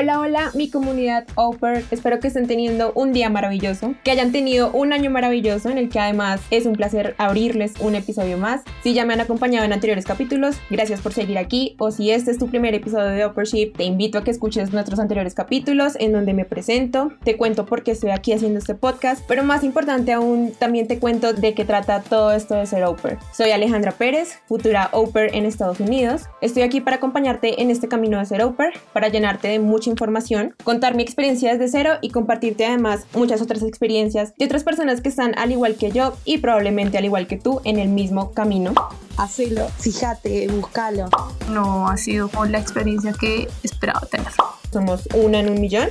Hola, 0.00 0.20
hola, 0.20 0.52
mi 0.54 0.70
comunidad 0.70 1.26
Oper. 1.34 1.82
Espero 1.90 2.20
que 2.20 2.28
estén 2.28 2.46
teniendo 2.46 2.92
un 2.94 3.12
día 3.12 3.30
maravilloso, 3.30 3.96
que 4.04 4.12
hayan 4.12 4.30
tenido 4.30 4.70
un 4.70 4.92
año 4.92 5.10
maravilloso 5.10 5.70
en 5.70 5.76
el 5.76 5.88
que 5.88 5.98
además 5.98 6.40
es 6.52 6.66
un 6.66 6.74
placer 6.74 7.16
abrirles 7.18 7.72
un 7.80 7.96
episodio 7.96 8.38
más. 8.38 8.60
Si 8.84 8.94
ya 8.94 9.04
me 9.04 9.14
han 9.14 9.20
acompañado 9.20 9.64
en 9.64 9.72
anteriores 9.72 10.04
capítulos, 10.04 10.54
gracias 10.70 11.00
por 11.00 11.12
seguir 11.12 11.36
aquí. 11.36 11.74
O 11.80 11.90
si 11.90 12.12
este 12.12 12.30
es 12.30 12.38
tu 12.38 12.46
primer 12.46 12.74
episodio 12.74 13.08
de 13.08 13.24
Opership, 13.24 13.72
te 13.76 13.82
invito 13.82 14.18
a 14.18 14.22
que 14.22 14.30
escuches 14.30 14.72
nuestros 14.72 15.00
anteriores 15.00 15.34
capítulos 15.34 15.94
en 15.98 16.12
donde 16.12 16.32
me 16.32 16.44
presento, 16.44 17.10
te 17.24 17.36
cuento 17.36 17.66
por 17.66 17.82
qué 17.82 17.90
estoy 17.90 18.10
aquí 18.10 18.32
haciendo 18.32 18.60
este 18.60 18.76
podcast, 18.76 19.24
pero 19.26 19.42
más 19.42 19.64
importante 19.64 20.12
aún, 20.12 20.52
también 20.60 20.86
te 20.86 21.00
cuento 21.00 21.32
de 21.32 21.54
qué 21.54 21.64
trata 21.64 22.02
todo 22.02 22.30
esto 22.30 22.54
de 22.54 22.66
ser 22.66 22.84
Oper. 22.84 23.18
Soy 23.36 23.50
Alejandra 23.50 23.90
Pérez, 23.90 24.38
futura 24.46 24.90
Oper 24.92 25.34
en 25.34 25.44
Estados 25.44 25.80
Unidos. 25.80 26.26
Estoy 26.40 26.62
aquí 26.62 26.80
para 26.80 26.98
acompañarte 26.98 27.60
en 27.60 27.72
este 27.72 27.88
camino 27.88 28.20
de 28.20 28.26
ser 28.26 28.42
Oper, 28.42 28.74
para 28.92 29.08
llenarte 29.08 29.48
de 29.48 29.58
mucha 29.88 29.90
información, 29.90 30.54
contar 30.64 30.94
mi 30.94 31.02
experiencia 31.02 31.52
desde 31.52 31.68
cero 31.68 31.98
y 32.02 32.10
compartirte 32.10 32.66
además 32.66 33.06
muchas 33.14 33.40
otras 33.40 33.62
experiencias 33.62 34.34
de 34.36 34.44
otras 34.44 34.64
personas 34.64 35.00
que 35.00 35.08
están 35.08 35.36
al 35.38 35.50
igual 35.50 35.76
que 35.76 35.90
yo 35.90 36.14
y 36.24 36.38
probablemente 36.38 36.98
al 36.98 37.04
igual 37.04 37.26
que 37.26 37.36
tú 37.36 37.60
en 37.64 37.78
el 37.78 37.88
mismo 37.88 38.32
camino. 38.32 38.74
Hacelo, 39.16 39.68
fíjate, 39.78 40.46
búscalo. 40.48 41.08
No 41.50 41.88
ha 41.88 41.96
sido 41.96 42.30
la 42.48 42.58
experiencia 42.58 43.12
que 43.18 43.48
esperaba 43.62 44.06
tener. 44.06 44.28
Somos 44.72 45.08
una 45.14 45.40
en 45.40 45.50
un 45.50 45.60
millón. 45.60 45.88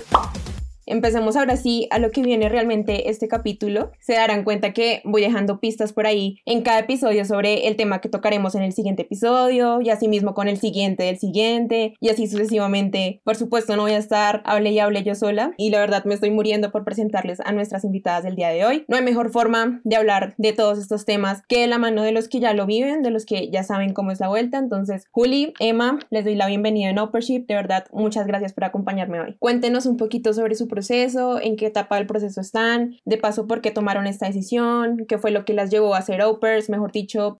Empecemos 0.87 1.35
ahora 1.35 1.57
sí 1.57 1.87
a 1.91 1.99
lo 1.99 2.11
que 2.11 2.21
viene 2.21 2.47
realmente 2.47 3.09
este 3.09 3.27
capítulo. 3.27 3.91
Se 3.99 4.13
darán 4.13 4.45
cuenta 4.45 4.71
que 4.71 5.01
voy 5.03 5.21
dejando 5.21 5.59
pistas 5.59 5.91
por 5.91 6.07
ahí 6.07 6.39
en 6.45 6.61
cada 6.61 6.79
episodio 6.79 7.25
sobre 7.25 7.67
el 7.67 7.75
tema 7.75 7.99
que 7.99 8.07
tocaremos 8.07 8.55
en 8.55 8.63
el 8.63 8.71
siguiente 8.71 9.01
episodio 9.01 9.81
y 9.81 9.89
así 9.89 10.07
mismo 10.07 10.33
con 10.33 10.47
el 10.47 10.57
siguiente 10.57 11.03
del 11.03 11.19
siguiente 11.19 11.95
y 11.99 12.07
así 12.07 12.27
sucesivamente. 12.27 13.19
Por 13.25 13.35
supuesto 13.35 13.75
no 13.75 13.81
voy 13.81 13.91
a 13.91 13.97
estar 13.97 14.41
hable 14.45 14.71
y 14.71 14.79
hable 14.79 15.03
yo 15.03 15.13
sola 15.13 15.53
y 15.57 15.71
la 15.71 15.79
verdad 15.79 16.05
me 16.05 16.13
estoy 16.13 16.31
muriendo 16.31 16.71
por 16.71 16.85
presentarles 16.85 17.41
a 17.41 17.51
nuestras 17.51 17.83
invitadas 17.83 18.23
del 18.23 18.37
día 18.37 18.47
de 18.47 18.63
hoy. 18.63 18.85
No 18.87 18.95
hay 18.95 19.03
mejor 19.03 19.29
forma 19.29 19.81
de 19.83 19.97
hablar 19.97 20.35
de 20.37 20.53
todos 20.53 20.79
estos 20.79 21.03
temas 21.03 21.43
que 21.49 21.59
de 21.59 21.67
la 21.67 21.79
mano 21.79 22.01
de 22.03 22.13
los 22.13 22.29
que 22.29 22.39
ya 22.39 22.53
lo 22.53 22.65
viven, 22.65 23.03
de 23.03 23.11
los 23.11 23.25
que 23.25 23.49
ya 23.49 23.63
saben 23.63 23.91
cómo 23.91 24.11
es 24.11 24.21
la 24.21 24.29
vuelta. 24.29 24.57
Entonces, 24.57 25.05
Juli, 25.11 25.53
Emma, 25.59 25.99
les 26.11 26.23
doy 26.23 26.35
la 26.35 26.47
bienvenida 26.47 26.89
en 26.89 26.99
Uppership. 26.99 27.45
De 27.45 27.55
verdad, 27.55 27.87
muchas 27.91 28.25
gracias 28.25 28.53
por 28.53 28.63
acompañarme 28.63 29.19
hoy. 29.19 29.35
Cuéntenos 29.39 29.85
un 29.85 29.97
poquito 29.97 30.33
sobre 30.33 30.55
su 30.55 30.69
proceso, 30.77 31.41
en 31.41 31.55
qué 31.55 31.65
etapa 31.65 31.95
del 31.95 32.05
proceso 32.05 32.39
están, 32.39 32.97
de 33.03 33.17
paso 33.17 33.47
por 33.47 33.61
qué 33.61 33.71
tomaron 33.71 34.05
esta 34.05 34.27
decisión, 34.27 35.05
qué 35.07 35.17
fue 35.17 35.31
lo 35.31 35.43
que 35.43 35.53
las 35.53 35.71
llevó 35.71 35.95
a 35.95 36.03
ser 36.03 36.21
opers, 36.21 36.69
mejor 36.69 36.91
dicho. 36.91 37.39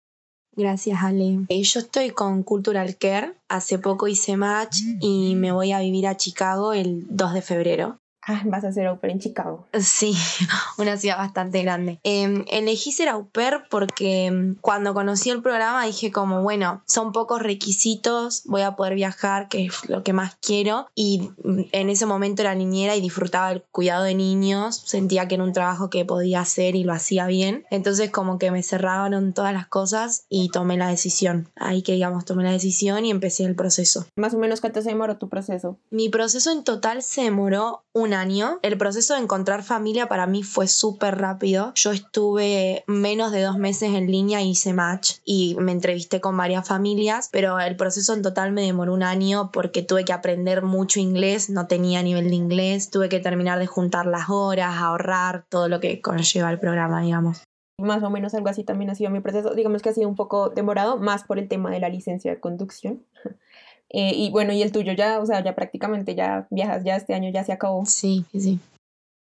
Gracias, 0.55 1.03
Ale. 1.03 1.41
Eh, 1.49 1.61
yo 1.61 1.79
estoy 1.79 2.09
con 2.09 2.41
Cultural 2.41 2.97
Care. 2.97 3.35
Hace 3.47 3.77
poco 3.77 4.07
hice 4.07 4.37
match 4.37 4.77
y 4.99 5.35
me 5.35 5.51
voy 5.51 5.71
a 5.71 5.81
vivir 5.81 6.07
a 6.07 6.17
Chicago 6.17 6.73
el 6.73 7.05
2 7.09 7.33
de 7.35 7.41
febrero. 7.43 7.99
Ah, 8.27 8.41
vas 8.45 8.65
a 8.65 8.73
ser 8.73 8.87
au 8.87 8.99
pair 8.99 9.13
en 9.13 9.19
Chicago. 9.19 9.65
Sí, 9.79 10.13
una 10.77 10.97
ciudad 10.97 11.17
bastante 11.17 11.61
grande. 11.63 11.99
Eh, 12.03 12.43
elegí 12.49 12.91
ser 12.91 13.07
au 13.07 13.25
pair 13.29 13.63
porque 13.69 14.25
em, 14.25 14.55
cuando 14.59 14.93
conocí 14.93 15.29
el 15.29 15.41
programa 15.41 15.85
dije 15.85 16.11
como, 16.11 16.43
bueno, 16.43 16.83
son 16.85 17.13
pocos 17.13 17.41
requisitos, 17.41 18.43
voy 18.45 18.63
a 18.63 18.75
poder 18.75 18.95
viajar, 18.95 19.47
que 19.47 19.67
es 19.67 19.89
lo 19.89 20.03
que 20.03 20.11
más 20.11 20.35
quiero. 20.41 20.87
Y 20.93 21.29
mm, 21.41 21.61
en 21.71 21.89
ese 21.89 22.05
momento 22.05 22.41
era 22.41 22.53
niñera 22.53 22.97
y 22.97 23.01
disfrutaba 23.01 23.49
el 23.53 23.63
cuidado 23.71 24.03
de 24.03 24.15
niños. 24.15 24.83
Sentía 24.85 25.29
que 25.29 25.35
era 25.35 25.45
un 25.45 25.53
trabajo 25.53 25.89
que 25.89 26.03
podía 26.03 26.41
hacer 26.41 26.75
y 26.75 26.83
lo 26.83 26.91
hacía 26.91 27.27
bien. 27.27 27.65
Entonces 27.71 28.11
como 28.11 28.39
que 28.39 28.51
me 28.51 28.61
cerraron 28.61 29.31
todas 29.31 29.53
las 29.53 29.67
cosas 29.67 30.25
y 30.27 30.49
tomé 30.49 30.75
la 30.75 30.89
decisión. 30.89 31.47
Ahí 31.55 31.81
que 31.81 31.93
digamos, 31.93 32.25
tomé 32.25 32.43
la 32.43 32.51
decisión 32.51 33.05
y 33.05 33.11
empecé 33.11 33.45
el 33.45 33.55
proceso. 33.55 34.05
Más 34.17 34.33
o 34.33 34.37
menos, 34.37 34.59
¿cuánto 34.59 34.81
se 34.81 34.89
demoró 34.89 35.17
tu 35.17 35.29
proceso? 35.29 35.77
Mi 35.91 36.09
proceso 36.09 36.51
en 36.51 36.65
total 36.65 37.01
se 37.03 37.21
demoró 37.21 37.85
una 37.93 38.16
El 38.63 38.77
proceso 38.77 39.13
de 39.13 39.21
encontrar 39.21 39.63
familia 39.63 40.07
para 40.07 40.25
mí 40.27 40.43
fue 40.43 40.67
súper 40.67 41.17
rápido. 41.17 41.71
Yo 41.75 41.91
estuve 41.91 42.83
menos 42.87 43.31
de 43.31 43.43
dos 43.43 43.57
meses 43.57 43.93
en 43.93 44.07
línea, 44.07 44.41
hice 44.41 44.73
match 44.73 45.17
y 45.23 45.55
me 45.59 45.71
entrevisté 45.71 46.19
con 46.19 46.35
varias 46.35 46.67
familias, 46.67 47.29
pero 47.31 47.59
el 47.59 47.75
proceso 47.75 48.13
en 48.13 48.21
total 48.21 48.51
me 48.51 48.63
demoró 48.63 48.93
un 48.93 49.03
año 49.03 49.51
porque 49.51 49.83
tuve 49.83 50.05
que 50.05 50.13
aprender 50.13 50.63
mucho 50.63 50.99
inglés, 50.99 51.49
no 51.49 51.67
tenía 51.67 52.01
nivel 52.01 52.29
de 52.29 52.35
inglés, 52.35 52.89
tuve 52.89 53.09
que 53.09 53.19
terminar 53.19 53.59
de 53.59 53.67
juntar 53.67 54.05
las 54.05 54.29
horas, 54.29 54.75
ahorrar, 54.77 55.45
todo 55.49 55.67
lo 55.67 55.79
que 55.79 56.01
conlleva 56.01 56.49
el 56.49 56.59
programa, 56.59 57.01
digamos 57.01 57.43
más 57.79 58.01
o 58.01 58.09
menos 58.09 58.33
algo 58.33 58.49
así 58.49 58.63
también 58.63 58.89
ha 58.89 58.95
sido 58.95 59.11
mi 59.11 59.19
proceso. 59.19 59.53
Digamos 59.53 59.81
que 59.81 59.89
ha 59.89 59.93
sido 59.93 60.09
un 60.09 60.15
poco 60.15 60.49
demorado, 60.49 60.97
más 60.97 61.23
por 61.23 61.37
el 61.37 61.47
tema 61.47 61.69
de 61.69 61.79
la 61.79 61.89
licencia 61.89 62.31
de 62.31 62.39
conducción. 62.39 63.03
Eh, 63.89 64.13
y 64.15 64.31
bueno, 64.31 64.53
y 64.53 64.61
el 64.61 64.71
tuyo 64.71 64.93
ya, 64.93 65.19
o 65.19 65.25
sea, 65.25 65.43
ya 65.43 65.55
prácticamente 65.55 66.15
ya 66.15 66.47
viajas, 66.49 66.83
ya 66.83 66.95
este 66.95 67.13
año 67.13 67.31
ya 67.31 67.43
se 67.43 67.53
acabó. 67.53 67.85
Sí, 67.85 68.25
sí. 68.33 68.59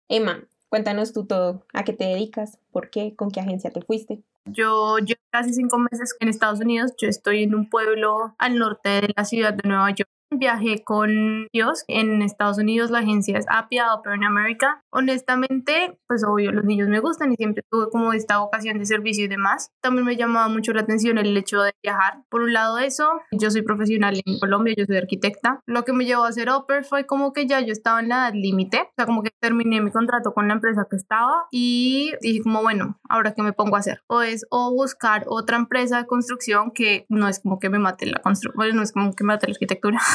Emma, 0.09 0.44
cuéntanos 0.70 1.14
tú 1.14 1.26
todo, 1.26 1.64
¿a 1.74 1.84
qué 1.84 1.94
te 1.94 2.06
dedicas? 2.06 2.58
¿Por 2.72 2.90
qué? 2.90 3.16
¿Con 3.16 3.31
qué 3.31 3.40
agencia 3.40 3.72
te 3.72 3.81
fuiste? 3.81 4.22
Yo 4.46 5.00
llevo 5.00 5.20
casi 5.31 5.53
cinco 5.53 5.80
meses 5.80 6.16
en 6.20 6.30
Estados 6.30 6.59
Unidos. 6.59 6.94
Yo 6.98 7.08
estoy 7.08 7.44
en 7.44 7.56
un 7.56 7.68
pueblo 7.68 8.36
al 8.38 8.58
norte 8.58 8.90
de 8.90 9.14
la 9.16 9.26
ciudad 9.26 9.53
de 9.53 9.68
Nueva 9.68 9.90
York 9.90 10.09
Viajé 10.31 10.84
con 10.84 11.47
Dios. 11.53 11.84
En 11.88 12.22
Estados 12.22 12.58
Unidos 12.58 12.91
la 12.91 13.00
agencia 13.00 13.38
es 13.38 13.46
Apia 13.50 13.94
Opera 13.94 14.16
in 14.16 14.24
America. 14.24 14.84
Honestamente, 14.91 16.00
pues 16.08 16.24
obvio, 16.24 16.52
los 16.52 16.66
niños 16.66 16.90
me 16.90 17.00
gustan 17.00 17.31
y 17.31 17.36
siempre 17.36 17.63
tuve 17.69 17.90
como 17.90 18.13
esta 18.13 18.40
vocación 18.40 18.80
de 18.80 18.85
servicio 18.85 19.25
y 19.25 19.28
demás. 19.28 19.72
También 19.81 20.06
me 20.06 20.16
llamaba 20.16 20.47
mucho 20.47 20.74
la 20.74 20.81
atención 20.81 21.18
el 21.18 21.35
hecho 21.38 21.62
de 21.62 21.74
viajar. 21.84 22.24
Por 22.30 22.41
un 22.41 22.53
lado 22.53 22.78
eso, 22.80 23.08
yo 23.31 23.52
soy 23.52 23.62
profesional 23.62 24.22
en 24.25 24.40
Colombia, 24.40 24.74
yo 24.78 24.85
soy 24.85 24.97
arquitecta. 24.97 25.62
Lo 25.66 25.84
que 25.84 25.94
me 25.94 26.06
llevó 26.06 26.25
a 26.25 26.30
hacer 26.30 26.50
Opera 26.50 26.84
fue 26.84 27.06
como 27.06 27.34
que 27.34 27.47
ya 27.47 27.62
yo 27.62 27.72
estaba 27.72 28.00
en 28.00 28.09
la 28.09 28.16
edad 28.16 28.34
límite. 28.34 28.81
O 28.81 28.94
sea, 28.96 29.06
como 29.06 29.24
que 29.24 29.31
terminé 29.40 29.81
mi 29.81 29.91
contrato 29.91 30.34
con 30.34 30.47
la 30.47 30.56
empresa 30.56 30.88
que 30.90 30.96
estaba 30.96 31.47
y 31.52 32.14
dije 32.22 32.41
como, 32.44 32.62
bueno, 32.62 33.00
ahora 33.09 33.34
qué 33.34 33.41
me 33.41 33.53
pongo 33.53 33.75
a 33.75 33.80
hacer. 33.80 34.02
O 34.08 34.22
es 34.22 34.46
o 34.50 34.72
buscar 34.72 35.25
otra 35.28 35.58
empresa 35.58 35.97
de 35.97 36.06
construcción 36.06 36.72
que 36.72 37.06
no 37.09 37.28
es 37.28 37.40
como 37.40 37.59
que 37.59 37.69
me 37.69 37.80
mate 37.80 38.06
la 38.06 38.19
construcción, 38.19 38.58
bueno, 38.58 38.75
no 38.75 38.81
es 38.81 38.91
como 38.91 39.14
que 39.14 39.24
me 39.24 39.34
mate 39.34 39.47
la 39.47 39.53
arquitectura. 39.53 40.00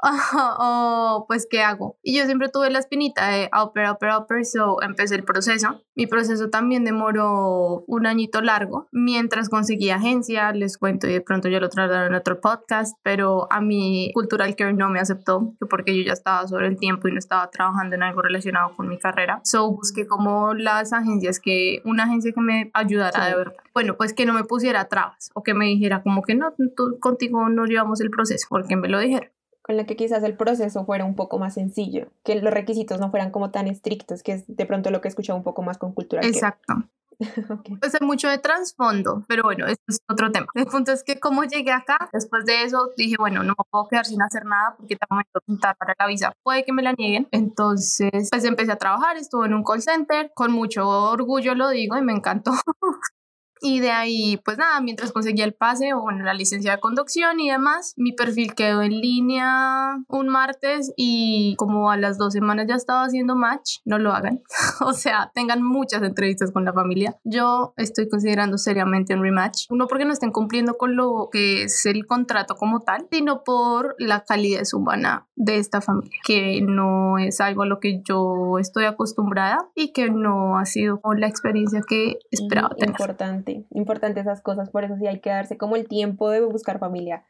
o 0.58 1.24
pues 1.26 1.46
qué 1.50 1.62
hago. 1.62 1.98
Y 2.02 2.16
yo 2.16 2.24
siempre 2.24 2.48
tuve 2.48 2.70
la 2.70 2.78
espinita 2.78 3.28
de 3.28 3.50
opera, 3.56 3.92
opera, 3.92 4.18
opera, 4.18 4.44
so 4.44 4.82
empecé 4.82 5.14
el 5.14 5.24
proceso. 5.24 5.80
Mi 5.94 6.06
proceso 6.06 6.50
también 6.50 6.84
demoró 6.84 7.84
un 7.86 8.06
añito 8.06 8.42
largo 8.42 8.88
mientras 8.92 9.48
conseguí 9.48 9.90
agencia, 9.90 10.52
les 10.52 10.78
cuento 10.78 11.06
y 11.06 11.12
de 11.12 11.20
pronto 11.20 11.48
ya 11.48 11.60
lo 11.60 11.68
trataron 11.68 12.08
en 12.08 12.14
otro 12.14 12.40
podcast, 12.40 12.96
pero 13.02 13.46
a 13.50 13.60
mí 13.60 14.10
Cultural 14.14 14.56
Care 14.56 14.72
no 14.72 14.90
me 14.90 15.00
aceptó 15.00 15.54
porque 15.70 15.96
yo 15.96 16.04
ya 16.04 16.12
estaba 16.12 16.46
sobre 16.48 16.66
el 16.66 16.76
tiempo 16.76 17.08
y 17.08 17.12
no 17.12 17.18
estaba 17.18 17.50
trabajando 17.50 17.94
en 17.96 18.02
algo 18.02 18.22
relacionado 18.22 18.74
con 18.76 18.88
mi 18.88 18.98
carrera. 18.98 19.40
So 19.44 19.70
busqué 19.70 20.06
como 20.06 20.54
las 20.54 20.92
agencias 20.92 21.40
que, 21.40 21.80
una 21.84 22.04
agencia 22.04 22.32
que 22.32 22.40
me 22.40 22.70
ayudara 22.74 23.26
de 23.26 23.36
verdad. 23.36 23.56
Bueno, 23.72 23.96
pues 23.96 24.12
que 24.12 24.26
no 24.26 24.32
me 24.32 24.44
pusiera 24.44 24.88
trabas 24.88 25.30
o 25.34 25.42
que 25.42 25.54
me 25.54 25.66
dijera 25.66 26.02
como 26.02 26.22
que 26.22 26.34
no, 26.34 26.52
tú, 26.76 26.98
contigo 27.00 27.48
no 27.48 27.66
llevamos 27.66 28.00
el 28.00 28.10
proceso 28.10 28.46
porque 28.48 28.76
me 28.76 28.88
lo 28.88 28.98
dijeron 28.98 29.30
con 29.64 29.78
la 29.78 29.86
que 29.86 29.96
quizás 29.96 30.22
el 30.22 30.36
proceso 30.36 30.84
fuera 30.84 31.06
un 31.06 31.14
poco 31.16 31.38
más 31.38 31.54
sencillo, 31.54 32.08
que 32.22 32.34
los 32.34 32.52
requisitos 32.52 33.00
no 33.00 33.10
fueran 33.10 33.30
como 33.30 33.50
tan 33.50 33.66
estrictos, 33.66 34.22
que 34.22 34.32
es 34.32 34.44
de 34.46 34.66
pronto 34.66 34.90
lo 34.90 35.00
que 35.00 35.08
he 35.08 35.10
escuchado 35.10 35.38
un 35.38 35.42
poco 35.42 35.62
más 35.62 35.78
con 35.78 35.92
cultura. 35.92 36.20
Exacto. 36.22 36.74
okay. 37.50 37.78
Mucho 38.02 38.28
de 38.28 38.36
trasfondo, 38.36 39.24
pero 39.26 39.44
bueno, 39.44 39.66
eso 39.66 39.80
es 39.88 40.00
otro 40.06 40.30
tema. 40.30 40.46
El 40.52 40.66
punto 40.66 40.92
es 40.92 41.02
que 41.02 41.18
como 41.18 41.44
llegué 41.44 41.72
acá, 41.72 42.10
después 42.12 42.44
de 42.44 42.64
eso 42.64 42.90
dije, 42.98 43.16
bueno, 43.18 43.42
no 43.42 43.54
me 43.56 43.64
puedo 43.70 43.88
quedar 43.88 44.04
sin 44.04 44.20
hacer 44.20 44.44
nada 44.44 44.74
porque 44.76 44.96
tengo 44.96 45.18
que 45.22 45.30
preguntar 45.32 45.76
para 45.78 45.94
la 45.98 46.06
visa. 46.08 46.34
Puede 46.42 46.64
que 46.66 46.72
me 46.72 46.82
la 46.82 46.92
nieguen. 46.92 47.26
Entonces, 47.30 48.28
pues 48.30 48.44
empecé 48.44 48.72
a 48.72 48.76
trabajar, 48.76 49.16
estuve 49.16 49.46
en 49.46 49.54
un 49.54 49.64
call 49.64 49.80
center, 49.80 50.30
con 50.34 50.52
mucho 50.52 50.86
orgullo 50.86 51.54
lo 51.54 51.70
digo 51.70 51.96
y 51.96 52.02
me 52.02 52.12
encantó. 52.12 52.52
Y 53.60 53.80
de 53.80 53.90
ahí, 53.90 54.36
pues 54.44 54.58
nada, 54.58 54.80
mientras 54.80 55.12
conseguía 55.12 55.44
el 55.44 55.54
pase 55.54 55.94
o 55.94 56.02
bueno, 56.02 56.24
la 56.24 56.34
licencia 56.34 56.72
de 56.72 56.80
conducción 56.80 57.40
y 57.40 57.50
demás, 57.50 57.94
mi 57.96 58.12
perfil 58.12 58.54
quedó 58.54 58.82
en 58.82 59.00
línea 59.00 59.96
un 60.08 60.28
martes 60.28 60.92
y 60.96 61.54
como 61.56 61.90
a 61.90 61.96
las 61.96 62.18
dos 62.18 62.32
semanas 62.32 62.66
ya 62.68 62.74
estaba 62.74 63.04
haciendo 63.04 63.36
match, 63.36 63.78
no 63.84 63.98
lo 63.98 64.12
hagan. 64.12 64.42
o 64.80 64.92
sea, 64.92 65.30
tengan 65.34 65.62
muchas 65.62 66.02
entrevistas 66.02 66.52
con 66.52 66.64
la 66.64 66.72
familia. 66.72 67.16
Yo 67.24 67.74
estoy 67.76 68.08
considerando 68.08 68.58
seriamente 68.58 69.14
un 69.14 69.22
rematch. 69.22 69.66
Uno 69.70 69.86
porque 69.86 70.04
no 70.04 70.12
estén 70.12 70.30
cumpliendo 70.30 70.74
con 70.74 70.96
lo 70.96 71.28
que 71.32 71.64
es 71.64 71.86
el 71.86 72.06
contrato 72.06 72.56
como 72.56 72.80
tal, 72.80 73.06
sino 73.10 73.44
por 73.44 73.96
la 73.98 74.24
calidez 74.24 74.74
humana 74.74 75.26
de 75.36 75.58
esta 75.58 75.80
familia, 75.80 76.18
que 76.24 76.60
no 76.62 77.18
es 77.18 77.40
algo 77.40 77.62
a 77.62 77.66
lo 77.66 77.80
que 77.80 78.02
yo 78.02 78.58
estoy 78.58 78.84
acostumbrada 78.84 79.70
y 79.74 79.92
que 79.92 80.10
no 80.10 80.58
ha 80.58 80.64
sido 80.64 81.00
la 81.16 81.28
experiencia 81.28 81.82
que 81.86 82.18
esperaba 82.30 82.70
tener. 82.76 82.90
Importante 82.90 83.53
importante, 83.70 84.20
esas 84.20 84.40
cosas, 84.40 84.70
por 84.70 84.84
eso 84.84 84.96
sí 84.96 85.06
hay 85.06 85.20
que 85.20 85.30
darse 85.30 85.56
como 85.56 85.76
el 85.76 85.88
tiempo 85.88 86.30
de 86.30 86.40
buscar 86.40 86.78
familia 86.78 87.24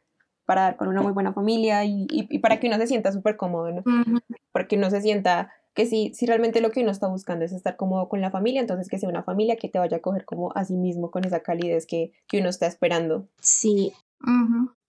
para 0.45 0.61
dar 0.61 0.77
con 0.77 0.87
una 0.87 1.01
muy 1.01 1.11
buena 1.11 1.33
familia 1.33 1.83
y, 1.85 2.39
para 2.39 2.59
que 2.59 2.67
uno 2.67 2.77
se 2.77 2.87
sienta 2.87 3.11
súper 3.11 3.35
cómodo, 3.35 3.71
¿no? 3.71 3.83
Para 4.51 4.67
que 4.67 4.77
uno 4.77 4.89
se 4.89 5.01
sienta 5.01 5.51
que 5.73 5.85
si, 5.85 6.13
si 6.13 6.25
realmente 6.25 6.61
lo 6.61 6.71
que 6.71 6.81
uno 6.81 6.91
está 6.91 7.07
buscando 7.07 7.43
es 7.43 7.51
estar 7.51 7.75
cómodo 7.75 8.07
con 8.07 8.21
la 8.21 8.31
familia, 8.31 8.61
entonces 8.61 8.87
que 8.87 8.97
sea 8.97 9.09
una 9.09 9.23
familia 9.23 9.57
que 9.57 9.67
te 9.67 9.79
vaya 9.79 9.97
a 9.97 10.01
coger 10.01 10.23
como 10.23 10.51
a 10.55 10.63
sí 10.63 10.77
mismo 10.77 11.11
con 11.11 11.25
esa 11.25 11.41
calidez 11.41 11.85
que, 11.85 12.13
que 12.27 12.39
uno 12.39 12.49
está 12.49 12.67
esperando. 12.67 13.27
Sí. 13.41 13.91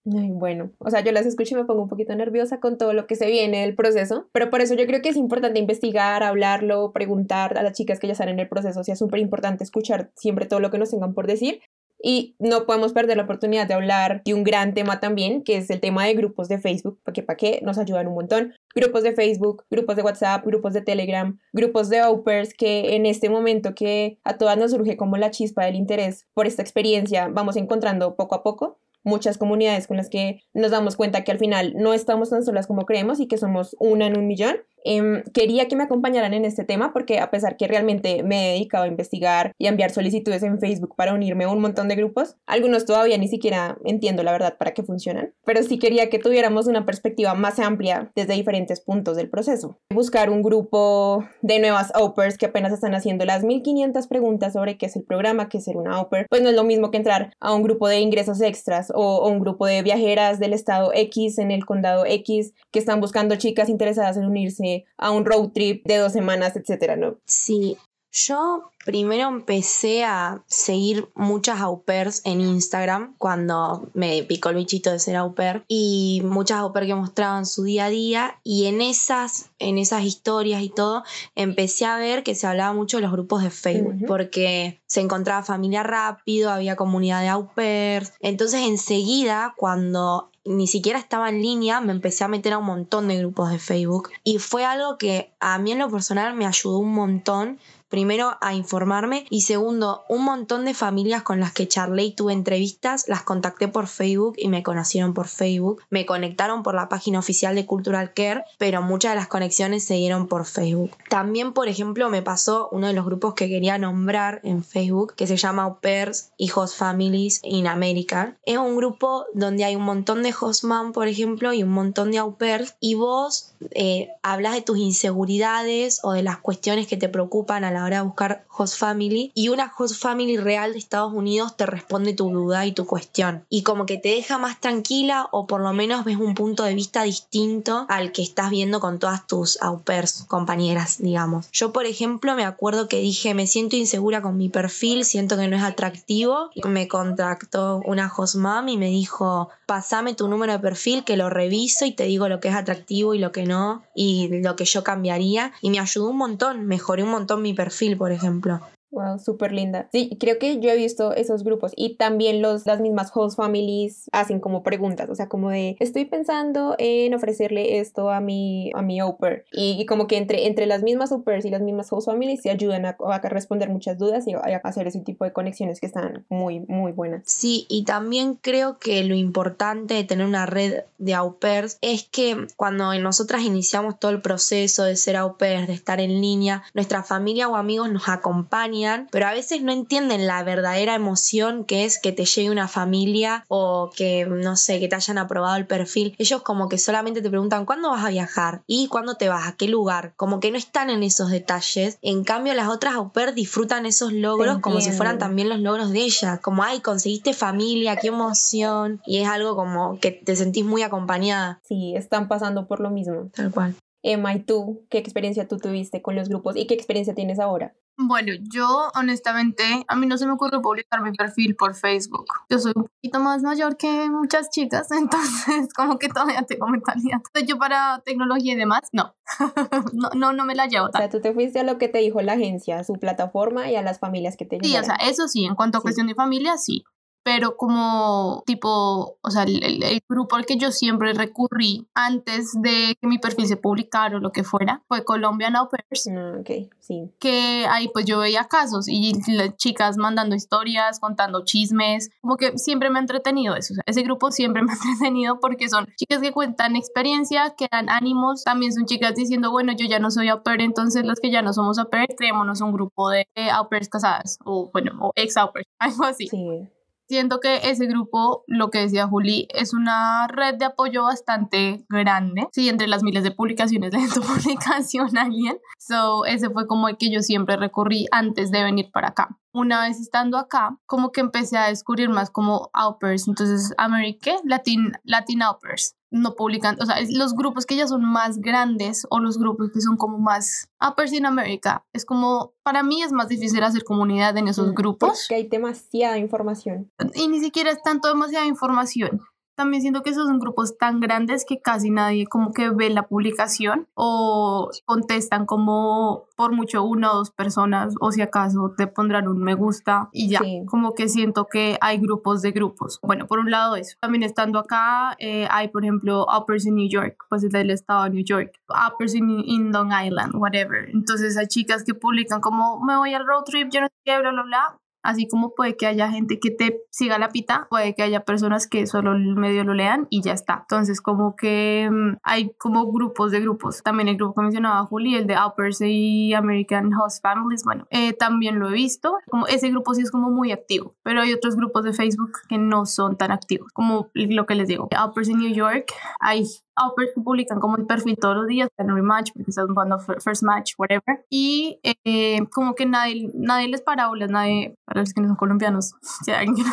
Bueno, 0.08 0.70
o 0.79 0.88
sea, 0.88 1.00
yo 1.00 1.11
las 1.11 1.26
escucho 1.26 1.56
y 1.56 1.58
me 1.58 1.64
pongo 1.64 1.82
un 1.82 1.88
poquito 1.88 2.14
nerviosa 2.14 2.61
con 2.61 2.79
todo 2.79 2.93
lo 2.93 3.08
que 3.08 3.17
se 3.17 3.26
viene 3.26 3.62
del 3.62 3.75
proceso, 3.75 4.29
pero 4.31 4.50
por 4.50 4.61
eso 4.61 4.75
yo 4.75 4.87
creo 4.87 5.03
que 5.03 5.08
es 5.08 5.17
importante 5.17 5.58
investigar, 5.58 6.23
hablarlo, 6.23 6.93
preguntar 6.93 7.58
a 7.58 7.64
las 7.64 7.73
chicas 7.73 7.99
que 7.99 8.06
ya 8.06 8.12
están 8.12 8.29
en 8.29 8.38
el 8.38 8.49
proceso, 8.49 8.79
o 8.79 8.85
sea, 8.85 8.93
es 8.93 9.00
súper 9.00 9.19
importante 9.19 9.64
escuchar 9.64 10.12
siempre 10.14 10.47
todo 10.47 10.61
lo 10.61 10.70
que 10.70 10.79
nos 10.79 10.93
tengan 10.93 11.12
por 11.12 11.26
decir 11.26 11.61
y 12.00 12.37
no 12.38 12.67
podemos 12.67 12.93
perder 12.93 13.17
la 13.17 13.25
oportunidad 13.25 13.67
de 13.67 13.75
hablar 13.75 14.23
de 14.25 14.32
un 14.32 14.44
gran 14.44 14.75
tema 14.75 15.00
también, 15.00 15.43
que 15.43 15.56
es 15.56 15.70
el 15.70 15.81
tema 15.81 16.05
de 16.05 16.14
grupos 16.14 16.49
de 16.49 16.58
Facebook, 16.58 17.00
porque 17.03 17.25
para 17.25 17.37
qué 17.37 17.61
nos 17.64 17.79
ayudan 17.79 18.06
un 18.06 18.14
montón. 18.14 18.55
Grupos 18.76 19.03
de 19.03 19.12
Facebook, 19.12 19.64
grupos 19.70 19.97
de 19.97 20.03
WhatsApp, 20.03 20.47
grupos 20.47 20.73
de 20.73 20.82
Telegram, 20.82 21.37
grupos 21.53 21.88
de 21.88 22.05
Opers, 22.05 22.55
que 22.55 22.94
en 22.94 23.06
este 23.06 23.29
momento 23.29 23.75
que 23.75 24.19
a 24.23 24.37
todas 24.37 24.56
nos 24.56 24.70
surge 24.70 24.97
como 24.97 25.17
la 25.17 25.32
chispa 25.32 25.64
del 25.64 25.75
interés 25.75 26.26
por 26.32 26.47
esta 26.47 26.62
experiencia, 26.62 27.29
vamos 27.29 27.56
encontrando 27.56 28.14
poco 28.14 28.37
a 28.37 28.43
poco 28.44 28.79
muchas 29.06 29.38
comunidades 29.38 29.87
con 29.87 29.97
las 29.97 30.11
que 30.11 30.43
nos 30.53 30.73
damos 30.73 30.97
cuenta 30.97 31.25
que 31.25 31.32
al 31.32 31.38
final 31.38 31.75
no 31.76 31.94
estamos 31.94 32.31
tan 32.31 32.44
solas 32.44 32.67
como 32.67 32.85
creemos 32.85 33.20
y 33.20 33.29
que 33.29 33.38
somos 33.38 33.76
una 33.79 34.06
en 34.06 34.19
un 34.19 34.26
millón 34.26 34.56
Em, 34.88 35.25
quería 35.35 35.67
que 35.67 35.75
me 35.75 35.83
acompañaran 35.83 36.33
en 36.33 36.44
este 36.44 36.62
tema 36.62 36.93
porque 36.93 37.19
a 37.19 37.29
pesar 37.29 37.56
que 37.56 37.67
realmente 37.67 38.23
me 38.23 38.50
he 38.50 38.53
dedicado 38.53 38.85
a 38.85 38.87
investigar 38.87 39.50
y 39.59 39.67
a 39.67 39.71
enviar 39.71 39.91
solicitudes 39.91 40.44
en 40.44 40.61
Facebook 40.61 40.94
para 40.94 41.12
unirme 41.12 41.43
a 41.43 41.50
un 41.50 41.61
montón 41.61 41.88
de 41.88 41.97
grupos, 41.97 42.37
algunos 42.47 42.85
todavía 42.85 43.19
ni 43.19 43.27
siquiera 43.27 43.79
entiendo 43.85 44.23
la 44.23 44.31
verdad 44.31 44.56
para 44.56 44.75
qué 44.75 44.85
funcionan, 44.85 45.35
pero 45.44 45.65
sí 45.65 45.81
quería 45.81 46.09
que 46.09 46.21
tuviéramos 46.21 46.69
una 46.69 46.87
perspectiva 46.87 47.35
más 47.35 47.59
amplia 47.59 48.12
desde 48.15 48.35
diferentes 48.35 48.81
puntos 48.81 49.17
del 49.17 49.29
proceso. 49.29 49.81
Buscar 49.93 50.31
un 50.31 50.41
grupo 50.41 51.25
de 51.43 51.59
nuevas 51.59 51.91
Opers 51.97 52.39
que 52.39 52.47
apenas 52.47 52.73
están 52.73 52.94
haciendo 52.94 53.25
las 53.25 53.43
1500 53.43 54.06
preguntas 54.06 54.53
sobre 54.53 54.79
qué 54.79 54.87
es 54.87 54.94
el 54.94 55.03
programa, 55.03 55.49
qué 55.49 55.59
es 55.59 55.65
ser 55.65 55.79
una 55.79 56.00
Oper, 56.00 56.27
pues 56.31 56.43
no 56.43 56.50
es 56.50 56.55
lo 56.55 56.62
mismo 56.62 56.93
que 56.93 56.99
entrar 56.99 57.32
a 57.41 57.53
un 57.53 57.65
grupo 57.65 57.89
de 57.89 57.99
ingresos 57.99 58.41
extras 58.41 58.93
o, 58.94 59.17
o 59.17 59.29
un 59.29 59.41
grupo 59.41 59.67
de 59.67 59.82
viajeras 59.82 60.39
del 60.39 60.53
estado 60.53 60.93
X 60.94 61.39
en 61.39 61.50
el 61.50 61.67
condado 61.67 62.06
X 62.06 62.55
que 62.71 62.79
están 62.79 63.00
buscando 63.00 63.35
chicas 63.35 63.69
interesadas 63.69 64.17
en 64.17 64.27
unirse 64.27 64.75
a 64.96 65.11
un 65.11 65.25
road 65.25 65.50
trip 65.50 65.84
de 65.84 65.96
dos 65.96 66.12
semanas, 66.12 66.56
etcétera, 66.56 66.96
¿no? 66.96 67.17
Sí, 67.25 67.76
yo 68.17 68.70
primero 68.87 69.28
empecé 69.28 70.02
a 70.05 70.43
seguir 70.46 71.08
muchas 71.14 71.61
au 71.61 71.82
pairs 71.82 72.23
en 72.25 72.40
Instagram 72.40 73.14
cuando 73.19 73.90
me 73.93 74.23
picó 74.23 74.49
el 74.49 74.56
bichito 74.56 74.90
de 74.90 74.99
ser 74.99 75.17
au 75.17 75.34
pair 75.34 75.64
y 75.69 76.23
muchas 76.25 76.58
au 76.58 76.73
pairs 76.73 76.87
que 76.87 76.94
mostraban 76.94 77.44
su 77.44 77.64
día 77.64 77.87
a 77.87 77.90
día 77.90 78.40
y 78.43 78.67
en 78.67 78.81
esas, 78.81 79.50
en 79.58 79.76
esas 79.76 80.05
historias 80.05 80.62
y 80.62 80.70
todo 80.70 81.05
empecé 81.34 81.84
a 81.84 81.99
ver 81.99 82.22
que 82.22 82.34
se 82.34 82.46
hablaba 82.46 82.72
mucho 82.72 82.96
de 82.96 83.02
los 83.02 83.12
grupos 83.12 83.43
de 83.43 83.50
Facebook 83.50 84.06
porque 84.06 84.81
se 84.87 85.00
encontraba 85.00 85.43
familia 85.43 85.82
rápido, 85.82 86.50
había 86.50 86.75
comunidad 86.75 87.20
de 87.20 87.29
au 87.29 87.52
pairs. 87.55 88.14
Entonces 88.20 88.61
enseguida 88.67 89.52
cuando 89.58 90.31
ni 90.46 90.66
siquiera 90.66 90.98
estaba 90.98 91.28
en 91.28 91.43
línea, 91.43 91.81
me 91.81 91.93
empecé 91.93 92.25
a 92.25 92.28
meter 92.28 92.52
a 92.52 92.58
un 92.58 92.66
montón 92.66 93.08
de 93.08 93.19
grupos 93.19 93.50
de 93.50 93.58
Facebook. 93.58 94.10
Y 94.25 94.38
fue 94.38 94.64
algo 94.64 94.98
que 94.98 95.31
a 95.40 95.58
mí 95.58 95.72
en 95.72 95.78
lo 95.78 95.90
personal 95.90 96.34
me 96.34 96.46
ayudó 96.46 96.78
un 96.78 96.93
montón 96.93 97.58
primero 97.88 98.37
a 98.41 98.55
informarme 98.55 99.27
y 99.31 99.43
segundo, 99.43 100.05
un 100.09 100.25
montón 100.25 100.65
de 100.65 100.75
familias 100.75 101.23
con 101.23 101.41
las 101.41 101.53
que 101.53 101.69
charlé 101.69 102.05
y 102.05 102.12
tuve 102.12 102.33
entrevistas, 102.33 103.05
las 103.09 103.23
contacté 103.23 103.69
por 103.69 103.87
Facebook 103.87 104.35
y 104.37 104.49
me 104.49 104.62
conocieron 104.62 105.15
por 105.15 105.29
Facebook, 105.29 105.83
me 105.91 106.06
conectaron 106.06 106.62
por 106.62 106.75
la 106.75 106.88
página 106.88 107.19
oficial 107.19 107.55
de 107.55 107.67
Cultural 107.67 108.12
Care, 108.15 108.44
pero 108.59 108.83
muchas 108.83 109.12
de 109.12 109.17
las 109.17 109.29
conexiones 109.29 109.85
se 109.85 109.94
dieron 109.94 110.27
por 110.27 110.44
Facebook. 110.47 110.91
También, 111.09 111.53
por 111.53 111.69
ejemplo, 111.69 112.11
me 112.11 112.23
pasó 112.23 112.69
uno 112.73 112.87
de 112.87 112.93
los 112.93 113.05
grupos 113.05 113.35
que 113.35 113.49
quería 113.49 113.79
nombrar 113.79 114.41
en 114.43 114.65
Facebook, 114.65 115.15
que 115.15 115.27
se 115.27 115.37
llama 115.37 115.65
Au 115.65 115.81
Pairs 115.81 116.31
Host 116.55 116.77
Families 116.77 117.41
in 117.43 117.67
America. 117.67 118.37
Es 118.44 118.59
un 118.59 118.77
grupo 118.77 119.25
donde 119.35 119.65
hay 119.65 119.77
un 119.77 119.82
montón 119.82 120.23
de 120.23 120.35
host 120.39 120.65
por 120.93 121.09
ejemplo, 121.09 121.53
y 121.53 121.62
un 121.62 121.71
montón 121.71 122.11
de 122.11 122.19
au 122.19 122.37
y 122.81 122.94
vos 122.94 123.55
eh, 123.70 124.08
hablas 124.23 124.55
de 124.55 124.62
tus 124.62 124.79
inseguridades 124.79 126.00
o 126.03 126.12
de 126.12 126.23
las 126.23 126.38
cuestiones 126.38 126.87
que 126.87 126.97
te 126.97 127.08
preocupan 127.08 127.64
a 127.64 127.70
la 127.70 127.85
hora 127.85 127.99
de 127.99 128.05
buscar 128.05 128.44
host 128.56 128.79
family 128.79 129.32
y 129.35 129.49
una 129.49 129.73
host 129.76 129.97
family 130.00 130.37
real 130.37 130.73
de 130.73 130.79
Estados 130.79 131.12
Unidos 131.12 131.56
te 131.56 131.67
responde 131.67 132.14
tu 132.14 132.31
duda 132.31 132.67
y 132.67 132.73
tu 132.73 132.87
cuestión 132.87 133.44
y 133.49 133.62
como 133.62 133.87
que 133.87 133.99
te 133.99 134.11
deja 134.11 134.38
más 134.38 134.61
tranquila 134.61 135.29
o 135.32 135.47
por 135.47 135.61
lo 135.61 135.73
menos 135.73 136.05
ves 136.05 136.17
un 136.17 136.35
punto 136.35 136.64
de 136.64 136.75
vista 136.75 137.03
distinto 137.03 137.87
al 137.88 138.12
que 138.12 138.23
estás 138.23 138.50
viendo 138.50 138.81
con 138.81 138.99
todas 138.99 139.26
tus 139.26 139.61
au 139.62 139.82
pairs, 139.82 140.25
compañeras, 140.29 140.99
digamos. 140.99 141.49
Yo, 141.53 141.73
por 141.73 141.87
ejemplo, 141.87 142.35
me 142.35 142.44
acuerdo 142.44 142.88
que 142.88 143.00
dije, 143.00 143.35
me 143.35 143.47
siento 143.47 143.76
insegura 143.76 144.23
con 144.23 144.37
mi 144.37 144.49
perfil, 144.49 145.05
siento 145.05 145.37
que 145.37 145.49
no 145.49 145.56
es 145.56 145.62
atractivo. 145.62 146.50
Me 146.64 146.88
contactó 146.88 147.81
una 147.85 148.12
host 148.14 148.37
mom 148.37 148.69
y 148.69 148.76
me 148.76 148.87
dijo, 148.87 149.49
pasame 149.67 150.15
tu 150.15 150.29
número 150.29 150.53
de 150.53 150.59
perfil 150.61 151.05
que 151.05 151.17
lo 151.17 151.29
reviso 151.29 151.85
y 151.85 151.93
te 151.93 152.05
digo 152.05 152.29
lo 152.29 152.41
que 152.41 152.49
es 152.49 152.55
atractivo 152.55 153.15
y 153.15 153.19
lo 153.19 153.33
que 153.33 153.45
no 153.45 153.83
y 153.95 154.29
lo 154.41 154.57
que 154.57 154.65
yo 154.65 154.85
cambiaría 154.85 155.53
y 155.61 155.71
me 155.71 155.81
ayudó 155.81 156.09
un 156.09 156.17
montón, 156.17 156.67
mejoré 156.67 157.03
un 157.03 157.11
montón 157.11 157.43
mi 157.43 157.53
perfil, 157.53 157.97
por 157.97 158.13
ejemplo. 158.13 158.61
Wow, 158.93 159.19
súper 159.19 159.53
linda. 159.53 159.88
Sí, 159.91 160.17
creo 160.21 160.38
que 160.38 160.61
yo 160.61 160.71
he 160.71 160.77
visto 160.77 161.12
esos 161.12 161.43
grupos 161.43 161.73
y 161.77 161.97
también 161.97 162.41
los, 162.41 162.67
las 162.67 162.81
mismas 162.81 163.11
host 163.12 163.37
families 163.37 164.09
hacen 164.12 164.38
como 164.38 164.62
preguntas, 164.62 165.11
o 165.11 165.15
sea, 165.15 165.29
como 165.29 165.50
de 165.50 165.77
estoy 165.81 166.05
pensando 166.05 166.77
en 166.79 167.12
ofrecerle 167.12 167.81
esto 167.81 168.11
a 168.11 168.21
mi, 168.21 168.71
a 168.75 168.83
mi 168.83 169.03
Oper 169.03 169.44
y, 169.53 169.85
como 169.87 170.06
que 170.06 170.17
entre, 170.17 170.47
entre 170.47 170.67
las 170.67 170.83
mismas 170.83 171.11
Opers 171.11 171.44
y 171.44 171.50
las 171.50 171.62
mismas 171.62 171.93
host 171.93 172.06
families 172.06 172.43
se 172.43 172.50
ayudan 172.50 172.87
a, 172.87 172.97
responder 173.25 173.71
muchas 173.71 173.99
dudas 173.99 174.27
y 174.29 174.35
a, 174.35 174.61
hacer 174.62 174.87
ese 174.87 175.00
tipo 175.00 175.25
de 175.25 175.32
conexiones 175.32 175.81
que 175.81 175.87
están 175.87 176.25
muy, 176.29 176.61
muy 176.61 176.93
buenas. 176.93 177.23
Sí, 177.27 177.67
y 177.69 177.85
también 177.85 178.35
creo 178.35 178.79
que 178.79 179.03
lo 179.05 179.17
importante 179.17 179.94
de 179.94 180.05
tener 180.05 180.27
una 180.27 180.47
red 180.47 180.85
de 180.99 181.15
au 181.15 181.39
pairs 181.39 181.79
es 181.81 182.05
que 182.05 182.47
cuando 182.56 182.94
nosotras 183.00 183.43
iniciamos 183.43 183.99
todo 183.99 184.12
el 184.12 184.23
proceso 184.23 184.85
de 184.85 184.97
ser 184.97 185.17
au 185.17 185.37
pairs, 185.37 185.67
de 185.67 185.75
estar 185.75 186.00
en 186.00 186.21
línea, 186.21 186.62
nuestra 186.73 187.03
familia 187.03 187.49
o 187.49 187.56
amigos 187.56 187.91
nos 187.91 188.09
acompañan 188.09 188.75
pero 189.11 189.26
a 189.26 189.32
veces 189.32 189.62
no 189.62 189.73
entienden 189.73 190.26
la 190.26 190.43
verdadera 190.43 190.94
emoción 190.94 191.64
que 191.64 191.84
es 191.84 191.99
que 191.99 192.12
te 192.12 192.25
llegue 192.25 192.50
una 192.50 192.69
familia 192.69 193.44
o 193.49 193.90
que, 193.94 194.26
no 194.26 194.56
sé, 194.56 194.81
que 194.81 194.88
te 194.88 194.96
hayan 194.96 195.19
aprobado 195.19 195.56
el 195.56 195.67
perfil. 195.67 196.14
Ellos 196.19 196.43
como 196.43 196.69
que 196.69 196.78
solamente 196.78 197.23
te 197.23 197.31
preguntan 197.31 197.67
cuándo 197.67 197.90
vas 197.90 198.05
a 198.05 198.11
viajar 198.11 198.62
y 198.67 198.88
cuándo 198.88 199.14
te 199.14 199.28
vas, 199.28 199.49
a 199.49 199.56
qué 199.56 199.69
lugar. 199.69 200.12
Como 200.17 200.40
que 200.40 200.50
no 200.50 200.58
están 200.58 200.90
en 200.90 201.02
esos 201.02 201.31
detalles. 201.31 201.99
En 202.02 202.25
cambio, 202.25 202.55
las 202.55 202.69
otras 202.69 202.94
au 202.94 203.12
pair 203.12 203.34
disfrutan 203.34 203.87
esos 203.87 204.12
logros 204.12 204.58
como 204.58 204.81
si 204.81 204.93
fueran 204.93 205.19
también 205.19 205.49
los 205.49 205.61
logros 205.61 205.90
de 205.90 206.00
ella. 206.00 206.38
Como, 206.38 206.62
ay, 206.62 206.81
conseguiste 206.81 207.32
familia, 207.32 207.96
qué 207.96 208.08
emoción. 208.08 209.01
Y 209.06 209.19
es 209.19 209.29
algo 209.29 209.56
como 209.56 209.98
que 210.01 210.10
te 210.10 210.36
sentís 210.36 210.65
muy 210.65 210.82
acompañada. 210.82 211.60
Sí, 211.65 211.94
están 211.96 212.29
pasando 212.29 212.67
por 212.67 212.81
lo 212.81 212.91
mismo. 212.91 213.31
Tal 213.34 213.51
cual. 213.51 213.74
Emma, 214.06 214.32
¿y 214.34 214.41
tú 214.41 214.86
qué 214.89 214.98
experiencia 214.98 215.48
tú 215.48 215.58
tuviste 215.58 216.01
con 216.01 216.15
los 216.15 216.29
grupos 216.29 216.56
y 216.56 216.69
qué 216.69 216.75
experiencia 216.75 217.15
tienes 217.15 217.41
ahora? 217.41 217.75
Bueno, 217.98 218.34
yo 218.53 218.91
honestamente, 218.94 219.65
a 219.89 219.96
mí 219.96 220.06
no 220.06 220.17
se 220.17 220.27
me 220.27 220.32
ocurre 220.32 220.60
publicar 220.60 221.03
mi 221.03 221.13
perfil 221.13 221.56
por 221.56 221.75
Facebook. 221.75 222.27
Yo 222.48 222.60
soy 222.60 222.72
un 222.77 222.84
poquito 222.84 223.19
más 223.19 223.43
mayor 223.43 223.77
que 223.77 224.08
muchas 224.08 224.51
chicas, 224.51 224.91
entonces 224.93 225.72
como 225.75 225.98
que 225.98 226.08
todavía 226.08 226.43
tengo 226.43 226.69
mentalidad. 226.69 227.20
Yo 227.46 227.58
para 227.58 228.01
tecnología 228.05 228.53
y 228.53 228.56
demás, 228.56 228.82
no, 228.93 229.17
no, 229.93 230.10
no, 230.15 230.32
no 230.32 230.44
me 230.44 230.55
la 230.55 230.67
llevo. 230.67 230.91
Tal. 230.91 231.01
O 231.01 231.03
sea, 231.03 231.10
tú 231.10 231.20
te 231.20 231.34
fuiste 231.34 231.58
a 231.58 231.65
lo 231.65 231.79
que 231.79 231.89
te 231.89 231.98
dijo 231.98 232.22
la 232.22 232.34
agencia, 232.34 232.79
a 232.79 232.84
su 232.84 232.93
plataforma 232.94 233.69
y 233.70 233.75
a 233.75 233.82
las 233.82 233.98
familias 233.98 234.36
que 234.36 234.44
te 234.44 234.60
Sí, 234.63 234.77
o 234.77 234.84
sea, 234.84 234.96
eso 234.96 235.27
sí, 235.27 235.46
en 235.46 235.56
cuanto 235.56 235.79
a 235.79 235.82
cuestión 235.82 236.06
de 236.06 236.15
familia, 236.15 236.58
sí 236.58 236.84
pero 237.27 237.56
como 237.56 238.45
tipo, 238.47 239.19
o 239.21 239.31
sea, 239.33 239.43
el, 239.43 240.01
grupo 240.09 240.37
al 240.37 240.47
que 240.47 240.59
yo 240.59 240.71
siempre 240.71 241.13
recurrí 241.13 241.89
antes 241.93 242.53
de 242.63 242.97
que 243.01 243.09
mi 243.09 243.19
perfil 243.19 243.49
se 243.49 243.56
publicara 243.56 244.17
o 244.17 244.21
lo 244.21 244.31
que 244.31 244.45
fuera 244.45 244.85
fue 244.87 245.05
Colombian 245.05 245.56
Au 245.56 245.69
Pairs. 245.69 246.09
Ah, 246.17 246.39
sí. 246.79 247.11
Que 247.19 247.67
ahí 247.69 247.89
pues 247.93 248.05
yo 248.05 248.21
veía 248.21 248.45
casos 248.45 248.87
y 248.89 249.13
las 249.27 249.56
chicas 249.56 249.97
mandando 249.97 250.37
historias, 250.37 251.01
contando 251.01 251.45
chismes, 251.45 252.11
como 252.21 252.37
que 252.37 252.56
siempre 252.59 252.91
me 252.91 253.01
ha 253.01 253.03
entretenido 253.03 253.56
eso. 253.56 253.73
O 253.73 253.75
sea, 253.75 253.85
ese 253.89 254.03
grupo 254.03 254.31
siempre 254.31 254.63
me 254.63 254.71
ha 254.71 254.77
entretenido 254.77 255.41
porque 255.41 255.69
son 255.69 255.89
chicas 255.97 256.21
que 256.21 256.31
cuentan 256.31 256.77
experiencia, 256.77 257.56
que 257.59 257.67
dan 257.73 257.89
ánimos, 257.91 258.45
también 258.45 258.73
son 258.73 258.87
chicas 258.87 259.17
diciendo, 259.17 259.51
bueno, 259.51 259.73
yo 259.73 259.85
ya 259.89 259.99
no 259.99 260.13
soy 260.13 260.29
au 260.29 260.45
pair, 260.45 260.61
entonces 260.61 261.05
los 261.05 261.19
que 261.19 261.33
ya 261.33 261.43
no 261.43 261.53
somos 261.53 261.81
au 261.81 261.91
pair, 261.91 262.06
creémonos 262.17 262.61
un 262.61 262.71
grupo 262.71 263.11
de 263.11 263.27
au 263.53 263.69
pairs 263.69 263.89
casadas 263.89 264.39
o 264.45 264.71
bueno, 264.73 264.93
o 265.01 265.11
ex 265.17 265.37
au 265.37 265.53
pairs, 265.53 265.69
algo 265.81 266.05
así. 266.05 266.29
Sí 266.29 266.69
siento 267.08 267.41
que 267.41 267.70
ese 267.70 267.86
grupo, 267.86 268.44
lo 268.46 268.70
que 268.70 268.79
decía 268.79 269.06
Juli, 269.06 269.48
es 269.55 269.72
una 269.72 270.27
red 270.29 270.55
de 270.56 270.67
apoyo 270.67 271.05
bastante 271.05 271.84
grande. 271.89 272.48
Sí, 272.53 272.69
entre 272.69 272.89
las 272.89 273.03
miles 273.03 273.25
de 273.25 273.31
publicaciones 273.31 273.91
de 273.91 273.98
tu 274.13 274.20
publicación 274.22 275.17
alguien. 275.17 275.58
So, 275.79 276.25
ese 276.25 276.51
fue 276.51 276.67
como 276.67 276.89
el 276.89 276.96
que 276.96 277.10
yo 277.10 277.20
siempre 277.20 277.56
recorrí 277.56 278.06
antes 278.10 278.51
de 278.51 278.63
venir 278.63 278.91
para 278.93 279.08
acá 279.08 279.39
una 279.56 279.82
vez 279.82 279.98
estando 279.98 280.36
acá, 280.36 280.79
como 280.86 281.13
que 281.13 281.20
empecé 281.20 281.56
a 281.56 281.69
descubrir 281.69 282.10
más 282.10 282.31
como 282.31 282.70
Outpers, 282.75 283.27
entonces 283.27 283.72
American, 283.79 284.36
Latin, 284.44 284.93
Latin 285.05 285.43
Outpers, 285.43 285.96
no 286.10 286.34
publican, 286.34 286.77
o 286.81 286.86
sea, 286.86 286.96
los 287.10 287.34
grupos 287.34 287.65
que 287.65 287.77
ya 287.77 287.86
son 287.86 288.05
más 288.05 288.39
grandes 288.39 289.06
o 289.10 289.19
los 289.19 289.39
grupos 289.39 289.70
que 289.72 289.81
son 289.81 289.96
como 289.96 290.19
más 290.19 290.69
Uppers 290.86 291.13
in 291.13 291.27
America, 291.27 291.84
es 291.94 292.05
como, 292.05 292.53
para 292.63 292.82
mí 292.82 293.03
es 293.03 293.13
más 293.13 293.29
difícil 293.29 293.63
hacer 293.63 293.84
comunidad 293.84 294.36
en 294.36 294.48
esos 294.48 294.69
mm, 294.69 294.75
grupos. 294.75 295.27
Porque 295.29 295.34
hay 295.34 295.48
demasiada 295.48 296.19
información. 296.19 296.91
Y 297.15 297.29
ni 297.29 297.41
siquiera 297.41 297.70
es 297.70 297.82
tanto 297.82 298.08
demasiada 298.08 298.46
información, 298.46 299.22
también 299.56 299.81
siento 299.82 300.03
que 300.03 300.10
esos 300.10 300.27
son 300.27 300.39
grupos 300.39 300.77
tan 300.79 301.01
grandes 301.01 301.44
que 301.46 301.60
casi 301.60 301.91
nadie 301.91 302.27
como 302.27 302.53
que 302.53 302.70
ve 302.70 302.91
la 302.91 303.08
publicación 303.08 303.89
o 303.94 304.70
contestan 304.84 305.46
como 305.46 306.25
por 306.36 306.53
mucho 306.53 306.84
una 306.84 307.13
o 307.13 307.17
dos 307.17 307.31
personas 307.31 307.94
o 308.01 308.13
si 308.13 308.20
acaso 308.20 308.75
te 308.77 308.86
pondrán 308.86 309.29
un 309.29 309.43
me 309.43 309.55
gusta 309.55 310.08
y 310.13 310.29
ya, 310.29 310.41
como 310.67 310.94
que 310.94 311.08
siento 311.08 311.46
que 311.46 311.79
hay 311.81 311.98
grupos 311.98 312.43
de 312.43 312.53
grupos. 312.53 313.01
Bueno, 313.03 313.27
por 313.27 313.39
un 313.39 313.51
lado 313.51 313.77
eso. 313.77 313.96
También 314.01 314.22
estando 314.22 314.58
acá 314.58 315.17
eh, 315.19 315.48
hay 315.51 315.69
por 315.69 315.82
ejemplo 315.82 316.27
Uppers 316.27 316.67
in 316.67 316.75
New 316.75 316.89
York, 316.89 317.17
pues 317.29 317.43
es 317.43 317.51
del 317.51 317.70
estado 317.70 318.05
de 318.05 318.10
New 318.10 318.25
York, 318.25 318.53
Uppers 318.69 319.15
in, 319.15 319.41
in 319.44 319.72
Long 319.72 319.91
Island, 319.91 320.34
whatever. 320.34 320.91
Entonces 320.91 321.36
hay 321.36 321.46
chicas 321.46 321.82
que 321.82 321.94
publican 321.94 322.41
como 322.41 322.81
me 322.84 322.96
voy 322.96 323.15
al 323.15 323.27
road 323.27 323.44
trip, 323.44 323.69
yo 323.70 323.81
no 323.81 323.86
sé 323.86 323.94
qué, 324.05 324.19
bla, 324.19 324.32
bla, 324.32 324.43
bla 324.43 324.79
Así 325.06 325.29
como 325.29 325.55
puede 325.55 325.77
que 325.77 325.86
haya 325.86 326.10
gente 326.10 326.41
que 326.41 326.51
te 326.51 326.82
siga 326.91 327.19
la 327.19 327.29
pita, 327.29 327.69
puede 327.70 327.94
que 327.94 328.03
haya 328.03 328.25
personas 328.25 328.67
que 328.67 328.86
solo 328.86 329.17
medio 329.17 329.63
lo 329.63 329.72
lean 329.72 330.08
y 330.10 330.20
ya 330.22 330.32
está. 330.32 330.58
Entonces, 330.63 331.01
como 331.01 331.36
que 331.36 331.89
mm, 331.91 332.17
hay 332.22 332.53
como 332.58 332.91
grupos 332.91 333.31
de 333.31 333.41
grupos. 333.41 333.82
También 333.82 334.08
el 334.08 334.17
grupo 334.17 334.34
que 334.34 334.43
mencionaba 334.43 334.84
Juli, 334.86 335.15
el 335.15 335.27
de 335.27 335.36
Uppers 335.36 335.81
y 335.82 336.34
American 336.34 336.93
Host 336.93 337.22
Families, 337.22 337.63
bueno, 337.65 337.86
eh, 337.91 338.15
también 338.15 338.58
lo 338.58 338.69
he 338.69 338.72
visto. 338.72 339.17
Como 339.31 339.46
ese 339.46 339.70
grupo 339.70 339.94
sí 339.94 340.03
es 340.03 340.10
como 340.10 340.31
muy 340.31 340.51
activo, 340.51 340.96
pero 341.03 341.20
hay 341.20 341.32
otros 341.32 341.55
grupos 341.55 341.84
de 341.84 341.93
Facebook 341.93 342.32
que 342.48 342.58
no 342.58 342.84
son 342.84 343.17
tan 343.17 343.31
activos, 343.31 343.70
como 343.72 344.10
lo 344.15 344.46
que 344.46 344.55
les 344.56 344.67
digo. 344.69 344.89
Uppers 345.06 345.29
en 345.29 345.39
New 345.39 345.53
York, 345.53 345.93
hay 346.19 346.44
Uppers 346.77 347.13
que 347.15 347.20
publican 347.22 347.58
como 347.58 347.77
el 347.77 347.86
perfil 347.86 348.17
todos 348.20 348.36
los 348.36 348.46
días, 348.46 348.69
en 348.77 348.94
rematch, 348.94 349.32
porque 349.32 349.51
están 349.51 349.69
jugando 349.69 349.98
first 349.98 350.43
match, 350.43 350.72
whatever. 350.77 351.25
Y 351.31 351.81
eh, 351.82 352.46
como 352.53 352.75
que 352.75 352.86
nadie, 352.86 353.31
nadie 353.34 353.69
les 353.69 353.81
para 353.81 354.10
nadie, 354.29 354.77
para 354.96 355.03
los 355.03 355.12
que 355.15 355.20
no 355.20 355.29
son 355.29 355.36
colombianos, 355.36 355.94
si 356.24 356.31
alguien 356.32 356.67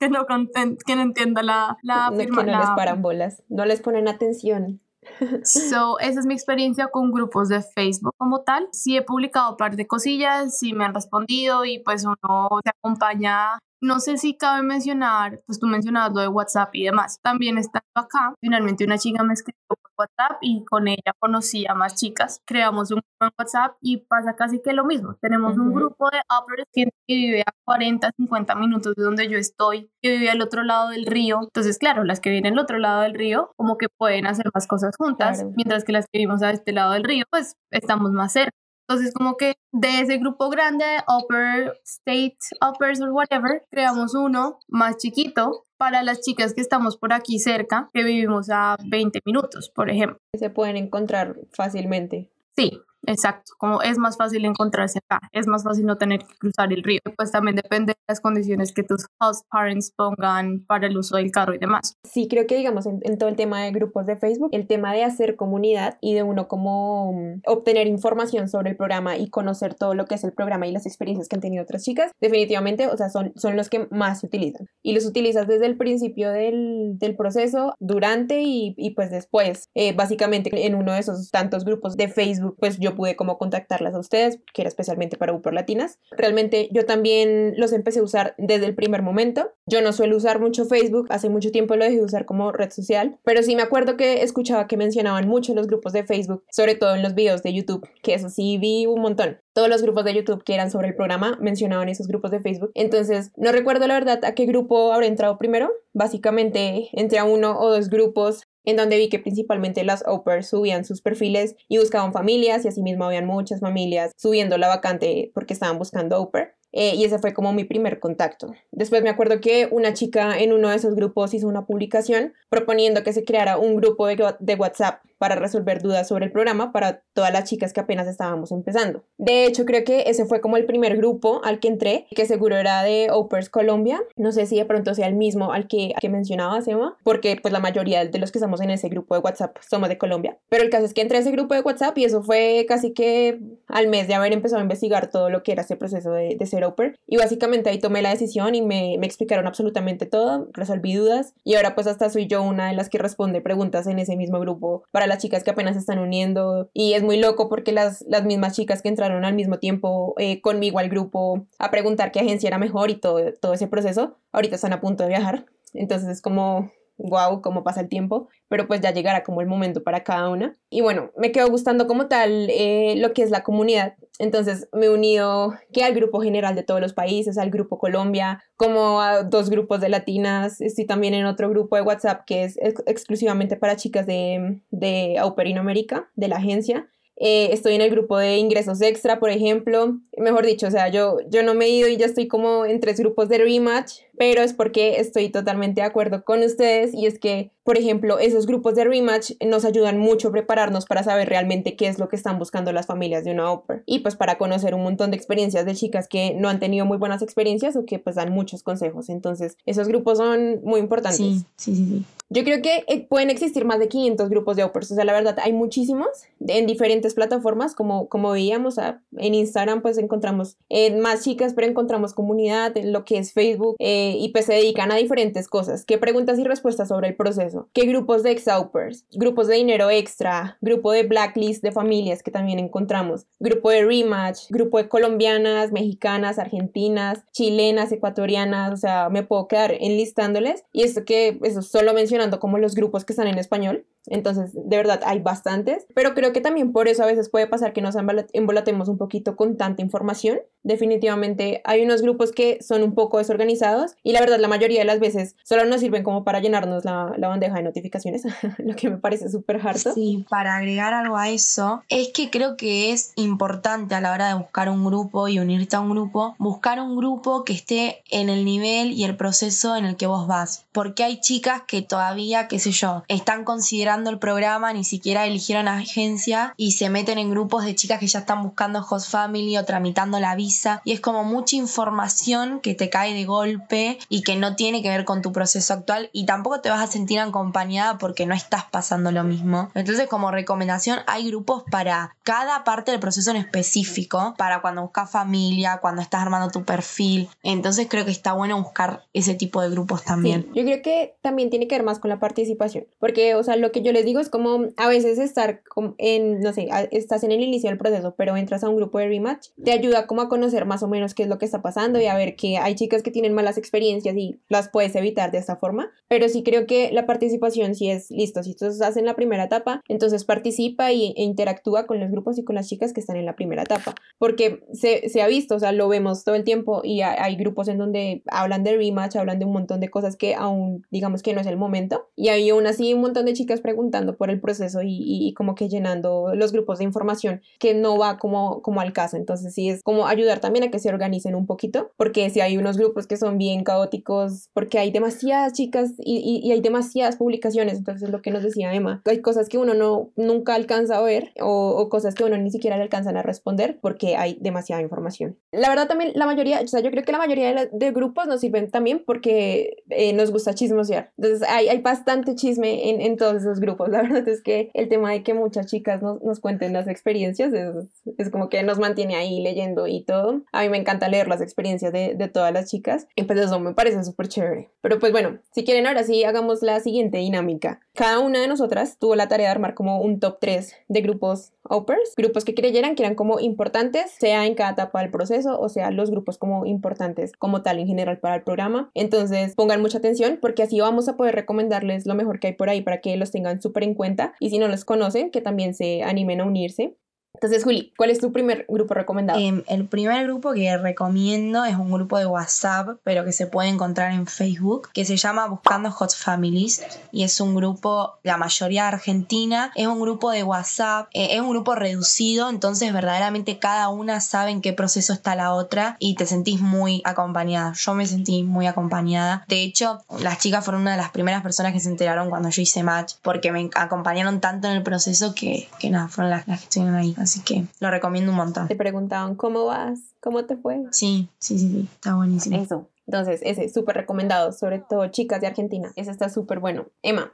que 0.00 0.08
no, 0.08 0.26
que 0.26 0.96
no, 0.96 1.02
entienda 1.02 1.42
la, 1.42 1.76
la 1.82 2.10
no, 2.10 2.16
firma, 2.16 2.44
que 2.44 2.50
no 2.50 2.58
les 2.58 2.70
paran 2.70 3.02
bolas, 3.02 3.42
no 3.48 3.64
les 3.64 3.80
ponen 3.80 4.08
atención. 4.08 4.80
So, 5.44 6.00
esa 6.00 6.18
es 6.18 6.26
mi 6.26 6.34
experiencia 6.34 6.88
con 6.88 7.12
grupos 7.12 7.48
de 7.48 7.62
Facebook 7.62 8.12
como 8.18 8.40
tal. 8.40 8.66
Sí 8.72 8.96
he 8.96 9.02
publicado 9.02 9.52
un 9.52 9.56
par 9.56 9.76
de 9.76 9.86
cosillas, 9.86 10.58
sí 10.58 10.72
me 10.72 10.84
han 10.84 10.94
respondido 10.94 11.64
y 11.64 11.78
pues 11.78 12.04
uno 12.04 12.48
se 12.64 12.70
acompaña 12.70 13.60
no 13.80 14.00
sé 14.00 14.16
si 14.16 14.36
cabe 14.36 14.62
mencionar, 14.62 15.42
pues 15.46 15.58
tú 15.58 15.66
mencionabas 15.66 16.12
lo 16.14 16.20
de 16.20 16.28
WhatsApp 16.28 16.70
y 16.74 16.84
demás. 16.84 17.18
También 17.22 17.58
estando 17.58 17.86
acá, 17.94 18.34
finalmente 18.40 18.84
una 18.84 18.98
chica 18.98 19.22
me 19.22 19.34
escribió 19.34 19.60
por 19.68 19.78
WhatsApp 19.98 20.38
y 20.40 20.64
con 20.64 20.88
ella 20.88 21.12
conocí 21.18 21.66
a 21.66 21.74
más 21.74 21.94
chicas. 21.94 22.42
Creamos 22.46 22.90
un 22.90 22.96
grupo 22.96 23.26
en 23.26 23.30
WhatsApp 23.38 23.76
y 23.80 23.98
pasa 23.98 24.36
casi 24.36 24.60
que 24.60 24.72
lo 24.72 24.84
mismo. 24.84 25.16
Tenemos 25.20 25.56
un 25.56 25.72
grupo 25.72 26.10
de 26.10 26.18
uppers 26.38 26.64
que 26.72 26.90
vive 27.06 27.42
a 27.42 27.52
40, 27.64 28.10
50 28.16 28.54
minutos 28.56 28.94
de 28.96 29.04
donde 29.04 29.28
yo 29.28 29.38
estoy, 29.38 29.90
que 30.02 30.10
vive 30.10 30.30
al 30.30 30.42
otro 30.42 30.62
lado 30.62 30.90
del 30.90 31.06
río. 31.06 31.40
Entonces, 31.42 31.78
claro, 31.78 32.04
las 32.04 32.20
que 32.20 32.30
viven 32.30 32.52
al 32.52 32.58
otro 32.58 32.78
lado 32.78 33.02
del 33.02 33.14
río, 33.14 33.50
como 33.56 33.78
que 33.78 33.88
pueden 33.88 34.26
hacer 34.26 34.46
más 34.54 34.66
cosas 34.66 34.94
juntas, 34.96 35.44
mientras 35.56 35.84
que 35.84 35.92
las 35.92 36.06
que 36.06 36.18
vivimos 36.18 36.42
a 36.42 36.50
este 36.50 36.72
lado 36.72 36.92
del 36.92 37.04
río, 37.04 37.24
pues 37.30 37.56
estamos 37.70 38.12
más 38.12 38.32
cerca. 38.32 38.56
Entonces, 38.88 39.12
como 39.12 39.36
que 39.36 39.54
de 39.72 40.00
ese 40.00 40.18
grupo 40.18 40.48
grande, 40.48 40.84
Upper 41.08 41.72
State, 41.84 42.38
Uppers 42.60 43.00
or 43.00 43.10
whatever, 43.10 43.64
creamos 43.70 44.14
uno 44.14 44.58
más 44.68 44.96
chiquito 44.96 45.64
para 45.76 46.02
las 46.02 46.20
chicas 46.20 46.54
que 46.54 46.60
estamos 46.60 46.96
por 46.96 47.12
aquí 47.12 47.38
cerca, 47.38 47.90
que 47.92 48.04
vivimos 48.04 48.48
a 48.50 48.76
20 48.86 49.20
minutos, 49.24 49.70
por 49.74 49.90
ejemplo. 49.90 50.18
Se 50.38 50.50
pueden 50.50 50.76
encontrar 50.76 51.36
fácilmente. 51.52 52.30
Sí, 52.56 52.80
Exacto, 53.06 53.52
como 53.58 53.82
es 53.82 53.98
más 53.98 54.16
fácil 54.16 54.44
encontrarse 54.44 54.98
acá, 54.98 55.20
es 55.32 55.46
más 55.46 55.64
fácil 55.64 55.86
no 55.86 55.96
tener 55.96 56.20
que 56.20 56.34
cruzar 56.38 56.72
el 56.72 56.82
río. 56.82 57.00
Pues 57.16 57.30
también 57.30 57.56
depende 57.56 57.92
de 57.92 57.98
las 58.08 58.20
condiciones 58.20 58.72
que 58.72 58.82
tus 58.82 59.06
house 59.20 59.42
parents 59.50 59.92
pongan 59.96 60.64
para 60.66 60.86
el 60.86 60.96
uso 60.96 61.16
del 61.16 61.30
carro 61.30 61.54
y 61.54 61.58
demás. 61.58 61.96
Sí, 62.04 62.28
creo 62.28 62.46
que 62.46 62.56
digamos 62.56 62.86
en, 62.86 63.18
todo 63.18 63.28
el 63.28 63.36
tema 63.36 63.62
de 63.62 63.70
grupos 63.70 64.06
de 64.06 64.16
Facebook, 64.16 64.50
el 64.52 64.66
tema 64.66 64.92
de 64.92 65.04
hacer 65.04 65.36
comunidad 65.36 65.98
y 66.00 66.14
de 66.14 66.22
uno 66.22 66.48
como 66.48 67.12
mm, 67.12 67.42
obtener 67.46 67.86
información 67.86 68.48
sobre 68.48 68.70
el 68.70 68.76
programa 68.76 69.16
y 69.16 69.30
conocer 69.30 69.74
todo 69.74 69.94
lo 69.94 70.06
que 70.06 70.16
es 70.16 70.24
el 70.24 70.32
programa 70.32 70.66
y 70.66 70.72
las 70.72 70.86
experiencias 70.86 71.28
que 71.28 71.36
han 71.36 71.42
tenido 71.42 71.62
otras 71.62 71.82
chicas, 71.82 72.12
definitivamente, 72.20 72.88
o 72.88 72.96
sea, 72.96 73.08
son, 73.08 73.32
son 73.36 73.56
los 73.56 73.68
que 73.68 73.86
más 73.90 74.20
se 74.20 74.26
utilizan. 74.26 74.66
Y 74.82 74.94
los 74.94 75.06
utilizas 75.06 75.46
desde 75.46 75.66
el 75.66 75.76
principio 75.76 76.30
del, 76.30 76.98
del 76.98 77.16
proceso, 77.16 77.74
durante 77.78 78.42
y, 78.42 78.74
y 78.76 78.90
pues 78.90 79.10
después. 79.10 79.68
Eh, 79.74 79.94
básicamente 79.94 80.50
en 80.66 80.74
uno 80.74 80.92
de 80.92 81.00
esos 81.00 81.30
tantos 81.30 81.64
grupos 81.64 81.96
de 81.96 82.08
Facebook, 82.08 82.56
pues 82.58 82.78
yo 82.78 82.95
pude 82.96 83.14
como 83.14 83.38
contactarlas 83.38 83.94
a 83.94 84.00
ustedes, 84.00 84.40
que 84.52 84.62
era 84.62 84.68
especialmente 84.68 85.16
para 85.16 85.32
UPOR 85.32 85.54
Latinas. 85.54 86.00
Realmente 86.10 86.68
yo 86.72 86.84
también 86.84 87.54
los 87.56 87.72
empecé 87.72 88.00
a 88.00 88.02
usar 88.02 88.34
desde 88.38 88.66
el 88.66 88.74
primer 88.74 89.02
momento. 89.02 89.52
Yo 89.66 89.80
no 89.82 89.92
suelo 89.92 90.16
usar 90.16 90.40
mucho 90.40 90.64
Facebook, 90.64 91.06
hace 91.10 91.28
mucho 91.28 91.52
tiempo 91.52 91.76
lo 91.76 91.84
dejé 91.84 91.98
de 91.98 92.04
usar 92.04 92.24
como 92.24 92.50
red 92.50 92.70
social, 92.70 93.18
pero 93.22 93.44
sí 93.44 93.54
me 93.54 93.62
acuerdo 93.62 93.96
que 93.96 94.24
escuchaba 94.24 94.66
que 94.66 94.76
mencionaban 94.76 95.28
mucho 95.28 95.54
los 95.54 95.68
grupos 95.68 95.92
de 95.92 96.02
Facebook, 96.02 96.42
sobre 96.50 96.74
todo 96.74 96.96
en 96.96 97.02
los 97.02 97.14
videos 97.14 97.44
de 97.44 97.54
YouTube, 97.54 97.88
que 98.02 98.14
eso 98.14 98.28
sí 98.28 98.58
vi 98.58 98.86
un 98.86 99.00
montón 99.00 99.38
todos 99.56 99.70
los 99.70 99.80
grupos 99.80 100.04
de 100.04 100.12
YouTube 100.12 100.44
que 100.44 100.52
eran 100.52 100.70
sobre 100.70 100.88
el 100.88 100.94
programa 100.94 101.38
mencionaban 101.40 101.88
esos 101.88 102.06
grupos 102.06 102.30
de 102.30 102.40
Facebook. 102.40 102.72
Entonces, 102.74 103.32
no 103.38 103.52
recuerdo 103.52 103.86
la 103.86 103.94
verdad 103.94 104.22
a 104.26 104.34
qué 104.34 104.44
grupo 104.44 104.92
habré 104.92 105.06
entrado 105.06 105.38
primero. 105.38 105.72
Básicamente, 105.94 106.90
entré 106.92 107.18
a 107.18 107.24
uno 107.24 107.58
o 107.58 107.70
dos 107.70 107.88
grupos 107.88 108.42
en 108.66 108.76
donde 108.76 108.98
vi 108.98 109.08
que 109.08 109.18
principalmente 109.18 109.84
las 109.84 110.04
Opers 110.06 110.48
subían 110.48 110.84
sus 110.84 111.00
perfiles 111.00 111.56
y 111.68 111.78
buscaban 111.78 112.12
familias 112.12 112.64
y 112.64 112.68
asimismo 112.68 113.06
habían 113.06 113.26
muchas 113.26 113.60
familias 113.60 114.12
subiendo 114.16 114.58
la 114.58 114.68
vacante 114.68 115.30
porque 115.32 115.54
estaban 115.54 115.78
buscando 115.78 116.20
Oper. 116.20 116.54
Eh, 116.72 116.94
y 116.94 117.04
ese 117.04 117.18
fue 117.18 117.32
como 117.32 117.54
mi 117.54 117.64
primer 117.64 118.00
contacto. 118.00 118.52
Después 118.70 119.02
me 119.02 119.08
acuerdo 119.08 119.40
que 119.40 119.66
una 119.70 119.94
chica 119.94 120.38
en 120.38 120.52
uno 120.52 120.68
de 120.68 120.76
esos 120.76 120.94
grupos 120.94 121.32
hizo 121.32 121.48
una 121.48 121.64
publicación 121.64 122.34
proponiendo 122.50 123.02
que 123.02 123.14
se 123.14 123.24
creara 123.24 123.56
un 123.56 123.76
grupo 123.76 124.06
de, 124.06 124.54
WhatsApp 124.58 125.00
para 125.18 125.36
resolver 125.36 125.82
dudas 125.82 126.08
sobre 126.08 126.26
el 126.26 126.32
programa 126.32 126.72
para 126.72 127.02
todas 127.12 127.32
las 127.32 127.44
chicas 127.44 127.72
que 127.72 127.80
apenas 127.80 128.06
estábamos 128.06 128.52
empezando. 128.52 129.02
De 129.18 129.46
hecho, 129.46 129.64
creo 129.64 129.84
que 129.84 130.04
ese 130.06 130.26
fue 130.26 130.40
como 130.40 130.56
el 130.56 130.66
primer 130.66 130.96
grupo 130.96 131.40
al 131.44 131.60
que 131.60 131.68
entré, 131.68 132.06
que 132.14 132.26
seguro 132.26 132.56
era 132.56 132.82
de 132.82 133.08
Opers 133.10 133.48
Colombia. 133.48 134.00
No 134.16 134.32
sé 134.32 134.46
si 134.46 134.56
de 134.56 134.64
pronto 134.64 134.94
sea 134.94 135.06
el 135.06 135.14
mismo 135.14 135.52
al 135.52 135.68
que, 135.68 135.92
que 136.00 136.08
mencionaba 136.08 136.60
Sema, 136.60 136.96
porque 137.02 137.36
pues 137.40 137.52
la 137.52 137.60
mayoría 137.60 138.04
de 138.04 138.18
los 138.18 138.32
que 138.32 138.38
estamos 138.38 138.60
en 138.60 138.70
ese 138.70 138.88
grupo 138.88 139.14
de 139.14 139.20
WhatsApp 139.20 139.56
somos 139.68 139.88
de 139.88 139.98
Colombia. 139.98 140.38
Pero 140.48 140.62
el 140.62 140.70
caso 140.70 140.84
es 140.84 140.94
que 140.94 141.02
entré 141.02 141.18
a 141.18 141.20
ese 141.20 141.30
grupo 141.30 141.54
de 141.54 141.60
WhatsApp 141.60 141.96
y 141.98 142.04
eso 142.04 142.22
fue 142.22 142.64
casi 142.68 142.92
que 142.92 143.40
al 143.68 143.88
mes 143.88 144.08
de 144.08 144.14
haber 144.14 144.32
empezado 144.32 144.60
a 144.60 144.62
investigar 144.62 145.08
todo 145.10 145.30
lo 145.30 145.42
que 145.42 145.52
era 145.52 145.62
ese 145.62 145.76
proceso 145.76 146.12
de, 146.12 146.36
de 146.38 146.46
ser 146.46 146.64
Oper. 146.64 146.98
Y 147.06 147.16
básicamente 147.16 147.70
ahí 147.70 147.78
tomé 147.78 148.02
la 148.02 148.10
decisión 148.10 148.54
y 148.54 148.62
me, 148.62 148.96
me 148.98 149.06
explicaron 149.06 149.46
absolutamente 149.46 150.06
todo, 150.06 150.48
resolví 150.52 150.94
dudas 150.94 151.34
y 151.44 151.54
ahora 151.54 151.74
pues 151.74 151.86
hasta 151.86 152.10
soy 152.10 152.26
yo 152.26 152.42
una 152.42 152.68
de 152.68 152.74
las 152.74 152.88
que 152.88 152.98
responde 152.98 153.40
preguntas 153.40 153.86
en 153.86 153.98
ese 153.98 154.16
mismo 154.16 154.40
grupo 154.40 154.84
para 154.90 155.05
las 155.06 155.22
chicas 155.22 155.44
que 155.44 155.50
apenas 155.50 155.74
se 155.74 155.80
están 155.80 155.98
uniendo. 155.98 156.70
Y 156.72 156.94
es 156.94 157.02
muy 157.02 157.18
loco 157.18 157.48
porque 157.48 157.72
las, 157.72 158.04
las 158.08 158.24
mismas 158.24 158.54
chicas 158.54 158.82
que 158.82 158.88
entraron 158.88 159.24
al 159.24 159.34
mismo 159.34 159.58
tiempo 159.58 160.14
eh, 160.18 160.40
conmigo 160.40 160.78
al 160.78 160.88
grupo 160.88 161.46
a 161.58 161.70
preguntar 161.70 162.12
qué 162.12 162.20
agencia 162.20 162.48
era 162.48 162.58
mejor 162.58 162.90
y 162.90 162.96
todo, 162.96 163.20
todo 163.40 163.54
ese 163.54 163.68
proceso, 163.68 164.18
ahorita 164.32 164.56
están 164.56 164.72
a 164.72 164.80
punto 164.80 165.02
de 165.04 165.10
viajar. 165.10 165.46
Entonces 165.74 166.08
es 166.08 166.22
como 166.22 166.70
wow, 166.98 167.42
cómo 167.42 167.62
pasa 167.64 167.80
el 167.80 167.88
tiempo, 167.88 168.28
pero 168.48 168.66
pues 168.66 168.80
ya 168.80 168.92
llegará 168.92 169.22
como 169.22 169.40
el 169.40 169.46
momento 169.46 169.82
para 169.82 170.04
cada 170.04 170.28
una. 170.28 170.56
Y 170.70 170.80
bueno, 170.80 171.10
me 171.16 171.32
quedó 171.32 171.48
gustando 171.48 171.86
como 171.86 172.06
tal 172.08 172.48
eh, 172.50 172.94
lo 172.96 173.12
que 173.12 173.22
es 173.22 173.30
la 173.30 173.42
comunidad, 173.42 173.94
entonces 174.18 174.68
me 174.72 174.86
he 174.86 174.90
unido 174.90 175.54
que 175.72 175.84
al 175.84 175.94
grupo 175.94 176.20
general 176.20 176.54
de 176.54 176.62
todos 176.62 176.80
los 176.80 176.94
países, 176.94 177.38
al 177.38 177.50
grupo 177.50 177.78
Colombia, 177.78 178.42
como 178.56 179.00
a 179.00 179.22
dos 179.22 179.50
grupos 179.50 179.80
de 179.80 179.88
latinas, 179.88 180.60
estoy 180.60 180.86
también 180.86 181.14
en 181.14 181.26
otro 181.26 181.50
grupo 181.50 181.76
de 181.76 181.82
WhatsApp 181.82 182.24
que 182.26 182.44
es 182.44 182.56
exclusivamente 182.86 183.56
para 183.56 183.76
chicas 183.76 184.06
de, 184.06 184.62
de 184.70 185.18
América, 185.58 186.08
de 186.14 186.28
la 186.28 186.36
agencia. 186.36 186.88
Eh, 187.16 187.48
estoy 187.52 187.74
en 187.74 187.80
el 187.80 187.90
grupo 187.90 188.18
de 188.18 188.36
ingresos 188.36 188.80
extra, 188.82 189.18
por 189.18 189.30
ejemplo. 189.30 189.98
Mejor 190.16 190.44
dicho, 190.44 190.66
o 190.66 190.70
sea, 190.70 190.88
yo, 190.88 191.18
yo 191.28 191.42
no 191.42 191.54
me 191.54 191.66
he 191.66 191.70
ido 191.70 191.88
y 191.88 191.96
ya 191.96 192.06
estoy 192.06 192.28
como 192.28 192.64
en 192.64 192.80
tres 192.80 192.98
grupos 192.98 193.28
de 193.28 193.38
rematch 193.38 194.00
pero 194.18 194.42
es 194.42 194.52
porque 194.52 195.00
estoy 195.00 195.28
totalmente 195.28 195.80
de 195.80 195.86
acuerdo 195.86 196.24
con 196.24 196.42
ustedes 196.42 196.94
y 196.94 197.06
es 197.06 197.18
que, 197.18 197.50
por 197.64 197.76
ejemplo, 197.76 198.18
esos 198.18 198.46
grupos 198.46 198.74
de 198.74 198.84
rematch 198.84 199.32
nos 199.44 199.64
ayudan 199.64 199.98
mucho 199.98 200.28
a 200.28 200.32
prepararnos 200.32 200.86
para 200.86 201.02
saber 201.02 201.28
realmente 201.28 201.76
qué 201.76 201.88
es 201.88 201.98
lo 201.98 202.08
que 202.08 202.16
están 202.16 202.38
buscando 202.38 202.72
las 202.72 202.86
familias 202.86 203.24
de 203.24 203.32
una 203.32 203.50
opera 203.50 203.82
y 203.86 204.00
pues 204.00 204.16
para 204.16 204.38
conocer 204.38 204.74
un 204.74 204.82
montón 204.82 205.10
de 205.10 205.16
experiencias 205.16 205.66
de 205.66 205.74
chicas 205.74 206.08
que 206.08 206.34
no 206.34 206.48
han 206.48 206.60
tenido 206.60 206.86
muy 206.86 206.98
buenas 206.98 207.22
experiencias 207.22 207.76
o 207.76 207.84
que 207.84 207.98
pues 207.98 208.16
dan 208.16 208.32
muchos 208.32 208.62
consejos. 208.62 209.08
Entonces, 209.08 209.56
esos 209.66 209.88
grupos 209.88 210.18
son 210.18 210.60
muy 210.62 210.80
importantes. 210.80 211.18
Sí, 211.18 211.44
sí, 211.56 211.74
sí. 211.74 212.04
Yo 212.28 212.42
creo 212.42 212.60
que 212.60 212.84
eh, 212.88 213.06
pueden 213.06 213.30
existir 213.30 213.64
más 213.64 213.78
de 213.78 213.88
500 213.88 214.28
grupos 214.28 214.56
de 214.56 214.64
operas, 214.64 214.90
o 214.90 214.94
sea, 214.96 215.04
la 215.04 215.12
verdad 215.12 215.38
hay 215.40 215.52
muchísimos 215.52 216.08
en 216.40 216.66
diferentes 216.66 217.14
plataformas, 217.14 217.74
como, 217.74 218.08
como 218.08 218.32
veíamos 218.32 218.78
en 218.78 219.34
Instagram, 219.34 219.80
pues 219.80 219.96
encontramos 219.98 220.56
eh, 220.68 220.96
más 220.96 221.22
chicas, 221.22 221.54
pero 221.54 221.66
encontramos 221.66 222.14
comunidad, 222.14 222.76
en 222.76 222.92
lo 222.92 223.04
que 223.04 223.18
es 223.18 223.32
Facebook, 223.32 223.76
eh, 223.78 224.16
y 224.18 224.30
pues 224.30 224.46
se 224.46 224.54
dedican 224.54 224.90
a 224.90 224.96
diferentes 224.96 225.48
cosas. 225.48 225.84
¿Qué 225.84 225.98
preguntas 225.98 226.38
y 226.38 226.44
respuestas 226.44 226.88
sobre 226.88 227.08
el 227.08 227.16
proceso? 227.16 227.68
¿Qué 227.72 227.86
grupos 227.86 228.22
de 228.22 228.32
exaupers? 228.32 229.04
Grupos 229.12 229.46
de 229.46 229.56
dinero 229.56 229.90
extra, 229.90 230.58
grupo 230.60 230.92
de 230.92 231.04
blacklist 231.04 231.62
de 231.62 231.72
familias 231.72 232.22
que 232.22 232.30
también 232.30 232.58
encontramos, 232.58 233.26
grupo 233.38 233.70
de 233.70 233.84
rematch, 233.84 234.50
grupo 234.50 234.78
de 234.78 234.88
colombianas, 234.88 235.70
mexicanas, 235.72 236.38
argentinas, 236.38 237.24
chilenas, 237.32 237.92
ecuatorianas, 237.92 238.72
o 238.72 238.76
sea, 238.76 239.08
me 239.10 239.22
puedo 239.22 239.46
quedar 239.48 239.74
enlistándoles. 239.78 240.64
Y 240.72 240.82
esto 240.82 241.04
que, 241.04 241.38
eso 241.42 241.62
solo 241.62 241.94
como 242.40 242.58
los 242.58 242.74
grupos 242.74 243.04
que 243.04 243.12
están 243.12 243.26
en 243.28 243.38
español, 243.38 243.86
entonces, 244.08 244.50
de 244.54 244.76
verdad, 244.76 245.00
hay 245.04 245.20
bastantes, 245.20 245.86
pero 245.94 246.14
creo 246.14 246.32
que 246.32 246.40
también 246.40 246.72
por 246.72 246.88
eso 246.88 247.02
a 247.02 247.06
veces 247.06 247.28
puede 247.28 247.46
pasar 247.46 247.72
que 247.72 247.82
nos 247.82 247.96
embolatemos 248.32 248.88
un 248.88 248.98
poquito 248.98 249.36
con 249.36 249.56
tanta 249.56 249.82
información. 249.82 250.40
Definitivamente 250.62 251.60
hay 251.64 251.82
unos 251.82 252.02
grupos 252.02 252.32
que 252.32 252.58
son 252.62 252.82
un 252.82 252.94
poco 252.94 253.18
desorganizados 253.18 253.94
y 254.02 254.12
la 254.12 254.20
verdad 254.20 254.38
la 254.38 254.48
mayoría 254.48 254.80
de 254.80 254.84
las 254.84 255.00
veces 255.00 255.36
solo 255.44 255.64
nos 255.64 255.80
sirven 255.80 256.02
como 256.02 256.24
para 256.24 256.40
llenarnos 256.40 256.84
la, 256.84 257.14
bandeja 257.18 257.56
de 257.56 257.62
notificaciones, 257.62 258.22
lo 258.58 258.74
que 258.76 258.90
me 258.90 258.98
parece 258.98 259.28
súper 259.28 259.60
harto. 259.66 259.92
Sí, 259.92 260.24
para 260.28 260.56
agregar 260.56 260.94
algo 260.94 261.16
a 261.16 261.28
eso, 261.28 261.82
es 261.88 262.08
que 262.12 262.30
creo 262.30 262.56
que 262.56 262.92
es 262.92 263.12
importante 263.16 263.94
a 263.94 264.00
la 264.00 264.12
hora 264.12 264.28
de 264.28 264.34
buscar 264.34 264.68
un 264.68 264.84
grupo 264.84 265.28
y 265.28 265.38
unirte 265.38 265.76
a 265.76 265.80
un 265.80 265.90
grupo, 265.90 266.34
buscar 266.38 266.80
un 266.80 266.96
grupo 266.96 267.44
que 267.44 267.52
esté 267.52 268.02
en 268.10 268.28
el 268.28 268.44
nivel 268.44 268.92
y 268.92 269.04
el 269.04 269.16
proceso 269.16 269.76
en 269.76 269.84
el 269.84 269.96
que 269.96 270.06
vos 270.06 270.26
vas. 270.26 270.64
Porque 270.72 271.04
hay 271.04 271.20
chicas 271.20 271.62
que 271.66 271.82
todavía, 271.82 272.48
qué 272.48 272.58
sé 272.58 272.70
yo, 272.70 273.04
están 273.08 273.44
considerando 273.44 273.95
el 274.04 274.18
programa, 274.18 274.72
ni 274.72 274.84
siquiera 274.84 275.26
eligieron 275.26 275.68
agencia 275.68 276.54
y 276.56 276.72
se 276.72 276.90
meten 276.90 277.18
en 277.18 277.30
grupos 277.30 277.64
de 277.64 277.74
chicas 277.74 277.98
que 277.98 278.06
ya 278.06 278.20
están 278.20 278.42
buscando 278.42 278.84
host 278.88 279.10
family 279.10 279.56
o 279.56 279.64
tramitando 279.64 280.20
la 280.20 280.34
visa 280.34 280.82
y 280.84 280.92
es 280.92 281.00
como 281.00 281.24
mucha 281.24 281.56
información 281.56 282.60
que 282.60 282.74
te 282.74 282.90
cae 282.90 283.14
de 283.14 283.24
golpe 283.24 283.98
y 284.08 284.22
que 284.22 284.36
no 284.36 284.56
tiene 284.56 284.82
que 284.82 284.88
ver 284.88 285.04
con 285.04 285.22
tu 285.22 285.32
proceso 285.32 285.72
actual 285.72 286.10
y 286.12 286.26
tampoco 286.26 286.60
te 286.60 286.70
vas 286.70 286.82
a 286.82 286.86
sentir 286.86 287.18
acompañada 287.18 287.98
porque 287.98 288.26
no 288.26 288.34
estás 288.34 288.64
pasando 288.64 289.10
lo 289.10 289.24
mismo. 289.24 289.70
Entonces 289.74 290.08
como 290.08 290.30
recomendación 290.30 290.98
hay 291.06 291.28
grupos 291.28 291.64
para 291.70 292.16
cada 292.22 292.64
parte 292.64 292.90
del 292.90 293.00
proceso 293.00 293.30
en 293.30 293.36
específico, 293.36 294.34
para 294.36 294.60
cuando 294.60 294.82
buscas 294.82 295.10
familia, 295.10 295.78
cuando 295.80 296.02
estás 296.02 296.22
armando 296.22 296.50
tu 296.50 296.64
perfil. 296.64 297.28
Entonces 297.42 297.86
creo 297.88 298.04
que 298.04 298.10
está 298.10 298.32
bueno 298.32 298.60
buscar 298.60 299.04
ese 299.12 299.34
tipo 299.34 299.62
de 299.62 299.70
grupos 299.70 300.04
también. 300.04 300.46
yo 300.54 300.64
creo 300.64 300.82
que 300.82 301.16
también 301.22 301.50
tiene 301.50 301.68
que 301.68 301.76
ver 301.76 301.84
más 301.84 301.98
con 301.98 302.08
la 302.08 302.18
participación, 302.18 302.84
porque 302.98 303.34
o 303.34 303.42
sea, 303.42 303.56
lo 303.56 303.72
que 303.72 303.82
yo 303.86 303.92
les 303.92 304.04
digo 304.04 304.18
es 304.18 304.28
como 304.28 304.66
a 304.76 304.88
veces 304.88 305.20
estar 305.20 305.62
en, 305.98 306.40
no 306.40 306.52
sé, 306.52 306.68
estás 306.90 307.22
en 307.22 307.30
el 307.30 307.40
inicio 307.40 307.70
del 307.70 307.78
proceso, 307.78 308.16
pero 308.18 308.36
entras 308.36 308.64
a 308.64 308.68
un 308.68 308.74
grupo 308.74 308.98
de 308.98 309.06
rematch, 309.06 309.50
te 309.62 309.70
ayuda 309.70 310.08
como 310.08 310.22
a 310.22 310.28
conocer 310.28 310.64
más 310.64 310.82
o 310.82 310.88
menos 310.88 311.14
qué 311.14 311.22
es 311.22 311.28
lo 311.28 311.38
que 311.38 311.44
está 311.44 311.62
pasando 311.62 312.00
y 312.00 312.06
a 312.06 312.16
ver 312.16 312.34
que 312.34 312.58
hay 312.58 312.74
chicas 312.74 313.04
que 313.04 313.12
tienen 313.12 313.32
malas 313.32 313.58
experiencias 313.58 314.16
y 314.16 314.40
las 314.48 314.70
puedes 314.70 314.96
evitar 314.96 315.30
de 315.30 315.38
esta 315.38 315.54
forma, 315.54 315.92
pero 316.08 316.28
sí 316.28 316.42
creo 316.42 316.66
que 316.66 316.90
la 316.90 317.06
participación 317.06 317.76
sí 317.76 317.88
es 317.88 318.10
listo, 318.10 318.42
si 318.42 318.56
tú 318.56 318.66
estás 318.66 318.96
en 318.96 319.04
la 319.04 319.14
primera 319.14 319.44
etapa, 319.44 319.84
entonces 319.88 320.24
participa 320.24 320.90
y, 320.90 321.14
e 321.16 321.22
interactúa 321.22 321.86
con 321.86 322.00
los 322.00 322.10
grupos 322.10 322.38
y 322.38 322.44
con 322.44 322.56
las 322.56 322.68
chicas 322.68 322.92
que 322.92 322.98
están 322.98 323.16
en 323.16 323.24
la 323.24 323.36
primera 323.36 323.62
etapa, 323.62 323.94
porque 324.18 324.64
se, 324.72 325.08
se 325.08 325.22
ha 325.22 325.28
visto, 325.28 325.54
o 325.54 325.60
sea, 325.60 325.70
lo 325.70 325.86
vemos 325.86 326.24
todo 326.24 326.34
el 326.34 326.42
tiempo 326.42 326.80
y 326.82 327.02
hay, 327.02 327.36
grupos 327.36 327.68
en 327.68 327.78
donde 327.78 328.24
hablan 328.26 328.64
de 328.64 328.76
rematch, 328.76 329.14
hablan 329.14 329.38
de 329.38 329.44
un 329.44 329.52
montón 329.52 329.78
de 329.78 329.90
cosas 329.90 330.16
que 330.16 330.34
aún 330.34 330.84
digamos 330.90 331.22
que 331.22 331.34
no 331.34 331.40
es 331.40 331.46
el 331.46 331.56
momento 331.56 332.08
y 332.16 332.30
hay 332.30 332.50
aún 332.50 332.66
así 332.66 332.94
un 332.94 333.02
montón 333.02 333.26
de 333.26 333.34
chicas 333.34 333.60
preguntando 333.60 333.75
preguntando 333.76 334.16
por 334.16 334.30
el 334.30 334.40
proceso 334.40 334.80
y, 334.82 335.34
como 335.36 335.54
que 335.54 335.68
llenando 335.68 336.34
los 336.34 336.52
grupos 336.52 336.78
de 336.78 336.84
información 336.84 337.42
que 337.58 337.74
no 337.74 337.98
va 337.98 338.16
como, 338.18 338.62
como 338.62 338.80
al 338.80 338.94
caso. 338.94 339.18
Entonces 339.18 339.52
sí 339.52 339.68
es 339.68 339.82
como 339.82 340.06
ayudar 340.06 340.40
también 340.40 340.64
a 340.64 340.70
que 340.70 340.78
se 340.78 340.88
organicen 340.88 341.34
un 341.34 341.46
poquito, 341.46 341.92
porque 341.98 342.30
si 342.30 342.40
hay 342.40 342.56
unos 342.56 342.78
grupos 342.78 343.06
que 343.06 343.18
son 343.18 343.36
bien 343.36 343.64
caóticos, 343.64 344.48
porque 344.54 344.78
hay 344.78 344.90
demasiadas 344.90 345.52
chicas 345.52 345.92
y, 345.98 346.40
y 346.42 346.52
hay 346.52 346.60
demasiadas 346.60 347.16
publicaciones, 347.16 347.76
entonces 347.76 348.04
es 348.04 348.10
lo 348.10 348.22
que 348.22 348.30
nos 348.30 348.42
decía 348.42 348.72
Emma, 348.72 349.02
hay 349.04 349.20
cosas 349.20 349.48
que 349.48 349.58
uno 349.58 349.74
no 349.74 350.10
nunca 350.16 350.54
alcanza 350.54 350.96
a 350.96 351.02
ver 351.02 351.32
o, 351.40 351.88
cosas 351.90 352.14
que 352.14 352.24
uno 352.24 352.36
ni 352.36 352.50
siquiera 352.50 352.76
le 352.76 352.82
alcanzan 352.82 353.16
a 353.16 353.22
responder 353.22 353.78
porque 353.80 354.16
hay 354.16 354.38
demasiada 354.40 354.82
información. 354.82 355.38
La 355.52 355.68
verdad 355.68 355.86
también 355.86 356.12
la 356.14 356.26
mayoría, 356.26 356.60
o 356.60 356.66
sea, 356.66 356.80
yo 356.80 356.90
creo 356.90 357.04
que 357.04 357.12
la 357.12 357.18
mayoría 357.18 357.68
de, 357.70 357.90
grupos 357.92 358.26
nos 358.26 358.40
sirven 358.40 358.70
también 358.70 359.02
porque 359.06 359.82
eh, 359.90 360.12
nos 360.12 360.30
gusta 360.32 360.54
chismosear. 360.54 361.12
Entonces 361.16 361.48
hay, 361.48 361.68
hay 361.68 361.78
bastante 361.78 362.34
chisme 362.34 362.90
en, 362.90 363.00
en 363.00 363.16
todos 363.16 363.36
esos 363.36 363.55
grupos. 363.60 363.88
La 363.90 364.02
verdad 364.02 364.28
es 364.28 364.42
que 364.42 364.70
el 364.74 364.88
tema 364.88 365.12
de 365.12 365.22
que 365.22 365.34
muchas 365.34 365.66
chicas 365.66 366.02
nos, 366.02 366.22
nos 366.22 366.40
cuenten 366.40 366.72
las 366.72 366.88
experiencias 366.88 367.52
es, 367.52 367.74
es, 368.18 368.30
como 368.30 368.48
que 368.48 368.62
nos 368.62 368.78
mantiene 368.78 369.16
ahí 369.16 369.40
leyendo 369.40 369.86
y 369.86 370.04
todo. 370.04 370.42
A 370.52 370.62
mí 370.62 370.68
me 370.68 370.78
encanta 370.78 371.08
leer 371.08 371.28
las 371.28 371.40
experiencias 371.40 371.92
de, 371.92 372.14
de 372.14 372.28
todas 372.28 372.52
las 372.52 372.70
chicas 372.70 373.06
y 373.14 373.24
pues 373.24 373.38
eso 373.38 373.58
me 373.60 373.74
parece 373.74 374.02
súper 374.04 374.28
chévere. 374.28 374.70
Pero 374.80 374.98
pues 374.98 375.12
bueno, 375.12 375.38
si 375.52 375.64
quieren 375.64 375.86
ahora 375.86 376.04
sí 376.04 376.24
hagamos 376.24 376.62
la 376.62 376.80
siguiente 376.80 377.18
dinámica. 377.18 377.80
Cada 377.96 378.18
una 378.18 378.42
de 378.42 378.46
nosotras 378.46 378.98
tuvo 378.98 379.16
la 379.16 379.26
tarea 379.26 379.46
de 379.46 379.52
armar 379.52 379.72
como 379.72 380.02
un 380.02 380.20
top 380.20 380.36
3 380.38 380.74
de 380.86 381.00
grupos 381.00 381.54
Opers, 381.62 382.12
grupos 382.14 382.44
que 382.44 382.54
creyeran 382.54 382.94
que 382.94 383.02
eran 383.02 383.14
como 383.14 383.40
importantes, 383.40 384.10
sea 384.10 384.44
en 384.44 384.54
cada 384.54 384.72
etapa 384.72 385.00
del 385.00 385.10
proceso 385.10 385.58
o 385.58 385.70
sea 385.70 385.90
los 385.90 386.10
grupos 386.10 386.36
como 386.36 386.66
importantes 386.66 387.32
como 387.32 387.62
tal 387.62 387.78
en 387.78 387.86
general 387.86 388.18
para 388.18 388.34
el 388.34 388.42
programa. 388.42 388.90
Entonces 388.92 389.54
pongan 389.54 389.80
mucha 389.80 389.96
atención 389.96 390.38
porque 390.42 390.62
así 390.62 390.78
vamos 390.78 391.08
a 391.08 391.16
poder 391.16 391.34
recomendarles 391.34 392.04
lo 392.04 392.14
mejor 392.14 392.38
que 392.38 392.48
hay 392.48 392.52
por 392.52 392.68
ahí 392.68 392.82
para 392.82 393.00
que 393.00 393.16
los 393.16 393.30
tengan 393.30 393.62
súper 393.62 393.84
en 393.84 393.94
cuenta 393.94 394.34
y 394.40 394.50
si 394.50 394.58
no 394.58 394.68
los 394.68 394.84
conocen, 394.84 395.30
que 395.30 395.40
también 395.40 395.72
se 395.72 396.02
animen 396.02 396.42
a 396.42 396.44
unirse. 396.44 396.98
Entonces, 397.36 397.64
Juli, 397.64 397.92
¿cuál 397.96 398.10
es 398.10 398.18
tu 398.18 398.32
primer 398.32 398.64
grupo 398.66 398.94
recomendado? 398.94 399.38
Em, 399.38 399.62
el 399.68 399.86
primer 399.86 400.24
grupo 400.24 400.54
que 400.54 400.76
recomiendo 400.78 401.64
es 401.64 401.76
un 401.76 401.92
grupo 401.92 402.18
de 402.18 402.24
WhatsApp, 402.24 402.98
pero 403.04 403.24
que 403.24 403.32
se 403.32 403.46
puede 403.46 403.68
encontrar 403.68 404.12
en 404.12 404.26
Facebook, 404.26 404.88
que 404.94 405.04
se 405.04 405.16
llama 405.16 405.46
Buscando 405.46 405.90
Hot 405.90 406.14
Families 406.14 406.82
y 407.12 407.24
es 407.24 407.40
un 407.40 407.54
grupo, 407.54 408.14
la 408.22 408.38
mayoría 408.38 408.88
argentina, 408.88 409.70
es 409.74 409.86
un 409.86 410.00
grupo 410.00 410.30
de 410.30 410.44
WhatsApp, 410.44 411.08
eh, 411.12 411.28
es 411.32 411.40
un 411.40 411.50
grupo 411.50 411.74
reducido, 411.74 412.48
entonces 412.48 412.92
verdaderamente 412.92 413.58
cada 413.58 413.90
una 413.90 414.20
sabe 414.20 414.50
en 414.50 414.62
qué 414.62 414.72
proceso 414.72 415.12
está 415.12 415.34
la 415.34 415.52
otra 415.52 415.96
y 415.98 416.14
te 416.14 416.24
sentís 416.24 416.60
muy 416.60 417.02
acompañada. 417.04 417.74
Yo 417.74 417.94
me 417.94 418.06
sentí 418.06 418.44
muy 418.44 418.66
acompañada. 418.66 419.44
De 419.46 419.62
hecho, 419.62 420.02
las 420.20 420.38
chicas 420.38 420.64
fueron 420.64 420.82
una 420.82 420.92
de 420.92 420.96
las 420.96 421.10
primeras 421.10 421.42
personas 421.42 421.72
que 421.72 421.80
se 421.80 421.90
enteraron 421.90 422.30
cuando 422.30 422.48
yo 422.48 422.62
hice 422.62 422.82
match, 422.82 423.14
porque 423.20 423.52
me 423.52 423.68
acompañaron 423.74 424.40
tanto 424.40 424.68
en 424.68 424.76
el 424.76 424.82
proceso 424.82 425.34
que, 425.34 425.68
que 425.78 425.90
nada, 425.90 426.08
fueron 426.08 426.30
las, 426.30 426.48
las 426.48 426.60
que 426.60 426.64
estuvieron 426.64 426.96
ahí. 426.96 427.14
Así 427.26 427.42
que 427.42 427.64
lo 427.80 427.90
recomiendo 427.90 428.30
un 428.30 428.36
montón. 428.36 428.68
Te 428.68 428.76
preguntaban, 428.76 429.34
¿cómo 429.34 429.64
vas? 429.64 430.14
¿Cómo 430.20 430.44
te 430.44 430.56
fue? 430.56 430.84
Sí, 430.92 431.28
sí, 431.40 431.58
sí, 431.58 431.68
sí. 431.68 431.88
está 431.92 432.14
buenísimo. 432.14 432.56
Eso. 432.56 432.88
Entonces, 433.04 433.40
ese 433.42 433.68
súper 433.68 433.96
recomendado, 433.96 434.52
sobre 434.52 434.78
todo 434.78 435.08
chicas 435.08 435.40
de 435.40 435.48
Argentina. 435.48 435.92
Ese 435.96 436.12
está 436.12 436.28
súper 436.28 436.60
bueno. 436.60 436.86
Emma, 437.02 437.32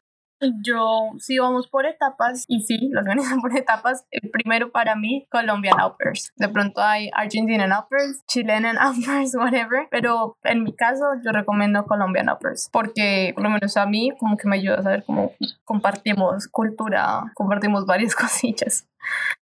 yo, 0.63 1.11
sí 1.19 1.39
vamos 1.39 1.69
por 1.69 1.87
etapas, 1.87 2.45
y 2.49 2.63
sí, 2.63 2.89
los 2.91 3.03
organizan 3.03 3.41
por 3.41 3.57
etapas, 3.57 4.05
el 4.11 4.31
primero 4.31 4.73
para 4.73 4.97
mí, 4.97 5.27
Colombian 5.31 5.77
Uppers. 5.81 6.33
De 6.37 6.49
pronto 6.49 6.81
hay 6.81 7.11
Argentinian 7.15 7.73
Uppers, 7.73 8.25
Chilean 8.27 8.77
Uppers, 8.77 9.35
whatever, 9.37 9.89
pero 9.91 10.37
en 10.43 10.65
mi 10.65 10.75
caso 10.75 11.05
yo 11.25 11.33
recomiendo 11.33 11.85
Colombian 11.87 12.29
Uppers, 12.29 12.69
porque 12.73 13.33
por 13.35 13.45
lo 13.45 13.51
menos 13.51 13.77
a 13.77 13.87
mí 13.87 14.11
como 14.19 14.37
que 14.37 14.49
me 14.49 14.57
ayuda 14.57 14.79
a 14.79 14.83
saber 14.83 15.05
cómo 15.05 15.33
compartimos 15.65 16.49
cultura, 16.49 17.33
compartimos 17.35 17.87
varias 17.87 18.15
cosillas. 18.17 18.87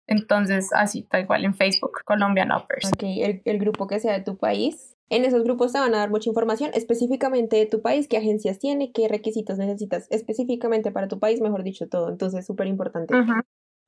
Entonces, 0.07 0.71
así, 0.75 1.03
tal 1.05 1.27
cual 1.27 1.45
en 1.45 1.55
Facebook, 1.55 2.01
Colombian 2.05 2.51
Uppers. 2.53 2.93
Ok, 2.93 3.03
el, 3.03 3.43
el 3.45 3.59
grupo 3.59 3.87
que 3.87 4.01
sea 4.01 4.13
de 4.13 4.25
tu 4.25 4.37
país 4.37 4.93
en 5.13 5.27
esos 5.27 5.45
grupos 5.45 5.73
te 5.73 5.79
van 5.79 5.95
a 5.95 5.99
dar 5.99 6.11
mucha 6.11 6.31
información 6.31 6.71
específicamente 6.73 7.57
de 7.57 7.67
tu 7.67 7.83
país, 7.83 8.09
qué 8.09 8.17
agencias 8.17 8.59
tiene, 8.59 8.93
qué 8.93 9.09
requisitos 9.09 9.59
necesitas 9.59 10.07
específicamente 10.11 10.91
para 10.91 11.07
tu 11.07 11.19
país, 11.19 11.43
mejor 11.43 11.65
dicho, 11.65 11.87
todo. 11.87 12.09
Entonces, 12.09 12.47
súper 12.47 12.67
importante. 12.67 13.15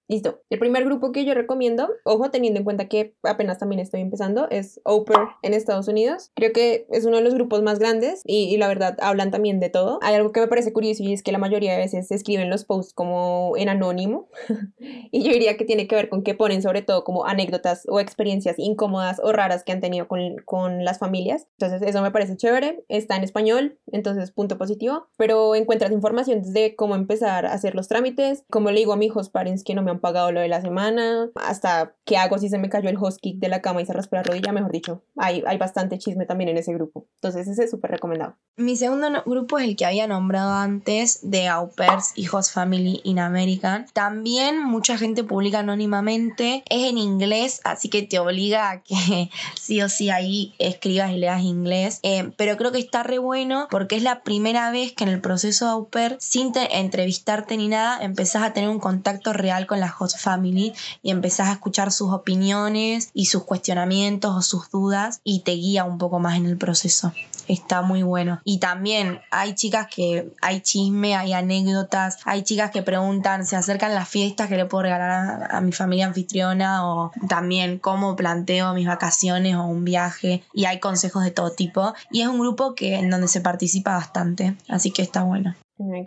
Listo. 0.07 0.43
El 0.51 0.59
primer 0.59 0.85
grupo 0.85 1.13
que 1.13 1.25
yo 1.25 1.33
recomiendo, 1.33 1.89
ojo, 2.05 2.31
teniendo 2.31 2.59
en 2.59 2.65
cuenta 2.65 2.89
que 2.89 3.15
apenas 3.23 3.59
también 3.59 3.81
estoy 3.81 4.03
empezando, 4.03 4.49
es 4.51 4.81
Oper 4.85 5.17
en 5.43 5.55
Estados 5.55 5.89
Unidos. 5.89 6.31
Creo 6.35 6.53
que 6.53 6.87
es 6.91 7.07
uno 7.07 7.17
de 7.17 7.23
los 7.23 7.35
grupos 7.35 7.63
más 7.63 7.79
grandes 7.79 8.21
y, 8.25 8.55
la 8.59 8.69
verdad 8.69 8.99
hablan 9.01 9.31
también 9.31 9.61
de 9.61 9.71
todo. 9.71 9.99
Hay 10.03 10.15
algo 10.15 10.31
que 10.31 10.41
me 10.41 10.47
parece 10.47 10.73
curioso 10.75 11.03
y 11.03 11.15
es 11.15 11.23
que 11.23 11.33
la 11.33 11.39
mayoría 11.39 11.73
de 11.73 11.79
veces 11.79 12.11
escriben 12.11 12.51
los 12.51 12.65
posts 12.65 12.93
como 12.93 13.55
en 13.57 13.71
anónimo 13.71 14.29
y 14.79 15.23
yo 15.23 15.33
diría 15.33 15.57
que 15.57 15.65
tiene 15.65 15.89
que 15.89 15.97
ver 15.97 16.09
con 16.11 16.23
que 16.23 16.35
ponen 16.35 16.61
sobre 16.61 16.83
todo 16.83 17.03
como 17.03 17.25
anécdotas 17.25 17.85
o 17.89 17.99
experiencias 17.99 18.57
incómodas 18.59 19.21
o 19.23 19.33
raras 19.33 19.65
que 19.65 19.73
han 19.73 19.81
tenido 19.81 20.07
con, 20.07 20.37
con 20.45 20.85
las 20.85 20.99
familias. 20.99 21.49
Entonces 21.59 21.81
eso 21.89 22.03
me 22.03 22.11
parece 22.11 22.37
chévere. 22.37 22.85
Está 22.89 23.17
en 23.17 23.25
español, 23.25 23.79
entonces 23.91 24.31
punto 24.33 24.59
positivo, 24.59 25.09
pero 25.17 25.55
encuentras 25.55 25.93
información 25.93 26.43
desde 26.43 26.77
cómo 26.77 26.95
empezar 26.95 27.47
a 27.47 27.55
hacer 27.55 27.75
los 27.75 27.89
trámites, 27.89 28.45
como 28.51 28.71
le 28.71 28.81
digo 28.81 28.93
a 28.93 28.97
mis 28.97 29.05
hijos 29.05 29.31
parents 29.31 29.65
que 29.65 29.75
no 29.75 29.83
me 29.83 29.94
pagado 30.01 30.33
lo 30.33 30.41
de 30.41 30.49
la 30.49 30.61
semana, 30.61 31.29
hasta 31.35 31.95
qué 32.05 32.17
hago 32.17 32.39
si 32.39 32.49
se 32.49 32.59
me 32.59 32.69
cayó 32.69 32.89
el 32.89 32.97
host 32.97 33.19
kick 33.21 33.39
de 33.39 33.49
la 33.49 33.63
cama 33.63 33.83
y 33.83 33.87
se 33.87 33.93
raspó 33.93 34.17
la 34.17 34.23
rodilla, 34.23 34.53
mejor 34.53 34.73
dicho. 34.73 35.05
Hay, 35.17 35.43
hay 35.47 35.59
bastante 35.59 35.99
chisme 35.99 36.27
también 36.27 36.51
en 36.51 36.59
ese 36.59 36.73
grupo. 36.73 37.07
Entonces 37.17 37.49
ese 37.49 37.65
es 37.65 37.71
súper 37.71 37.91
recomendado. 37.91 38.37
Mi 38.57 38.77
segundo 38.77 39.09
grupo 39.27 39.59
es 39.59 39.69
el 39.69 39.77
que 39.77 39.85
había 39.85 40.07
nombrado 40.07 40.53
antes 40.53 41.19
de 41.23 41.49
Au 41.49 41.71
Pairs 41.75 42.13
y 42.15 42.29
Host 42.29 42.53
Family 42.53 43.01
in 43.05 43.19
American. 43.19 43.87
También 43.93 44.63
mucha 44.63 44.97
gente 44.97 45.25
publica 45.25 45.61
anónimamente. 45.61 46.63
Es 46.71 46.89
en 46.89 46.99
inglés, 46.99 47.61
así 47.65 47.89
que 47.89 48.03
te 48.03 48.19
obliga 48.19 48.71
a 48.71 48.83
que 48.83 49.31
sí 49.61 49.83
o 49.83 49.89
sí 49.89 50.11
ahí 50.11 50.55
escribas 50.59 51.11
y 51.11 51.17
leas 51.17 51.43
inglés. 51.43 52.01
Eh, 52.03 52.31
pero 52.37 52.57
creo 52.57 52.71
que 52.71 52.79
está 52.79 53.03
re 53.03 53.19
bueno 53.19 53.67
porque 53.71 53.97
es 53.97 54.03
la 54.03 54.23
primera 54.23 54.71
vez 54.71 54.93
que 54.93 55.05
en 55.05 55.11
el 55.11 55.21
proceso 55.21 55.65
de 55.65 55.71
Au 55.73 55.89
Pair, 55.89 56.17
sin 56.21 56.53
entrevistarte 56.55 57.57
ni 57.57 57.69
nada, 57.69 58.03
empezás 58.03 58.43
a 58.43 58.53
tener 58.53 58.71
un 58.71 58.79
contacto 58.79 59.33
real 59.33 59.67
con 59.67 59.81
la 59.81 59.84
Host 59.99 60.19
Family 60.19 60.73
y 61.03 61.11
empezás 61.11 61.49
a 61.49 61.53
escuchar 61.53 61.93
sus 61.93 62.13
opiniones 62.13 63.11
y 63.15 63.27
sus 63.27 63.45
cuestionamientos 63.45 64.35
o 64.35 64.43
sus 64.43 64.71
dudas 64.71 65.21
y 65.25 65.41
te 65.41 65.53
guía 65.53 65.85
un 65.85 65.99
poco 65.99 66.19
más 66.19 66.37
en 66.37 66.47
el 66.47 66.57
proceso. 66.57 67.13
Está 67.49 67.83
muy 67.83 68.03
bueno. 68.03 68.41
Y 68.45 68.59
también 68.59 69.21
hay 69.31 69.55
chicas 69.55 69.89
que 69.95 70.33
hay 70.41 70.61
chisme, 70.61 71.15
hay 71.15 71.33
anécdotas, 71.33 72.19
hay 72.25 72.43
chicas 72.43 72.71
que 72.71 72.83
preguntan, 72.83 73.47
se 73.47 73.57
acercan 73.57 73.95
las 73.95 74.09
fiestas 74.09 74.49
que 74.49 74.57
le 74.57 74.65
puedo 74.65 74.83
regalar 74.85 75.49
a, 75.51 75.61
mi 75.61 75.73
familia 75.73 76.07
anfitriona 76.07 76.89
o 76.89 77.13
también 77.29 77.79
cómo 77.79 78.17
planteo 78.17 78.73
mis 78.75 78.87
vacaciones 78.87 79.57
o 79.57 79.65
un 79.65 79.85
viaje 79.85 80.43
y 80.53 80.65
hay 80.65 80.81
consejos 80.81 81.25
de 81.25 81.31
todo 81.31 81.51
tipo. 81.51 81.95
Y 82.11 82.23
es 82.23 82.29
un 82.29 82.39
grupo 82.39 82.75
que 82.75 82.97
en 82.97 83.11
donde 83.11 83.29
se 83.29 83.41
participa 83.41 83.93
bastante, 83.93 84.57
así 84.69 84.91
que 84.91 85.03
está 85.03 85.23
bueno. 85.23 85.55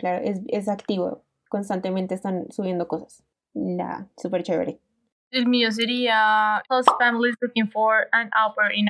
Claro, 0.00 0.24
es, 0.24 0.40
es 0.48 0.68
activo, 0.68 1.22
constantemente 1.48 2.14
están 2.14 2.46
subiendo 2.50 2.88
cosas. 2.88 3.22
La 3.58 4.06
súper 4.16 4.42
chévere. 4.42 4.78
El 5.30 5.46
mío 5.46 5.70
sería 5.70 6.62
Host 6.68 6.88
Families 6.98 7.36
Looking 7.40 7.70
for 7.70 8.08
an 8.12 8.30
Upper 8.46 8.72
in 8.74 8.88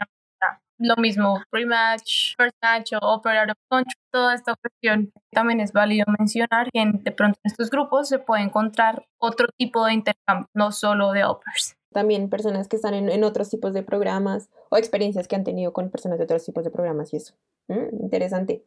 lo 0.78 0.96
mismo, 0.96 1.42
rematch, 1.50 2.36
first 2.36 2.54
match 2.62 2.92
o 2.92 2.98
operar 3.14 3.50
of 3.50 3.56
country, 3.68 3.94
toda 4.12 4.34
esta 4.34 4.54
cuestión. 4.54 5.12
También 5.32 5.60
es 5.60 5.72
válido 5.72 6.06
mencionar 6.18 6.70
que 6.72 6.84
de 6.92 7.12
pronto 7.12 7.38
en 7.42 7.50
estos 7.50 7.70
grupos 7.70 8.08
se 8.08 8.18
puede 8.18 8.42
encontrar 8.42 9.04
otro 9.18 9.48
tipo 9.56 9.84
de 9.84 9.94
intercambio, 9.94 10.46
no 10.54 10.70
solo 10.70 11.12
de 11.12 11.24
offers. 11.24 11.76
También 11.92 12.30
personas 12.30 12.68
que 12.68 12.76
están 12.76 12.94
en, 12.94 13.24
otros 13.24 13.50
tipos 13.50 13.72
de 13.74 13.82
programas 13.82 14.50
o 14.70 14.76
experiencias 14.76 15.26
que 15.26 15.36
han 15.36 15.44
tenido 15.44 15.72
con 15.72 15.90
personas 15.90 16.18
de 16.18 16.24
otros 16.24 16.44
tipos 16.44 16.62
de 16.62 16.70
programas 16.70 17.12
y 17.12 17.16
eso. 17.16 17.34
Mm, 17.66 18.02
interesante. 18.02 18.64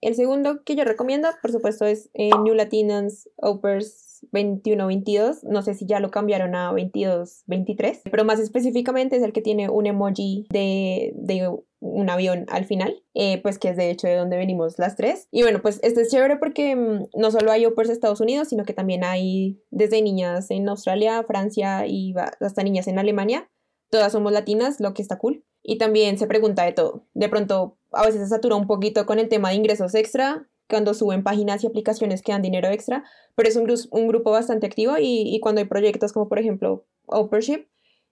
El 0.00 0.14
segundo 0.14 0.62
que 0.64 0.76
yo 0.76 0.84
recomiendo, 0.84 1.28
por 1.42 1.50
supuesto, 1.50 1.84
es 1.84 2.10
eh, 2.14 2.30
New 2.42 2.54
Latinans 2.54 3.28
Opers 3.36 4.08
21-22, 4.32 5.42
no 5.44 5.62
sé 5.62 5.74
si 5.74 5.86
ya 5.86 6.00
lo 6.00 6.10
cambiaron 6.10 6.54
a 6.54 6.72
22-23, 6.72 8.02
pero 8.10 8.24
más 8.24 8.40
específicamente 8.40 9.16
es 9.16 9.22
el 9.22 9.32
que 9.32 9.42
tiene 9.42 9.68
un 9.68 9.86
emoji 9.86 10.46
de, 10.50 11.12
de 11.16 11.48
un 11.80 12.10
avión 12.10 12.46
al 12.48 12.64
final, 12.64 13.02
eh, 13.14 13.40
pues 13.42 13.58
que 13.58 13.68
es 13.68 13.76
de 13.76 13.90
hecho 13.90 14.08
de 14.08 14.16
donde 14.16 14.36
venimos 14.36 14.78
las 14.78 14.96
tres. 14.96 15.28
Y 15.30 15.42
bueno, 15.42 15.60
pues 15.62 15.80
este 15.82 16.02
es 16.02 16.10
chévere 16.10 16.36
porque 16.36 16.74
mm, 16.74 17.08
no 17.14 17.30
solo 17.30 17.52
hay 17.52 17.66
Opers 17.66 17.90
Estados 17.90 18.20
Unidos, 18.20 18.48
sino 18.48 18.64
que 18.64 18.74
también 18.74 19.04
hay 19.04 19.62
desde 19.70 20.02
niñas 20.02 20.50
en 20.50 20.68
Australia, 20.68 21.22
Francia 21.24 21.86
y 21.86 22.14
hasta 22.40 22.62
niñas 22.62 22.88
en 22.88 22.98
Alemania. 22.98 23.50
Todas 23.90 24.12
somos 24.12 24.32
latinas, 24.32 24.80
lo 24.80 24.92
que 24.94 25.02
está 25.02 25.18
cool. 25.18 25.44
Y 25.62 25.78
también 25.78 26.18
se 26.18 26.26
pregunta 26.26 26.64
de 26.64 26.72
todo. 26.72 27.06
De 27.14 27.28
pronto 27.28 27.77
a 27.92 28.04
veces 28.04 28.20
se 28.22 28.28
satura 28.28 28.56
un 28.56 28.66
poquito 28.66 29.06
con 29.06 29.18
el 29.18 29.28
tema 29.28 29.50
de 29.50 29.56
ingresos 29.56 29.94
extra, 29.94 30.48
cuando 30.68 30.94
suben 30.94 31.22
páginas 31.22 31.64
y 31.64 31.66
aplicaciones 31.66 32.22
que 32.22 32.32
dan 32.32 32.42
dinero 32.42 32.68
extra, 32.68 33.04
pero 33.34 33.48
es 33.48 33.56
un, 33.56 34.06
grupo 34.08 34.30
bastante 34.30 34.66
activo 34.66 34.96
y, 34.98 35.38
cuando 35.40 35.60
hay 35.60 35.66
proyectos 35.66 36.12
como 36.12 36.28
por 36.28 36.38
ejemplo 36.38 36.86
Opership, 37.06 37.66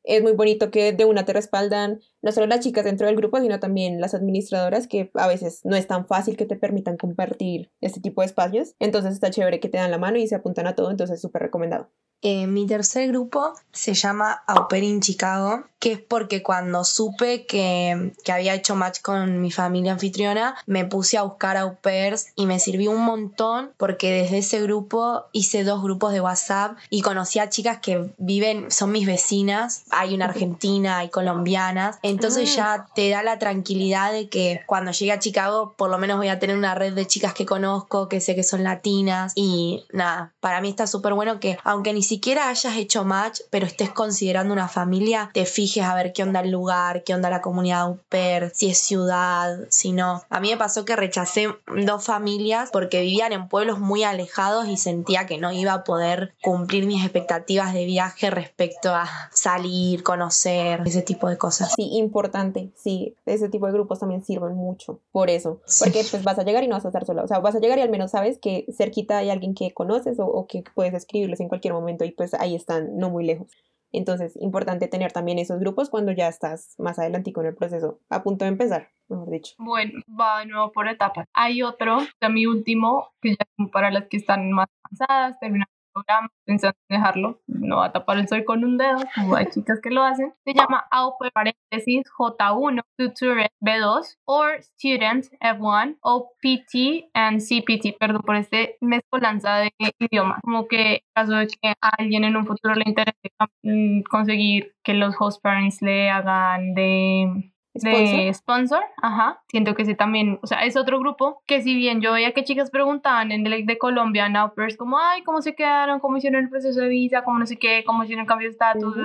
es 0.04 0.22
muy 0.22 0.32
bonito 0.32 0.70
que 0.70 0.92
de 0.92 1.04
una 1.04 1.24
te 1.24 1.32
respaldan 1.32 2.00
no 2.22 2.30
solo 2.30 2.46
las 2.46 2.60
chicas 2.60 2.84
dentro 2.84 3.08
del 3.08 3.16
grupo, 3.16 3.40
sino 3.40 3.58
también 3.58 4.00
las 4.00 4.14
administradoras, 4.14 4.86
que 4.86 5.10
a 5.14 5.26
veces 5.26 5.62
no 5.64 5.74
es 5.74 5.88
tan 5.88 6.06
fácil 6.06 6.36
que 6.36 6.46
te 6.46 6.56
permitan 6.56 6.96
compartir 6.96 7.72
este 7.80 8.00
tipo 8.00 8.22
de 8.22 8.26
espacios. 8.26 8.76
Entonces 8.78 9.14
está 9.14 9.30
chévere 9.30 9.58
que 9.58 9.68
te 9.68 9.78
dan 9.78 9.90
la 9.90 9.98
mano 9.98 10.16
y 10.18 10.28
se 10.28 10.36
apuntan 10.36 10.68
a 10.68 10.76
todo, 10.76 10.92
entonces 10.92 11.16
es 11.16 11.22
súper 11.22 11.42
recomendado. 11.42 11.90
Eh, 12.22 12.46
mi 12.46 12.66
tercer 12.66 13.08
grupo 13.08 13.52
se 13.72 13.94
llama 13.94 14.42
Au 14.46 14.68
Pair 14.68 14.84
in 14.84 15.00
Chicago, 15.00 15.64
que 15.78 15.92
es 15.92 16.00
porque 16.00 16.42
cuando 16.42 16.84
supe 16.84 17.46
que, 17.46 18.12
que, 18.24 18.32
había 18.32 18.54
hecho 18.54 18.74
match 18.74 19.00
con 19.02 19.40
mi 19.40 19.50
familia 19.50 19.92
anfitriona, 19.92 20.56
me 20.66 20.84
puse 20.86 21.18
a 21.18 21.22
buscar 21.22 21.56
au 21.56 21.76
pairs 21.76 22.28
y 22.34 22.46
me 22.46 22.58
sirvió 22.58 22.90
un 22.90 23.04
montón 23.04 23.70
porque 23.76 24.10
desde 24.10 24.38
ese 24.38 24.62
grupo 24.62 25.26
hice 25.32 25.64
dos 25.64 25.82
grupos 25.82 26.12
de 26.12 26.20
WhatsApp 26.20 26.78
y 26.88 27.02
conocí 27.02 27.38
a 27.38 27.50
chicas 27.50 27.78
que 27.80 28.10
viven, 28.16 28.70
son 28.70 28.92
mis 28.92 29.06
vecinas, 29.06 29.84
hay 29.90 30.14
una 30.14 30.24
argentina, 30.24 30.98
hay 30.98 31.10
colombianas, 31.10 31.98
entonces 32.02 32.50
ah. 32.52 32.56
ya 32.56 32.86
te 32.94 33.10
da 33.10 33.22
la 33.22 33.38
tranquilidad 33.38 34.12
de 34.12 34.28
que 34.28 34.62
cuando 34.66 34.92
llegue 34.92 35.12
a 35.12 35.18
Chicago 35.18 35.74
por 35.76 35.90
lo 35.90 35.98
menos 35.98 36.16
voy 36.16 36.28
a 36.28 36.38
tener 36.38 36.56
una 36.56 36.74
red 36.74 36.94
de 36.94 37.06
chicas 37.06 37.34
que 37.34 37.44
conozco, 37.44 38.08
que 38.08 38.20
sé 38.20 38.34
que 38.34 38.42
son 38.42 38.64
latinas 38.64 39.32
y 39.34 39.84
nada, 39.92 40.32
para 40.40 40.62
mí 40.62 40.70
está 40.70 40.86
súper 40.86 41.12
bueno 41.12 41.38
que 41.38 41.58
aunque 41.62 41.92
ni 41.92 42.02
siquiera 42.06 42.48
hayas 42.48 42.76
hecho 42.76 43.04
match, 43.04 43.40
pero 43.50 43.66
estés 43.66 43.90
considerando 43.90 44.52
una 44.52 44.68
familia, 44.68 45.30
te 45.34 45.44
fijes 45.44 45.84
a 45.84 45.94
ver 45.94 46.12
qué 46.12 46.22
onda 46.22 46.40
el 46.40 46.50
lugar, 46.50 47.04
qué 47.04 47.14
onda 47.14 47.28
la 47.28 47.42
comunidad 47.42 47.90
UPER, 47.90 48.52
si 48.54 48.70
es 48.70 48.78
ciudad, 48.78 49.58
si 49.68 49.92
no. 49.92 50.22
A 50.30 50.40
mí 50.40 50.50
me 50.50 50.56
pasó 50.56 50.84
que 50.84 50.96
rechacé 50.96 51.48
dos 51.66 52.04
familias 52.04 52.70
porque 52.72 53.02
vivían 53.02 53.32
en 53.32 53.48
pueblos 53.48 53.78
muy 53.78 54.04
alejados 54.04 54.68
y 54.68 54.76
sentía 54.76 55.26
que 55.26 55.38
no 55.38 55.52
iba 55.52 55.72
a 55.72 55.84
poder 55.84 56.34
cumplir 56.42 56.86
mis 56.86 57.02
expectativas 57.02 57.74
de 57.74 57.84
viaje 57.84 58.30
respecto 58.30 58.94
a 58.94 59.08
salir, 59.32 60.02
conocer, 60.02 60.82
ese 60.86 61.02
tipo 61.02 61.28
de 61.28 61.36
cosas. 61.36 61.72
Sí, 61.74 61.90
importante, 61.96 62.70
sí, 62.76 63.14
ese 63.26 63.48
tipo 63.48 63.66
de 63.66 63.72
grupos 63.72 63.98
también 63.98 64.24
sirven 64.24 64.54
mucho 64.54 65.00
por 65.12 65.30
eso, 65.30 65.60
porque 65.80 66.04
pues 66.10 66.22
vas 66.22 66.38
a 66.38 66.44
llegar 66.44 66.62
y 66.64 66.68
no 66.68 66.76
vas 66.76 66.84
a 66.84 66.88
estar 66.88 67.04
sola, 67.04 67.24
o 67.24 67.28
sea, 67.28 67.40
vas 67.40 67.54
a 67.54 67.60
llegar 67.60 67.78
y 67.78 67.82
al 67.82 67.90
menos 67.90 68.12
sabes 68.12 68.38
que 68.38 68.66
cerquita 68.76 69.18
hay 69.18 69.30
alguien 69.30 69.54
que 69.54 69.72
conoces 69.72 70.18
o, 70.18 70.26
o 70.26 70.46
que 70.46 70.62
puedes 70.74 70.94
escribirles 70.94 71.40
en 71.40 71.48
cualquier 71.48 71.74
momento 71.74 71.95
y 72.04 72.12
pues 72.12 72.34
ahí 72.34 72.54
están, 72.54 72.96
no 72.96 73.10
muy 73.10 73.24
lejos. 73.24 73.50
Entonces, 73.92 74.36
importante 74.40 74.88
tener 74.88 75.12
también 75.12 75.38
esos 75.38 75.58
grupos 75.58 75.90
cuando 75.90 76.12
ya 76.12 76.28
estás 76.28 76.74
más 76.78 76.98
adelante 76.98 77.32
con 77.32 77.46
el 77.46 77.54
proceso, 77.54 78.00
a 78.10 78.22
punto 78.22 78.44
de 78.44 78.50
empezar, 78.50 78.90
mejor 79.08 79.30
dicho. 79.30 79.54
Bueno, 79.58 80.00
va 80.08 80.40
de 80.40 80.46
nuevo 80.46 80.72
por 80.72 80.88
etapas. 80.88 81.26
Hay 81.32 81.62
otro, 81.62 81.98
que 82.20 82.28
mi 82.28 82.46
último, 82.46 83.12
que 83.20 83.30
ya 83.30 83.46
para 83.72 83.90
las 83.90 84.08
que 84.08 84.18
están 84.18 84.50
más 84.50 84.68
avanzadas, 84.82 85.38
terminando 85.40 85.75
programa 85.96 86.28
pensando 86.44 86.76
en 86.88 86.98
dejarlo, 86.98 87.40
no 87.46 87.78
va 87.78 87.86
a 87.86 87.92
tapar 87.92 88.18
el 88.18 88.28
sol 88.28 88.44
con 88.44 88.64
un 88.64 88.76
dedo, 88.76 88.98
como 89.14 89.36
hay 89.36 89.46
chicas 89.46 89.80
que 89.82 89.90
lo 89.90 90.02
hacen, 90.02 90.34
se 90.44 90.54
llama 90.54 90.86
AUP 90.90 91.32
paréntesis 91.32 92.04
J1 92.18 92.82
Tutor 92.96 93.48
B2 93.60 94.16
or 94.26 94.62
Student 94.62 95.26
F1 95.40 95.96
o 96.02 96.30
PT 96.40 97.10
and 97.14 97.40
CPT, 97.40 97.98
perdón 97.98 98.22
por 98.22 98.36
este 98.36 98.76
mezcolanza 98.80 99.56
de 99.56 99.72
idioma, 99.98 100.38
como 100.42 100.68
que 100.68 100.94
en 100.94 101.00
caso 101.14 101.32
de 101.32 101.46
que 101.46 101.74
a 101.80 101.88
alguien 101.98 102.24
en 102.24 102.36
un 102.36 102.46
futuro 102.46 102.74
le 102.74 102.84
interese 102.86 103.30
mm, 103.62 104.02
conseguir 104.02 104.74
que 104.84 104.94
los 104.94 105.14
host 105.18 105.42
parents 105.42 105.82
le 105.82 106.10
hagan 106.10 106.74
de 106.74 107.52
de 107.82 108.32
sponsor, 108.34 108.82
ajá. 109.02 109.42
Siento 109.48 109.74
que 109.74 109.84
sí 109.84 109.94
también, 109.94 110.38
o 110.42 110.46
sea, 110.46 110.64
es 110.64 110.76
otro 110.76 110.98
grupo 110.98 111.42
que 111.46 111.62
si 111.62 111.74
bien 111.74 112.00
yo 112.00 112.12
veía 112.12 112.32
que 112.32 112.44
chicas 112.44 112.70
preguntaban 112.70 113.32
en 113.32 113.46
el 113.46 113.66
de 113.66 113.78
Colombia, 113.78 114.28
Naupers, 114.28 114.76
como, 114.76 114.98
ay, 114.98 115.22
¿cómo 115.22 115.42
se 115.42 115.54
quedaron? 115.54 116.00
¿Cómo 116.00 116.16
hicieron 116.16 116.42
el 116.42 116.50
proceso 116.50 116.80
de 116.80 116.88
visa? 116.88 117.22
¿Cómo 117.22 117.38
no 117.38 117.46
sé 117.46 117.56
qué? 117.56 117.84
¿Cómo 117.86 118.04
hicieron 118.04 118.22
el 118.22 118.28
cambio 118.28 118.48
de 118.48 118.52
estatus? 118.52 118.96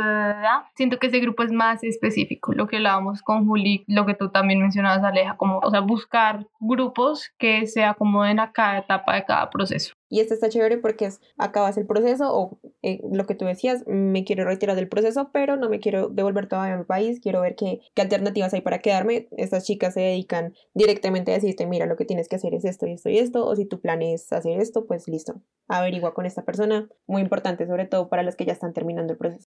Siento 0.75 0.99
que 0.99 1.07
ese 1.07 1.19
grupo 1.19 1.43
es 1.43 1.51
más 1.51 1.84
específico, 1.84 2.53
lo 2.53 2.67
que 2.67 2.77
hablábamos 2.77 3.21
con 3.21 3.45
Juli, 3.45 3.84
lo 3.88 4.05
que 4.05 4.13
tú 4.13 4.29
también 4.29 4.60
mencionabas, 4.60 5.03
Aleja, 5.03 5.38
como, 5.38 5.60
o 5.60 5.69
sea, 5.69 5.81
buscar 5.81 6.47
grupos 6.60 7.31
que 7.38 7.67
se 7.67 7.84
acomoden 7.84 8.39
a 8.39 8.51
cada 8.51 8.79
etapa 8.79 9.15
de 9.15 9.25
cada 9.25 9.49
proceso. 9.49 9.93
Y 10.12 10.19
este 10.19 10.34
está 10.34 10.49
chévere 10.49 10.77
porque 10.77 11.05
es, 11.05 11.21
acabas 11.38 11.77
el 11.77 11.88
proceso 11.88 12.36
o 12.36 12.60
eh, 12.81 12.99
lo 13.12 13.25
que 13.25 13.34
tú 13.34 13.45
decías, 13.45 13.86
me 13.88 14.25
quiero 14.25 14.43
retirar 14.43 14.75
del 14.75 14.89
proceso, 14.89 15.29
pero 15.31 15.55
no 15.55 15.69
me 15.69 15.79
quiero 15.79 16.10
devolver 16.10 16.47
todavía 16.47 16.73
a 16.73 16.77
mi 16.77 16.84
país, 16.84 17.21
quiero 17.21 17.39
ver 17.39 17.55
qué, 17.55 17.79
qué 17.95 18.01
alternativas 18.01 18.53
hay 18.53 18.61
para 18.62 18.80
quedarme. 18.80 19.28
Estas 19.38 19.65
chicas 19.65 19.93
se 19.93 20.02
dedican 20.02 20.56
directamente 20.74 21.32
a 21.32 21.36
decirte, 21.36 21.65
mira, 21.65 21.86
lo 21.86 21.95
que 21.95 22.06
tienes 22.06 22.28
que 22.28 22.38
hacer 22.38 22.54
es 22.54 22.65
esto 22.65 22.88
y 22.88 22.93
esto 22.93 23.10
y 23.10 23.17
esto, 23.17 23.45
o 23.45 23.56
si 23.56 23.65
tu 23.65 23.82
plan 23.82 24.02
es 24.02 24.32
hacer 24.32 24.60
esto, 24.60 24.86
pues 24.86 25.08
listo, 25.08 25.41
averigua 25.67 26.13
con 26.13 26.26
esta 26.26 26.43
persona. 26.43 26.89
Muy 27.08 27.21
importante, 27.21 27.67
sobre 27.67 27.86
todo 27.86 28.10
para 28.10 28.24
las 28.24 28.36
que 28.36 28.45
ya 28.45 28.54
están 28.54 28.74
terminando 28.74 29.13
el 29.13 29.19
proceso. 29.19 29.50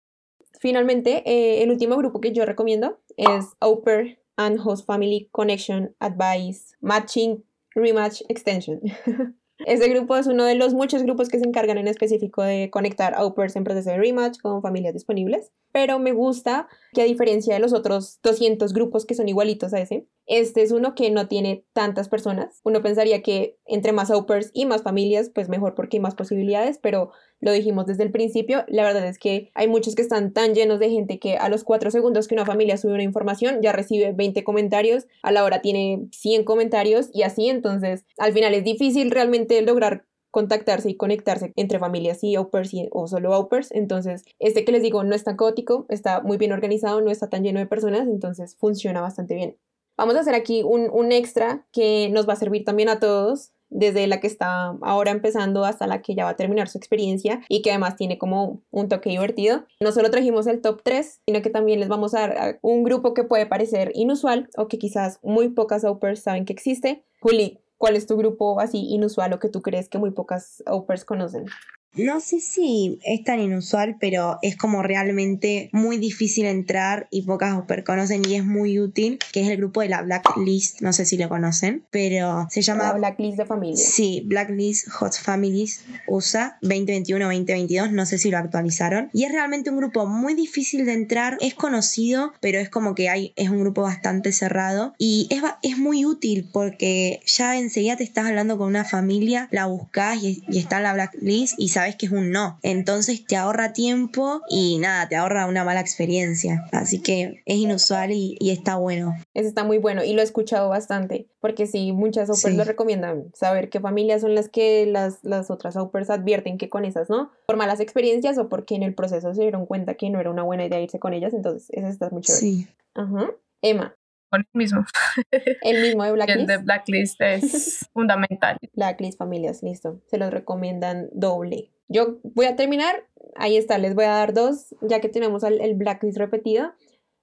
Finalmente, 0.60 1.22
eh, 1.26 1.62
el 1.62 1.70
último 1.70 1.96
grupo 1.96 2.20
que 2.20 2.32
yo 2.32 2.44
recomiendo 2.44 3.00
es 3.16 3.46
Oper 3.60 4.18
and 4.36 4.58
Host 4.64 4.86
Family 4.86 5.28
Connection 5.32 5.94
Advice 5.98 6.76
Matching 6.80 7.44
Rematch 7.74 8.22
Extension. 8.28 8.80
Ese 9.66 9.88
grupo 9.88 10.16
es 10.16 10.26
uno 10.26 10.44
de 10.44 10.54
los 10.54 10.74
muchos 10.74 11.02
grupos 11.02 11.28
que 11.28 11.38
se 11.38 11.46
encargan 11.46 11.78
en 11.78 11.88
específico 11.88 12.42
de 12.42 12.70
conectar 12.70 13.14
a 13.14 13.24
UPERS 13.24 13.56
en 13.56 13.64
proceso 13.64 13.90
de 13.90 13.98
rematch 13.98 14.38
con 14.40 14.62
familias 14.62 14.94
disponibles, 14.94 15.52
pero 15.72 15.98
me 15.98 16.12
gusta 16.12 16.68
que 16.92 17.02
a 17.02 17.06
diferencia 17.06 17.54
de 17.54 17.60
los 17.60 17.72
otros 17.72 18.20
200 18.22 18.72
grupos 18.72 19.06
que 19.06 19.14
son 19.14 19.28
igualitos 19.28 19.72
a 19.72 19.80
ese, 19.80 20.06
Este 20.26 20.62
es 20.62 20.72
uno 20.72 20.94
que 20.94 21.10
no 21.10 21.28
tiene 21.28 21.64
tantas 21.72 22.08
personas. 22.08 22.60
Uno 22.64 22.82
pensaría 22.82 23.22
que 23.22 23.56
entre 23.66 23.92
más 23.92 24.10
au 24.10 24.26
y 24.52 24.66
más 24.66 24.82
familias, 24.82 25.30
pues 25.34 25.48
mejor 25.48 25.74
porque 25.74 25.96
hay 25.96 26.00
más 26.00 26.14
posibilidades, 26.14 26.78
pero 26.78 27.10
lo 27.40 27.52
dijimos 27.52 27.86
desde 27.86 28.04
el 28.04 28.12
principio, 28.12 28.64
la 28.68 28.84
verdad 28.84 29.06
es 29.06 29.18
que 29.18 29.50
hay 29.54 29.66
muchos 29.66 29.96
que 29.96 30.02
están 30.02 30.32
tan 30.32 30.54
llenos 30.54 30.78
de 30.78 30.90
gente 30.90 31.18
que 31.18 31.36
a 31.36 31.48
los 31.48 31.64
cuatro 31.64 31.90
segundos 31.90 32.28
que 32.28 32.34
una 32.34 32.46
familia 32.46 32.76
sube 32.76 32.94
una 32.94 33.02
información 33.02 33.60
ya 33.62 33.72
recibe 33.72 34.12
20 34.12 34.44
comentarios, 34.44 35.06
a 35.22 35.32
la 35.32 35.42
hora 35.42 35.60
tiene 35.60 36.06
100 36.12 36.44
comentarios 36.44 37.10
y 37.12 37.22
así, 37.22 37.48
entonces 37.48 38.04
al 38.16 38.32
final 38.32 38.54
es 38.54 38.62
difícil 38.62 39.10
realmente 39.10 39.60
lograr 39.62 40.04
contactarse 40.30 40.88
y 40.90 40.96
conectarse 40.96 41.52
entre 41.56 41.78
familias 41.78 42.24
y 42.24 42.36
au 42.36 42.50
o 42.90 43.06
solo 43.06 43.34
au 43.34 43.48
Entonces, 43.70 44.24
este 44.38 44.64
que 44.64 44.72
les 44.72 44.82
digo 44.82 45.04
no 45.04 45.14
es 45.14 45.24
tan 45.24 45.36
caótico, 45.36 45.86
está 45.88 46.20
muy 46.22 46.38
bien 46.38 46.52
organizado, 46.52 47.00
no 47.00 47.10
está 47.10 47.28
tan 47.28 47.42
lleno 47.44 47.60
de 47.60 47.66
personas, 47.66 48.08
entonces 48.08 48.56
funciona 48.56 49.00
bastante 49.02 49.34
bien. 49.34 49.58
Vamos 49.96 50.16
a 50.16 50.20
hacer 50.20 50.34
aquí 50.34 50.62
un, 50.62 50.88
un 50.92 51.12
extra 51.12 51.66
que 51.72 52.08
nos 52.10 52.28
va 52.28 52.32
a 52.32 52.36
servir 52.36 52.64
también 52.64 52.88
a 52.88 53.00
todos 53.00 53.52
desde 53.72 54.06
la 54.06 54.20
que 54.20 54.26
está 54.26 54.76
ahora 54.82 55.10
empezando 55.10 55.64
hasta 55.64 55.86
la 55.86 56.02
que 56.02 56.14
ya 56.14 56.24
va 56.24 56.30
a 56.30 56.36
terminar 56.36 56.68
su 56.68 56.78
experiencia 56.78 57.40
y 57.48 57.62
que 57.62 57.70
además 57.70 57.96
tiene 57.96 58.18
como 58.18 58.62
un 58.70 58.88
toque 58.88 59.10
divertido. 59.10 59.64
No 59.80 59.92
solo 59.92 60.10
trajimos 60.10 60.46
el 60.46 60.60
top 60.60 60.82
3, 60.84 61.22
sino 61.26 61.42
que 61.42 61.50
también 61.50 61.80
les 61.80 61.88
vamos 61.88 62.14
a 62.14 62.20
dar 62.20 62.58
un 62.62 62.84
grupo 62.84 63.14
que 63.14 63.24
puede 63.24 63.46
parecer 63.46 63.90
inusual 63.94 64.48
o 64.56 64.68
que 64.68 64.78
quizás 64.78 65.18
muy 65.22 65.48
pocas 65.48 65.84
Opers 65.84 66.20
saben 66.20 66.44
que 66.44 66.52
existe. 66.52 67.04
Juli, 67.20 67.60
¿cuál 67.78 67.96
es 67.96 68.06
tu 68.06 68.16
grupo 68.16 68.60
así 68.60 68.86
inusual 68.90 69.32
o 69.32 69.38
que 69.38 69.48
tú 69.48 69.62
crees 69.62 69.88
que 69.88 69.98
muy 69.98 70.10
pocas 70.10 70.62
Opers 70.66 71.04
conocen? 71.04 71.46
No 71.94 72.20
sé 72.20 72.40
si 72.40 72.98
es 73.04 73.22
tan 73.22 73.38
inusual, 73.38 73.96
pero 74.00 74.38
es 74.40 74.56
como 74.56 74.82
realmente 74.82 75.68
muy 75.72 75.98
difícil 75.98 76.46
entrar 76.46 77.06
y 77.10 77.22
pocas 77.22 77.54
super 77.54 77.84
conocen 77.84 78.22
y 78.26 78.36
es 78.36 78.44
muy 78.44 78.80
útil, 78.80 79.18
que 79.30 79.42
es 79.42 79.48
el 79.48 79.58
grupo 79.58 79.82
de 79.82 79.90
la 79.90 80.00
Blacklist, 80.00 80.80
no 80.80 80.94
sé 80.94 81.04
si 81.04 81.18
lo 81.18 81.28
conocen, 81.28 81.84
pero 81.90 82.46
se 82.50 82.62
llama... 82.62 82.84
La 82.84 82.92
Blacklist 82.94 83.36
de 83.36 83.44
familias. 83.44 83.82
Sí, 83.82 84.22
Blacklist 84.24 84.88
Hot 84.88 85.14
Families 85.18 85.84
USA 86.06 86.56
2021-2022, 86.62 87.90
no 87.90 88.06
sé 88.06 88.16
si 88.16 88.30
lo 88.30 88.38
actualizaron. 88.38 89.10
Y 89.12 89.24
es 89.24 89.32
realmente 89.32 89.68
un 89.68 89.76
grupo 89.76 90.06
muy 90.06 90.32
difícil 90.32 90.86
de 90.86 90.94
entrar, 90.94 91.36
es 91.42 91.52
conocido, 91.52 92.32
pero 92.40 92.58
es 92.58 92.70
como 92.70 92.94
que 92.94 93.10
hay, 93.10 93.34
es 93.36 93.50
un 93.50 93.60
grupo 93.60 93.82
bastante 93.82 94.32
cerrado 94.32 94.94
y 94.96 95.28
es, 95.28 95.42
es 95.62 95.76
muy 95.76 96.06
útil 96.06 96.48
porque 96.50 97.20
ya 97.26 97.58
enseguida 97.58 97.96
te 97.96 98.04
estás 98.04 98.26
hablando 98.26 98.56
con 98.56 98.68
una 98.68 98.86
familia, 98.86 99.48
la 99.50 99.66
buscas 99.66 100.22
y, 100.22 100.42
y 100.48 100.58
está 100.58 100.78
en 100.78 100.84
la 100.84 100.94
Blacklist 100.94 101.54
y 101.58 101.68
sabes 101.68 101.81
sabes 101.82 101.96
que 101.96 102.06
es 102.06 102.12
un 102.12 102.30
no. 102.30 102.58
Entonces 102.62 103.26
te 103.26 103.36
ahorra 103.36 103.72
tiempo 103.72 104.40
y 104.48 104.78
nada, 104.78 105.08
te 105.08 105.16
ahorra 105.16 105.46
una 105.46 105.64
mala 105.64 105.80
experiencia. 105.80 106.64
Así 106.70 107.02
que 107.02 107.42
es 107.44 107.56
inusual 107.56 108.12
y, 108.12 108.38
está 108.50 108.76
bueno. 108.76 109.16
Eso 109.34 109.48
está 109.48 109.64
muy 109.64 109.78
bueno 109.78 110.04
y 110.04 110.12
lo 110.12 110.20
he 110.20 110.24
escuchado 110.24 110.68
bastante, 110.68 111.26
porque 111.40 111.66
sí, 111.66 111.92
muchas 111.92 112.30
OPERS 112.30 112.56
lo 112.56 112.64
recomiendan, 112.64 113.32
saber 113.34 113.68
qué 113.70 113.80
familias 113.80 114.20
son 114.20 114.34
las 114.34 114.48
que 114.48 114.86
las, 114.86 115.24
las 115.24 115.50
otras 115.50 115.76
OPERS 115.76 116.10
advierten 116.10 116.58
que 116.58 116.68
con 116.68 116.84
esas, 116.84 117.10
¿no? 117.10 117.30
Por 117.46 117.56
malas 117.56 117.80
experiencias 117.80 118.38
o 118.38 118.48
porque 118.48 118.74
en 118.74 118.82
el 118.82 118.94
proceso 118.94 119.34
se 119.34 119.42
dieron 119.42 119.66
cuenta 119.66 119.94
que 119.94 120.10
no 120.10 120.20
era 120.20 120.30
una 120.30 120.42
buena 120.42 120.66
idea 120.66 120.80
irse 120.80 121.00
con 121.00 121.14
ellas, 121.14 121.34
entonces 121.34 121.68
eso 121.70 121.88
está 121.88 122.10
muy 122.10 122.22
chévere. 122.22 122.40
Sí. 122.40 122.68
Ajá. 122.94 123.30
Emma, 123.62 123.96
el 124.36 124.46
mismo. 124.52 124.84
El 125.62 125.82
mismo 125.82 126.04
de 126.04 126.12
Blacklist. 126.12 126.40
El 126.40 126.46
de 126.46 126.58
Blacklist 126.58 127.20
es 127.20 127.90
fundamental. 127.92 128.58
Blacklist 128.74 129.18
familias, 129.18 129.62
listo. 129.62 130.00
Se 130.06 130.18
los 130.18 130.30
recomiendan 130.30 131.08
doble. 131.12 131.70
Yo 131.88 132.18
voy 132.22 132.46
a 132.46 132.56
terminar, 132.56 133.06
ahí 133.36 133.56
está, 133.56 133.76
les 133.78 133.94
voy 133.94 134.04
a 134.04 134.10
dar 134.10 134.32
dos, 134.32 134.74
ya 134.80 135.00
que 135.00 135.08
tenemos 135.08 135.42
el, 135.42 135.74
Blacklist 135.74 136.16
repetido. 136.16 136.72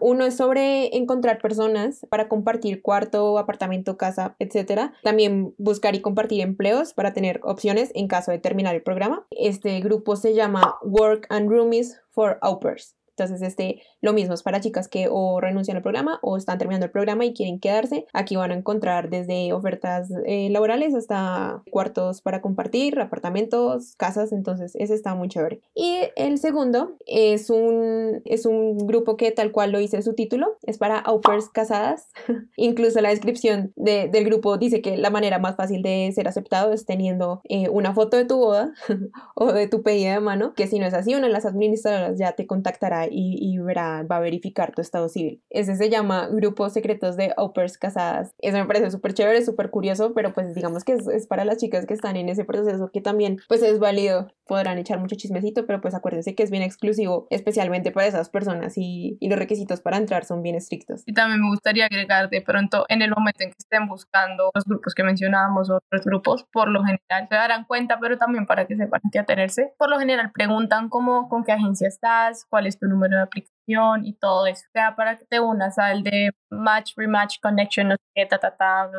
Uno 0.01 0.25
es 0.25 0.37
sobre 0.37 0.95
encontrar 0.95 1.41
personas 1.41 2.05
para 2.09 2.29
compartir 2.29 2.81
cuarto, 2.81 3.37
apartamento, 3.37 3.97
casa, 3.97 4.35
etc. 4.39 4.91
También 5.03 5.53
buscar 5.57 5.95
y 5.95 6.01
compartir 6.01 6.41
empleos 6.41 6.93
para 6.93 7.11
tener 7.11 7.41
opciones 7.43 7.91
en 7.95 8.07
caso 8.07 8.31
de 8.31 8.39
terminar 8.39 8.75
el 8.75 8.83
programa. 8.83 9.25
Este 9.31 9.79
grupo 9.81 10.15
se 10.15 10.35
llama 10.35 10.77
Work 10.83 11.25
and 11.29 11.49
Roomies 11.49 11.99
for 12.11 12.37
Aupers. 12.41 12.98
Entonces, 13.19 13.45
este, 13.45 13.81
lo 14.01 14.13
mismo 14.13 14.33
es 14.33 14.43
para 14.43 14.61
chicas 14.61 14.87
que 14.87 15.07
o 15.11 15.41
renuncian 15.41 15.75
al 15.75 15.83
programa 15.83 16.19
o 16.21 16.37
están 16.37 16.57
terminando 16.57 16.85
el 16.85 16.91
programa 16.91 17.25
y 17.25 17.33
quieren 17.33 17.59
quedarse. 17.59 18.05
Aquí 18.13 18.37
van 18.37 18.51
a 18.51 18.55
encontrar 18.55 19.09
desde 19.09 19.51
ofertas 19.51 20.09
eh, 20.25 20.49
laborales 20.49 20.95
hasta 20.95 21.61
cuartos 21.69 22.21
para 22.21 22.41
compartir, 22.41 22.99
apartamentos, 22.99 23.95
casas. 23.97 24.31
Entonces, 24.31 24.73
ese 24.75 24.93
está 24.93 25.15
muy 25.15 25.27
chévere. 25.27 25.59
Y 25.75 25.99
el 26.15 26.37
segundo 26.37 26.95
es 27.05 27.49
un, 27.49 28.21
es 28.23 28.45
un 28.45 28.77
grupo 28.87 29.17
que 29.17 29.31
tal 29.31 29.51
cual 29.51 29.71
lo 29.71 29.81
hice 29.81 30.01
su 30.01 30.13
título, 30.13 30.57
es 30.63 30.77
para 30.77 30.97
aupers 30.99 31.49
casadas. 31.49 32.07
Incluso 32.55 33.01
la 33.01 33.09
descripción 33.09 33.73
del 33.75 34.23
grupo 34.23 34.57
dice 34.57 34.81
que 34.81 34.95
la 34.95 35.09
manera 35.09 35.39
más 35.39 35.57
fácil 35.57 35.81
de 35.81 36.09
ser 36.15 36.29
aceptado 36.29 36.71
es 36.71 36.85
teniendo 36.85 37.41
eh, 37.49 37.67
una 37.67 37.93
foto 37.93 38.15
de 38.15 38.23
tu 38.23 38.37
boda 38.37 38.73
o 39.35 39.51
de 39.51 39.67
tu 39.67 39.83
pedida 39.83 40.13
de 40.13 40.19
mano, 40.21 40.53
que 40.53 40.67
si 40.67 40.79
no 40.79 40.85
es 40.85 40.93
así, 40.93 41.15
una 41.15 41.27
de 41.27 41.33
las 41.33 41.45
administradoras 41.45 42.17
ya 42.17 42.31
te 42.33 42.47
contactará 42.47 43.07
y, 43.11 43.57
verá, 43.59 44.03
va 44.03 44.17
a 44.17 44.19
verificar 44.19 44.73
tu 44.73 44.81
estado 44.81 45.09
civil. 45.09 45.41
Ese 45.49 45.75
se 45.75 45.89
llama 45.89 46.27
Grupos 46.27 46.73
Secretos 46.73 47.17
de 47.17 47.33
Opers 47.37 47.77
Casadas. 47.77 48.33
Eso 48.39 48.57
me 48.57 48.65
parece 48.65 48.91
súper 48.91 49.13
chévere, 49.13 49.43
súper 49.43 49.69
curioso, 49.69 50.13
pero 50.13 50.33
pues 50.33 50.53
digamos 50.55 50.83
que 50.83 50.93
es, 50.93 51.27
para 51.27 51.45
las 51.45 51.57
chicas 51.57 51.85
que 51.85 51.93
están 51.93 52.15
en 52.15 52.29
ese 52.29 52.45
proceso 52.45 52.89
que 52.91 53.01
también 53.01 53.37
pues 53.47 53.61
es 53.63 53.79
válido. 53.79 54.27
Podrán 54.45 54.79
echar 54.79 54.99
mucho 54.99 55.15
chismecito, 55.15 55.67
pero 55.67 55.79
pues 55.79 55.93
acuérdense 55.93 56.33
que 56.33 56.41
es 56.41 56.49
bien 56.49 56.63
exclusivo, 56.63 57.27
especialmente 57.29 57.91
para 57.91 58.07
esas 58.07 58.29
personas 58.29 58.77
y, 58.77 59.17
y 59.19 59.29
los 59.29 59.37
requisitos 59.37 59.81
para 59.81 59.97
entrar 59.97 60.25
son 60.25 60.41
bien 60.41 60.55
estrictos. 60.55 61.03
Y 61.05 61.13
también 61.13 61.41
me 61.41 61.49
gustaría 61.49 61.85
agregar 61.85 62.29
de 62.29 62.41
pronto 62.41 62.85
en 62.89 63.01
el 63.01 63.11
momento 63.11 63.43
en 63.43 63.49
que 63.49 63.57
estén 63.59 63.87
buscando 63.87 64.49
los 64.53 64.65
grupos 64.65 64.95
que 64.95 65.03
mencionábamos, 65.03 65.69
otros 65.69 66.03
grupos, 66.03 66.45
por 66.51 66.69
lo 66.69 66.83
general 66.83 67.27
se 67.29 67.35
darán 67.35 67.65
cuenta, 67.65 67.99
pero 67.99 68.17
también 68.17 68.45
para 68.45 68.65
que 68.65 68.75
sepan 68.75 69.01
que 69.11 69.19
atenerse. 69.19 69.73
Por 69.77 69.89
lo 69.89 69.99
general 69.99 70.31
preguntan 70.33 70.89
cómo, 70.89 71.29
con 71.29 71.43
qué 71.43 71.51
agencia 71.51 71.87
estás, 71.87 72.45
cuál 72.49 72.67
es 72.67 72.79
tu 72.79 72.87
número 72.87 72.98
número 72.99 73.17
de 73.17 73.23
aplicación 73.23 74.05
y 74.05 74.13
todo 74.13 74.45
eso. 74.47 74.63
O 74.67 74.71
sea, 74.73 74.95
para 74.95 75.17
que 75.17 75.25
te 75.25 75.39
unas 75.39 75.77
al 75.77 76.03
de 76.03 76.31
Match, 76.51 76.93
Rematch, 76.97 77.39
Connection, 77.41 77.87
no 77.87 77.95
sé 77.95 78.03
qué, 78.15 78.25
ta, 78.25 78.39
ta, 78.39 78.55
ta, 78.57 78.89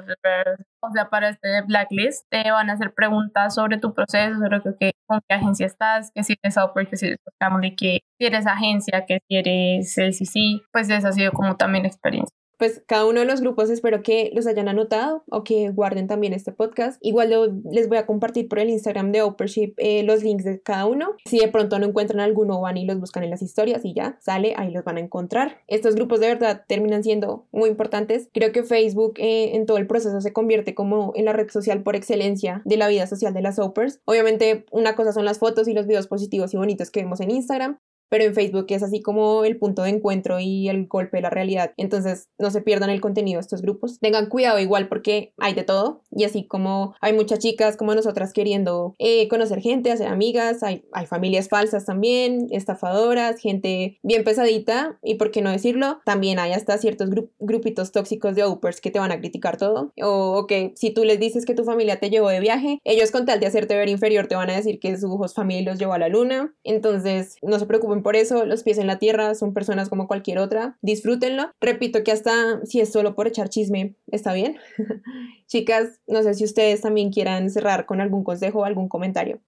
o 0.83 0.91
sea, 0.93 1.11
para 1.11 1.29
este 1.31 1.63
blacklist 1.67 2.27
te 2.31 2.51
van 2.51 2.71
a 2.71 2.75
hacer 2.75 2.95
preguntas 2.95 3.55
sobre 3.55 3.79
tu 3.79 3.93
proceso, 3.93 4.39
sobre 4.39 4.61
qué, 4.79 4.93
con 5.07 5.21
qué 5.29 5.35
agencia 5.35 5.67
estás, 5.67 6.11
que 6.15 6.23
si 6.25 6.35
eres 6.43 6.55
software, 6.55 6.89
que 6.89 6.97
si 6.97 7.07
eres 7.07 7.19
family, 7.39 7.77
que 7.77 8.01
si 8.19 8.27
eres 8.27 8.47
agencia, 8.47 9.05
que 9.07 9.19
si 9.29 9.37
eres 9.37 9.99
LCC, 9.99 10.63
pues 10.73 10.89
esa 10.89 11.09
ha 11.09 11.13
sido 11.13 11.33
como 11.33 11.57
también 11.57 11.85
experiencia 11.85 12.40
pues 12.61 12.83
cada 12.87 13.07
uno 13.07 13.21
de 13.21 13.27
los 13.27 13.41
grupos 13.41 13.71
espero 13.71 14.03
que 14.03 14.31
los 14.35 14.47
hayan 14.47 14.69
anotado 14.69 15.25
o 15.31 15.45
que 15.45 15.71
guarden 15.71 16.07
también 16.07 16.35
este 16.35 16.53
podcast. 16.53 16.99
Igual 17.01 17.63
les 17.73 17.89
voy 17.89 17.97
a 17.97 18.05
compartir 18.05 18.49
por 18.49 18.59
el 18.59 18.69
Instagram 18.69 19.13
de 19.13 19.23
Opership 19.23 19.73
eh, 19.79 20.03
los 20.03 20.23
links 20.23 20.45
de 20.45 20.61
cada 20.61 20.85
uno. 20.85 21.17
Si 21.25 21.39
de 21.39 21.49
pronto 21.49 21.79
no 21.79 21.87
encuentran 21.87 22.21
alguno, 22.21 22.61
van 22.61 22.77
y 22.77 22.85
los 22.85 23.01
buscan 23.01 23.25
en 23.25 23.31
las 23.31 23.41
historias 23.41 23.83
y 23.87 23.95
ya 23.95 24.19
sale, 24.21 24.53
ahí 24.59 24.71
los 24.71 24.85
van 24.85 24.99
a 24.99 25.01
encontrar. 25.01 25.63
Estos 25.69 25.95
grupos 25.95 26.21
de 26.21 26.27
verdad 26.27 26.65
terminan 26.69 27.03
siendo 27.03 27.47
muy 27.51 27.71
importantes. 27.71 28.29
Creo 28.35 28.53
que 28.53 28.63
Facebook 28.63 29.15
eh, 29.17 29.57
en 29.57 29.65
todo 29.65 29.79
el 29.79 29.87
proceso 29.87 30.21
se 30.21 30.35
convierte 30.35 30.75
como 30.75 31.13
en 31.17 31.25
la 31.25 31.33
red 31.33 31.49
social 31.49 31.83
por 31.83 31.97
excelencia 31.97 32.61
de 32.67 32.77
la 32.77 32.89
vida 32.89 33.07
social 33.07 33.33
de 33.33 33.41
las 33.41 33.59
Opers. 33.59 34.03
Obviamente 34.05 34.67
una 34.71 34.97
cosa 34.97 35.15
son 35.15 35.25
las 35.25 35.39
fotos 35.39 35.67
y 35.67 35.73
los 35.73 35.87
videos 35.87 36.09
positivos 36.09 36.53
y 36.53 36.59
bonitos 36.59 36.91
que 36.91 37.01
vemos 37.01 37.21
en 37.21 37.31
Instagram, 37.31 37.79
pero 38.11 38.25
en 38.25 38.35
Facebook 38.35 38.67
es 38.69 38.83
así 38.83 39.01
como 39.01 39.45
el 39.45 39.57
punto 39.57 39.83
de 39.83 39.91
encuentro 39.91 40.39
y 40.41 40.69
el 40.69 40.87
golpe 40.87 41.17
de 41.17 41.23
la 41.23 41.31
realidad. 41.31 41.73
Entonces, 41.79 42.29
no 42.39 42.51
se 42.51 42.61
pierdan 42.61 42.91
el 42.91 43.01
contenido 43.01 43.39
de 43.39 43.43
estos 43.43 43.63
grupos. 43.63 43.99
Tengan 44.01 44.27
cuidado 44.27 44.59
igual 44.59 44.89
porque 44.89 45.33
hay 45.39 45.55
de 45.55 45.63
todo 45.63 46.03
y 46.11 46.25
así 46.25 46.47
como 46.47 46.95
hay 47.01 47.15
muchas 47.15 47.39
chicas 47.39 47.77
como 47.77 47.95
nosotras 47.95 48.33
queriendo 48.33 48.95
eh, 48.99 49.29
conocer 49.29 49.61
gente, 49.61 49.93
hacer 49.93 50.09
amigas, 50.09 50.63
hay, 50.63 50.85
hay 50.93 51.07
familias 51.07 51.49
falsas 51.49 51.87
también, 51.87 52.49
estafadoras, 52.51 53.39
gente 53.39 53.99
bien 54.03 54.25
pesadita 54.25 54.99
y 55.03 55.15
por 55.15 55.31
qué 55.31 55.41
no 55.41 55.51
decirlo, 55.51 56.01
también 56.05 56.39
hay 56.39 56.53
hasta 56.53 56.77
ciertos 56.79 57.11
grupitos 57.39 57.93
tóxicos 57.93 58.35
de 58.35 58.45
opers 58.45 58.81
que 58.81 58.91
te 58.91 58.99
van 58.99 59.13
a 59.13 59.21
criticar 59.21 59.57
todo 59.57 59.93
o, 60.03 60.47
que 60.47 60.73
si 60.75 60.91
tú 60.91 61.05
les 61.05 61.21
dices 61.21 61.45
que 61.45 61.55
tu 61.55 61.65
familia 61.65 62.01
te 62.01 62.11
llevó 62.11 62.29
de 62.29 62.41
viaje, 62.41 62.81
ellos 62.85 63.11
con 63.11 63.27
tal 63.27 63.41
de 63.41 63.47
hacerte 63.47 63.77
ver 63.77 63.89
inferior 63.89 64.27
te 64.27 64.35
van 64.35 64.51
a 64.51 64.57
decir 64.57 64.81
que 64.81 64.97
su 64.99 65.19
familia 65.35 65.71
los 65.71 65.79
llevó 65.79 65.93
a 65.93 65.99
la 65.99 66.09
luna. 66.09 66.55
Entonces, 66.65 67.37
no 67.43 67.59
se 67.59 67.67
preocupen 67.67 68.00
por 68.03 68.17
eso, 68.17 68.45
los 68.45 68.63
pies 68.63 68.79
en 68.79 68.87
la 68.87 68.99
tierra, 68.99 69.35
son 69.35 69.55
personas 69.55 69.89
como 69.89 70.07
cualquier 70.07 70.39
otra, 70.39 70.79
disfrútenlo. 70.83 71.53
Repito 71.61 72.03
que 72.05 72.13
hasta 72.13 72.65
si 72.65 72.81
es 72.81 72.93
solo 72.93 73.15
por 73.15 73.27
echar 73.27 73.49
chisme, 73.49 73.95
está 74.11 74.33
bien. 74.33 74.57
Chicas, 75.47 76.01
no 76.07 76.23
sé 76.23 76.35
si 76.35 76.45
ustedes 76.45 76.81
también 76.81 77.11
quieran 77.11 77.51
cerrar 77.51 77.87
con 77.87 78.01
algún 78.01 78.25
consejo 78.25 78.61
o 78.61 78.65
algún 78.65 78.89
comentario. 78.89 79.41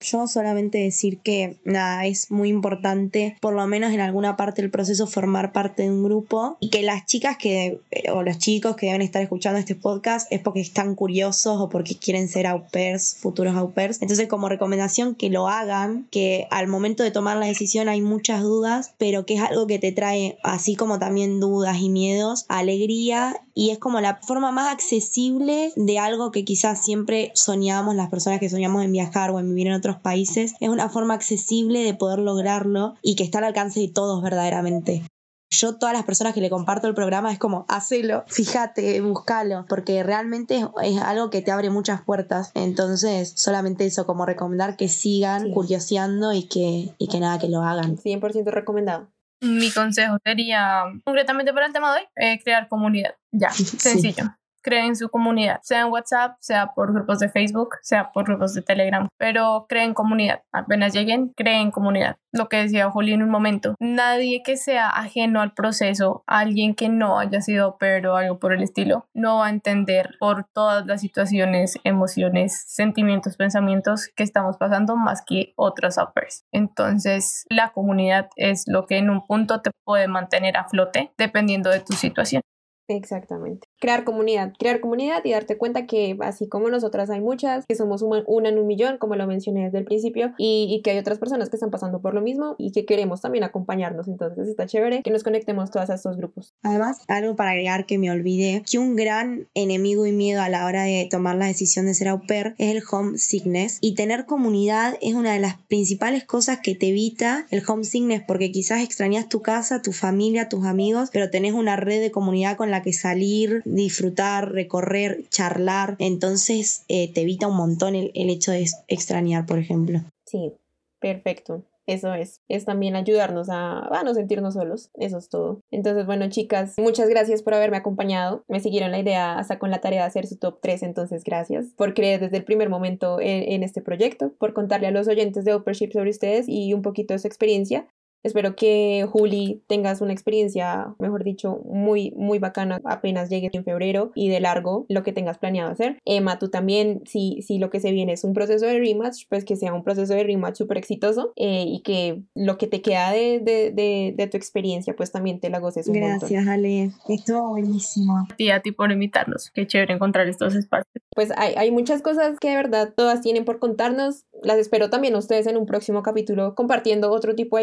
Yo 0.00 0.26
solamente 0.26 0.78
decir 0.78 1.18
que 1.20 1.56
nada, 1.64 2.04
es 2.04 2.30
muy 2.30 2.50
importante, 2.50 3.36
por 3.40 3.54
lo 3.54 3.66
menos 3.66 3.92
en 3.92 4.00
alguna 4.00 4.36
parte 4.36 4.60
del 4.60 4.70
proceso, 4.70 5.06
formar 5.06 5.52
parte 5.52 5.84
de 5.84 5.90
un 5.90 6.04
grupo 6.04 6.58
y 6.60 6.68
que 6.68 6.82
las 6.82 7.06
chicas 7.06 7.38
que, 7.38 7.80
eh, 7.90 8.10
o 8.10 8.22
los 8.22 8.38
chicos 8.38 8.76
que 8.76 8.86
deben 8.86 9.00
estar 9.00 9.22
escuchando 9.22 9.58
este 9.58 9.74
podcast 9.74 10.30
es 10.30 10.40
porque 10.40 10.60
están 10.60 10.94
curiosos 10.94 11.58
o 11.60 11.68
porque 11.70 11.96
quieren 11.96 12.28
ser 12.28 12.46
au 12.46 12.64
pairs, 12.70 13.16
futuros 13.18 13.56
au 13.56 13.72
pairs. 13.72 14.02
Entonces, 14.02 14.28
como 14.28 14.48
recomendación, 14.48 15.14
que 15.14 15.30
lo 15.30 15.48
hagan, 15.48 16.06
que 16.10 16.46
al 16.50 16.68
momento 16.68 17.02
de 17.02 17.10
tomar 17.10 17.38
la 17.38 17.46
decisión 17.46 17.88
hay 17.88 18.02
muchas 18.02 18.42
dudas, 18.42 18.92
pero 18.98 19.24
que 19.24 19.34
es 19.34 19.40
algo 19.40 19.66
que 19.66 19.78
te 19.78 19.92
trae, 19.92 20.36
así 20.42 20.76
como 20.76 20.98
también 20.98 21.40
dudas 21.40 21.78
y 21.80 21.88
miedos, 21.88 22.44
alegría 22.48 23.40
y 23.58 23.70
es 23.70 23.78
como 23.78 24.02
la 24.02 24.16
forma 24.16 24.52
más 24.52 24.70
accesible 24.70 25.72
de 25.76 25.98
algo 25.98 26.30
que 26.30 26.44
quizás 26.44 26.84
siempre 26.84 27.32
soñábamos 27.34 27.94
las 27.94 28.10
personas 28.10 28.38
que 28.38 28.50
soñamos 28.50 28.84
en 28.84 28.92
viajar 28.92 29.30
o 29.30 29.40
en 29.40 29.48
vivir 29.48 29.68
en 29.68 29.72
otros 29.86 30.02
países. 30.02 30.54
Es 30.60 30.68
una 30.68 30.88
forma 30.88 31.14
accesible 31.14 31.84
de 31.84 31.94
poder 31.94 32.18
lograrlo 32.18 32.94
y 33.02 33.16
que 33.16 33.24
está 33.24 33.38
al 33.38 33.44
alcance 33.44 33.80
de 33.80 33.88
todos 33.88 34.22
verdaderamente. 34.22 35.02
Yo, 35.50 35.78
todas 35.78 35.94
las 35.94 36.04
personas 36.04 36.34
que 36.34 36.40
le 36.40 36.50
comparto 36.50 36.88
el 36.88 36.94
programa, 36.94 37.32
es 37.32 37.38
como, 37.38 37.66
hacelo, 37.68 38.24
fíjate, 38.26 39.00
búscalo, 39.00 39.64
porque 39.68 40.02
realmente 40.02 40.66
es, 40.82 41.00
algo 41.00 41.30
que 41.30 41.40
te 41.40 41.52
abre 41.52 41.70
muchas 41.70 42.02
puertas. 42.02 42.50
Entonces, 42.54 43.32
solamente 43.36 43.86
eso, 43.86 44.06
como 44.06 44.26
recomendar 44.26 44.76
que 44.76 44.88
sigan 44.88 45.52
curioseando 45.52 46.32
y 46.32 46.48
que, 46.48 46.94
y 46.98 47.08
que 47.08 47.20
nada, 47.20 47.38
que 47.38 47.48
lo 47.48 47.62
hagan. 47.62 47.96
100% 47.96 48.50
recomendado. 48.50 49.08
Mi 49.40 49.70
consejo 49.70 50.16
sería, 50.24 50.82
concretamente 51.04 51.52
para 51.52 51.66
el 51.66 51.72
tema 51.72 51.94
de 51.94 52.00
hoy, 52.00 52.06
eh, 52.16 52.40
crear 52.42 52.68
comunidad. 52.68 53.14
Ya, 53.32 53.50
sencillo 53.52 54.24
creen 54.66 54.96
su 54.96 55.08
comunidad, 55.10 55.60
sea 55.62 55.82
en 55.82 55.92
WhatsApp, 55.92 56.38
sea 56.40 56.72
por 56.74 56.92
grupos 56.92 57.20
de 57.20 57.28
Facebook, 57.28 57.76
sea 57.82 58.10
por 58.10 58.24
grupos 58.24 58.52
de 58.52 58.62
Telegram, 58.62 59.06
pero 59.16 59.66
creen 59.68 59.94
comunidad. 59.94 60.42
Apenas 60.50 60.92
lleguen, 60.92 61.32
creen 61.36 61.70
comunidad. 61.70 62.16
Lo 62.32 62.48
que 62.48 62.56
decía 62.56 62.90
Juli 62.90 63.12
en 63.12 63.22
un 63.22 63.30
momento, 63.30 63.76
nadie 63.78 64.42
que 64.42 64.56
sea 64.56 64.88
ajeno 64.90 65.40
al 65.40 65.54
proceso, 65.54 66.24
alguien 66.26 66.74
que 66.74 66.88
no 66.88 67.20
haya 67.20 67.40
sido 67.40 67.76
pero 67.78 68.16
algo 68.16 68.40
por 68.40 68.52
el 68.52 68.64
estilo, 68.64 69.06
no 69.14 69.38
va 69.38 69.46
a 69.46 69.50
entender 69.50 70.16
por 70.18 70.48
todas 70.52 70.84
las 70.84 71.00
situaciones, 71.00 71.78
emociones, 71.84 72.64
sentimientos, 72.66 73.36
pensamientos 73.36 74.08
que 74.16 74.24
estamos 74.24 74.56
pasando 74.56 74.96
más 74.96 75.22
que 75.24 75.52
otros 75.54 75.96
uppers. 75.96 76.44
Entonces, 76.50 77.44
la 77.48 77.70
comunidad 77.70 78.30
es 78.34 78.64
lo 78.66 78.86
que 78.86 78.98
en 78.98 79.10
un 79.10 79.24
punto 79.24 79.62
te 79.62 79.70
puede 79.84 80.08
mantener 80.08 80.56
a 80.56 80.68
flote 80.68 81.12
dependiendo 81.16 81.70
de 81.70 81.78
tu 81.78 81.92
situación. 81.92 82.42
Exactamente. 82.88 83.68
Crear 83.80 84.04
comunidad, 84.04 84.52
crear 84.58 84.80
comunidad 84.80 85.24
y 85.24 85.32
darte 85.32 85.58
cuenta 85.58 85.86
que 85.86 86.16
así 86.20 86.48
como 86.48 86.70
nosotras 86.70 87.10
hay 87.10 87.20
muchas, 87.20 87.64
que 87.66 87.74
somos 87.74 88.02
una, 88.02 88.48
en 88.48 88.58
un 88.58 88.66
millón, 88.66 88.98
como 88.98 89.16
lo 89.16 89.26
mencioné 89.26 89.64
desde 89.64 89.78
el 89.78 89.84
principio, 89.84 90.32
y, 90.38 90.80
que 90.84 90.90
hay 90.90 90.98
otras 90.98 91.18
personas 91.18 91.48
que 91.48 91.56
están 91.56 91.70
pasando 91.70 92.00
por 92.00 92.14
lo 92.14 92.20
mismo 92.20 92.54
y 92.58 92.70
que 92.70 92.84
queremos 92.84 93.20
también 93.20 93.44
acompañarnos. 93.44 94.08
Entonces 94.08 94.48
está 94.48 94.66
chévere 94.66 95.02
que 95.02 95.10
nos 95.10 95.24
conectemos 95.24 95.70
todas 95.70 95.90
a 95.90 95.94
estos 95.94 96.16
grupos. 96.16 96.54
Además, 96.62 97.02
algo 97.08 97.34
para 97.34 97.50
agregar 97.50 97.86
que 97.86 97.98
me 97.98 98.10
olvidé, 98.10 98.62
que 98.70 98.78
un 98.78 98.94
gran 98.94 99.48
enemigo 99.54 100.06
y 100.06 100.12
miedo 100.12 100.42
a 100.42 100.48
la 100.48 100.66
hora 100.66 100.84
de 100.84 101.08
tomar 101.10 101.36
la 101.36 101.46
decisión 101.46 101.86
de 101.86 101.94
ser 101.94 102.08
au 102.08 102.20
pair 102.26 102.54
es 102.58 102.76
el 102.76 102.82
homesickness 102.88 103.78
y 103.80 103.94
tener 103.94 104.26
comunidad 104.26 104.96
es 105.00 105.14
una 105.14 105.32
de 105.32 105.40
las 105.40 105.56
principales 105.68 106.24
cosas 106.24 106.60
que 106.62 106.74
te 106.74 106.88
evita 106.88 107.46
el 107.50 107.62
homesickness 107.66 108.22
porque 108.26 108.52
quizás 108.52 108.82
extrañas 108.82 109.28
tu 109.28 109.42
casa, 109.42 109.82
tu 109.82 109.92
familia, 109.92 110.48
tus 110.48 110.64
amigos, 110.64 111.10
pero 111.12 111.30
tenés 111.30 111.52
una 111.52 111.76
red 111.76 112.00
de 112.00 112.10
comunidad 112.10 112.56
con 112.56 112.70
la 112.70 112.75
que 112.82 112.92
salir, 112.92 113.62
disfrutar, 113.64 114.52
recorrer, 114.52 115.24
charlar. 115.30 115.96
Entonces 115.98 116.84
eh, 116.88 117.12
te 117.12 117.22
evita 117.22 117.48
un 117.48 117.56
montón 117.56 117.94
el, 117.94 118.10
el 118.14 118.30
hecho 118.30 118.52
de 118.52 118.66
extrañar, 118.88 119.46
por 119.46 119.58
ejemplo. 119.58 120.00
Sí, 120.26 120.52
perfecto. 121.00 121.64
Eso 121.86 122.12
es, 122.14 122.40
es 122.48 122.64
también 122.64 122.96
ayudarnos 122.96 123.48
a, 123.48 123.78
a, 123.78 124.02
no 124.02 124.12
sentirnos 124.12 124.54
solos, 124.54 124.90
eso 124.94 125.18
es 125.18 125.28
todo. 125.28 125.60
Entonces, 125.70 126.04
bueno, 126.04 126.28
chicas, 126.28 126.74
muchas 126.78 127.08
gracias 127.08 127.42
por 127.42 127.54
haberme 127.54 127.76
acompañado. 127.76 128.42
Me 128.48 128.58
siguieron 128.58 128.90
la 128.90 128.98
idea 128.98 129.38
hasta 129.38 129.60
con 129.60 129.70
la 129.70 129.80
tarea 129.80 130.02
de 130.02 130.08
hacer 130.08 130.26
su 130.26 130.36
top 130.36 130.58
3, 130.60 130.82
entonces 130.82 131.22
gracias 131.22 131.66
por 131.76 131.94
creer 131.94 132.20
desde 132.20 132.38
el 132.38 132.44
primer 132.44 132.70
momento 132.70 133.20
en, 133.20 133.52
en 133.52 133.62
este 133.62 133.82
proyecto, 133.82 134.32
por 134.38 134.52
contarle 134.52 134.88
a 134.88 134.90
los 134.90 135.06
oyentes 135.06 135.44
de 135.44 135.54
Uppership 135.54 135.92
sobre 135.92 136.10
ustedes 136.10 136.46
y 136.48 136.74
un 136.74 136.82
poquito 136.82 137.14
de 137.14 137.20
su 137.20 137.28
experiencia. 137.28 137.86
Espero 138.26 138.56
que 138.56 139.06
Juli 139.08 139.62
tengas 139.68 140.00
una 140.00 140.12
experiencia, 140.12 140.96
mejor 140.98 141.22
dicho, 141.22 141.60
muy, 141.64 142.10
muy 142.16 142.40
bacana 142.40 142.80
apenas 142.84 143.30
llegues 143.30 143.54
en 143.54 143.62
febrero 143.62 144.10
y 144.16 144.28
de 144.28 144.40
largo 144.40 144.84
lo 144.88 145.04
que 145.04 145.12
tengas 145.12 145.38
planeado 145.38 145.70
hacer. 145.70 146.00
Emma, 146.04 146.40
tú 146.40 146.48
también, 146.48 147.02
si, 147.06 147.40
si 147.42 147.58
lo 147.58 147.70
que 147.70 147.78
se 147.78 147.92
viene 147.92 148.14
es 148.14 148.24
un 148.24 148.34
proceso 148.34 148.66
de 148.66 148.80
rematch, 148.80 149.26
pues 149.28 149.44
que 149.44 149.54
sea 149.54 149.72
un 149.72 149.84
proceso 149.84 150.12
de 150.12 150.24
rematch 150.24 150.56
súper 150.56 150.76
exitoso 150.76 151.34
eh, 151.36 151.66
y 151.68 151.82
que 151.82 152.20
lo 152.34 152.58
que 152.58 152.66
te 152.66 152.82
queda 152.82 153.12
de, 153.12 153.38
de, 153.38 154.12
de, 154.16 154.26
tu 154.26 154.36
experiencia, 154.36 154.96
pues 154.96 155.12
también 155.12 155.38
te 155.38 155.48
la 155.48 155.60
goces 155.60 155.86
un 155.86 155.94
Gracias, 155.94 156.48
Ale. 156.48 156.90
Estuvo 157.08 157.50
buenísimo. 157.50 158.26
Y 158.38 158.50
a 158.50 158.60
ti 158.60 158.72
por 158.72 158.90
invitarnos. 158.90 159.52
Qué 159.52 159.68
chévere 159.68 159.94
encontrar 159.94 160.26
estos 160.26 160.56
espacios. 160.56 160.90
Pues 161.14 161.30
hay, 161.36 161.54
hay 161.56 161.70
muchas 161.70 162.02
cosas 162.02 162.40
que 162.40 162.50
de 162.50 162.56
verdad 162.56 162.92
todas 162.96 163.20
tienen 163.20 163.44
por 163.44 163.60
contarnos. 163.60 164.24
Las 164.42 164.58
espero 164.58 164.90
también 164.90 165.14
a 165.14 165.18
ustedes 165.18 165.46
en 165.46 165.56
un 165.56 165.66
próximo 165.66 166.02
capítulo 166.02 166.56
compartiendo 166.56 167.12
otro 167.12 167.36
tipo 167.36 167.56
de 167.56 167.62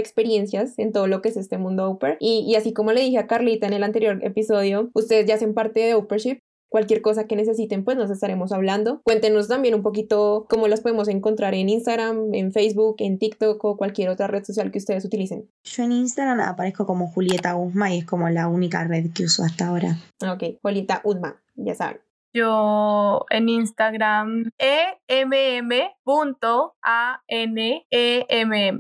en 0.77 0.91
todo 0.91 1.07
lo 1.07 1.21
que 1.21 1.29
es 1.29 1.37
este 1.37 1.57
mundo 1.57 1.89
Upper. 1.89 2.17
Y, 2.19 2.45
y 2.47 2.55
así 2.55 2.73
como 2.73 2.91
le 2.91 3.01
dije 3.01 3.17
a 3.17 3.27
Carlita 3.27 3.67
en 3.67 3.73
el 3.73 3.83
anterior 3.83 4.19
episodio, 4.23 4.89
ustedes 4.93 5.25
ya 5.25 5.35
hacen 5.35 5.53
parte 5.53 5.79
de 5.81 5.95
Uppership, 5.95 6.39
cualquier 6.73 7.03
cosa 7.03 7.27
que 7.27 7.35
necesiten, 7.35 7.83
pues 7.83 7.97
nos 7.97 8.09
estaremos 8.09 8.51
hablando. 8.51 8.99
Cuéntenos 9.03 9.47
también 9.47 9.75
un 9.75 9.83
poquito 9.83 10.47
cómo 10.49 10.67
las 10.67 10.81
podemos 10.81 11.07
encontrar 11.07 11.53
en 11.53 11.69
Instagram, 11.69 12.33
en 12.33 12.51
Facebook, 12.51 12.95
en 12.97 13.19
TikTok 13.19 13.63
o 13.63 13.77
cualquier 13.77 14.09
otra 14.09 14.25
red 14.25 14.43
social 14.43 14.71
que 14.71 14.79
ustedes 14.79 15.05
utilicen. 15.05 15.47
Yo 15.63 15.83
en 15.83 15.91
Instagram 15.91 16.39
aparezco 16.39 16.87
como 16.87 17.07
Julieta 17.07 17.55
Uzma 17.55 17.93
y 17.93 17.99
es 17.99 18.05
como 18.05 18.27
la 18.29 18.47
única 18.47 18.83
red 18.85 19.11
que 19.13 19.25
uso 19.25 19.43
hasta 19.43 19.67
ahora. 19.67 19.97
Ok, 20.27 20.59
Julieta 20.63 21.01
Uzma, 21.03 21.39
ya 21.53 21.75
saben. 21.75 21.99
Yo 22.33 23.25
en 23.29 23.47
Instagram 23.47 24.49
emm.anemm, 24.57 25.99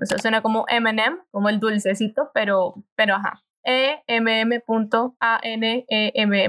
o 0.01 0.05
sea, 0.05 0.17
suena 0.17 0.41
como 0.41 0.65
M&M, 0.67 1.17
como 1.31 1.49
el 1.49 1.59
dulcecito, 1.59 2.31
pero, 2.33 2.83
pero 2.95 3.15
ajá, 3.15 3.43
emm.anemm. 3.63 4.63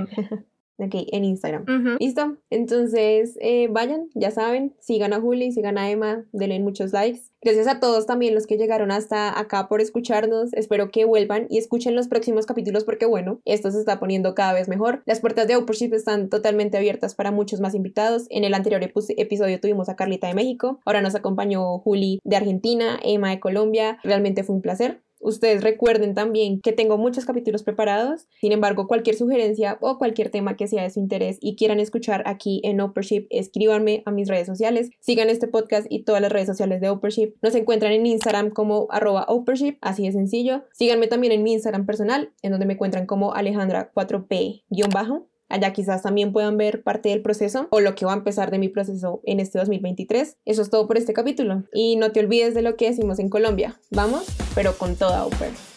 Ok, 0.76 0.94
en 1.12 1.24
Instagram. 1.24 1.64
¿Listo? 2.00 2.36
Entonces, 2.50 3.38
eh, 3.40 3.68
vayan, 3.70 4.08
ya 4.14 4.32
saben, 4.32 4.74
sigan 4.80 5.12
a 5.12 5.20
Juli, 5.20 5.52
sigan 5.52 5.78
a 5.78 5.88
Emma, 5.90 6.24
denle 6.32 6.58
muchos 6.58 6.92
likes. 6.92 7.20
Gracias 7.42 7.68
a 7.68 7.78
todos 7.78 8.06
también 8.06 8.34
los 8.34 8.46
que 8.46 8.56
llegaron 8.56 8.90
hasta 8.90 9.38
acá 9.38 9.68
por 9.68 9.80
escucharnos. 9.80 10.52
Espero 10.54 10.90
que 10.90 11.04
vuelvan 11.04 11.46
y 11.48 11.58
escuchen 11.58 11.94
los 11.94 12.08
próximos 12.08 12.46
capítulos 12.46 12.84
porque, 12.84 13.06
bueno, 13.06 13.40
esto 13.44 13.70
se 13.70 13.78
está 13.78 14.00
poniendo 14.00 14.34
cada 14.34 14.54
vez 14.54 14.66
mejor. 14.66 15.02
Las 15.06 15.20
puertas 15.20 15.46
de 15.46 15.56
Uppership 15.56 15.92
están 15.92 16.28
totalmente 16.28 16.76
abiertas 16.76 17.14
para 17.14 17.30
muchos 17.30 17.60
más 17.60 17.74
invitados. 17.74 18.26
En 18.30 18.44
el 18.44 18.54
anterior 18.54 18.82
episodio 18.82 19.60
tuvimos 19.60 19.88
a 19.88 19.96
Carlita 19.96 20.26
de 20.26 20.34
México, 20.34 20.80
ahora 20.84 21.02
nos 21.02 21.14
acompañó 21.14 21.78
Juli 21.78 22.18
de 22.24 22.36
Argentina, 22.36 22.98
Emma 23.02 23.30
de 23.30 23.40
Colombia. 23.40 23.98
Realmente 24.02 24.42
fue 24.42 24.56
un 24.56 24.62
placer. 24.62 25.03
Ustedes 25.24 25.64
recuerden 25.64 26.14
también 26.14 26.60
que 26.60 26.72
tengo 26.72 26.98
muchos 26.98 27.24
capítulos 27.24 27.62
preparados. 27.62 28.28
Sin 28.40 28.52
embargo, 28.52 28.86
cualquier 28.86 29.16
sugerencia 29.16 29.78
o 29.80 29.96
cualquier 29.96 30.28
tema 30.28 30.54
que 30.54 30.68
sea 30.68 30.82
de 30.82 30.90
su 30.90 31.00
interés 31.00 31.38
y 31.40 31.56
quieran 31.56 31.80
escuchar 31.80 32.22
aquí 32.26 32.60
en 32.62 32.82
Uppership, 32.82 33.26
escríbanme 33.30 34.02
a 34.04 34.10
mis 34.10 34.28
redes 34.28 34.46
sociales. 34.46 34.90
Sigan 35.00 35.30
este 35.30 35.48
podcast 35.48 35.86
y 35.88 36.04
todas 36.04 36.20
las 36.20 36.30
redes 36.30 36.46
sociales 36.46 36.82
de 36.82 36.90
Uppership. 36.90 37.36
Nos 37.40 37.54
encuentran 37.54 37.92
en 37.92 38.04
Instagram 38.04 38.50
como 38.50 38.86
arroba 38.90 39.26
así 39.80 40.04
de 40.04 40.12
sencillo. 40.12 40.64
Síganme 40.72 41.06
también 41.06 41.32
en 41.32 41.42
mi 41.42 41.54
Instagram 41.54 41.86
personal, 41.86 42.32
en 42.42 42.50
donde 42.50 42.66
me 42.66 42.74
encuentran 42.74 43.06
como 43.06 43.32
Alejandra4P-bajo. 43.32 45.26
Allá 45.54 45.72
quizás 45.72 46.02
también 46.02 46.32
puedan 46.32 46.56
ver 46.56 46.82
parte 46.82 47.10
del 47.10 47.22
proceso 47.22 47.68
o 47.70 47.78
lo 47.78 47.94
que 47.94 48.04
va 48.04 48.12
a 48.12 48.16
empezar 48.16 48.50
de 48.50 48.58
mi 48.58 48.68
proceso 48.68 49.20
en 49.22 49.38
este 49.38 49.60
2023. 49.60 50.38
Eso 50.44 50.62
es 50.62 50.68
todo 50.68 50.88
por 50.88 50.98
este 50.98 51.12
capítulo. 51.12 51.62
Y 51.72 51.94
no 51.94 52.10
te 52.10 52.18
olvides 52.18 52.54
de 52.54 52.62
lo 52.62 52.76
que 52.76 52.90
decimos 52.90 53.20
en 53.20 53.28
Colombia. 53.28 53.80
Vamos, 53.92 54.26
pero 54.56 54.76
con 54.76 54.96
toda 54.96 55.24
Upper. 55.24 55.73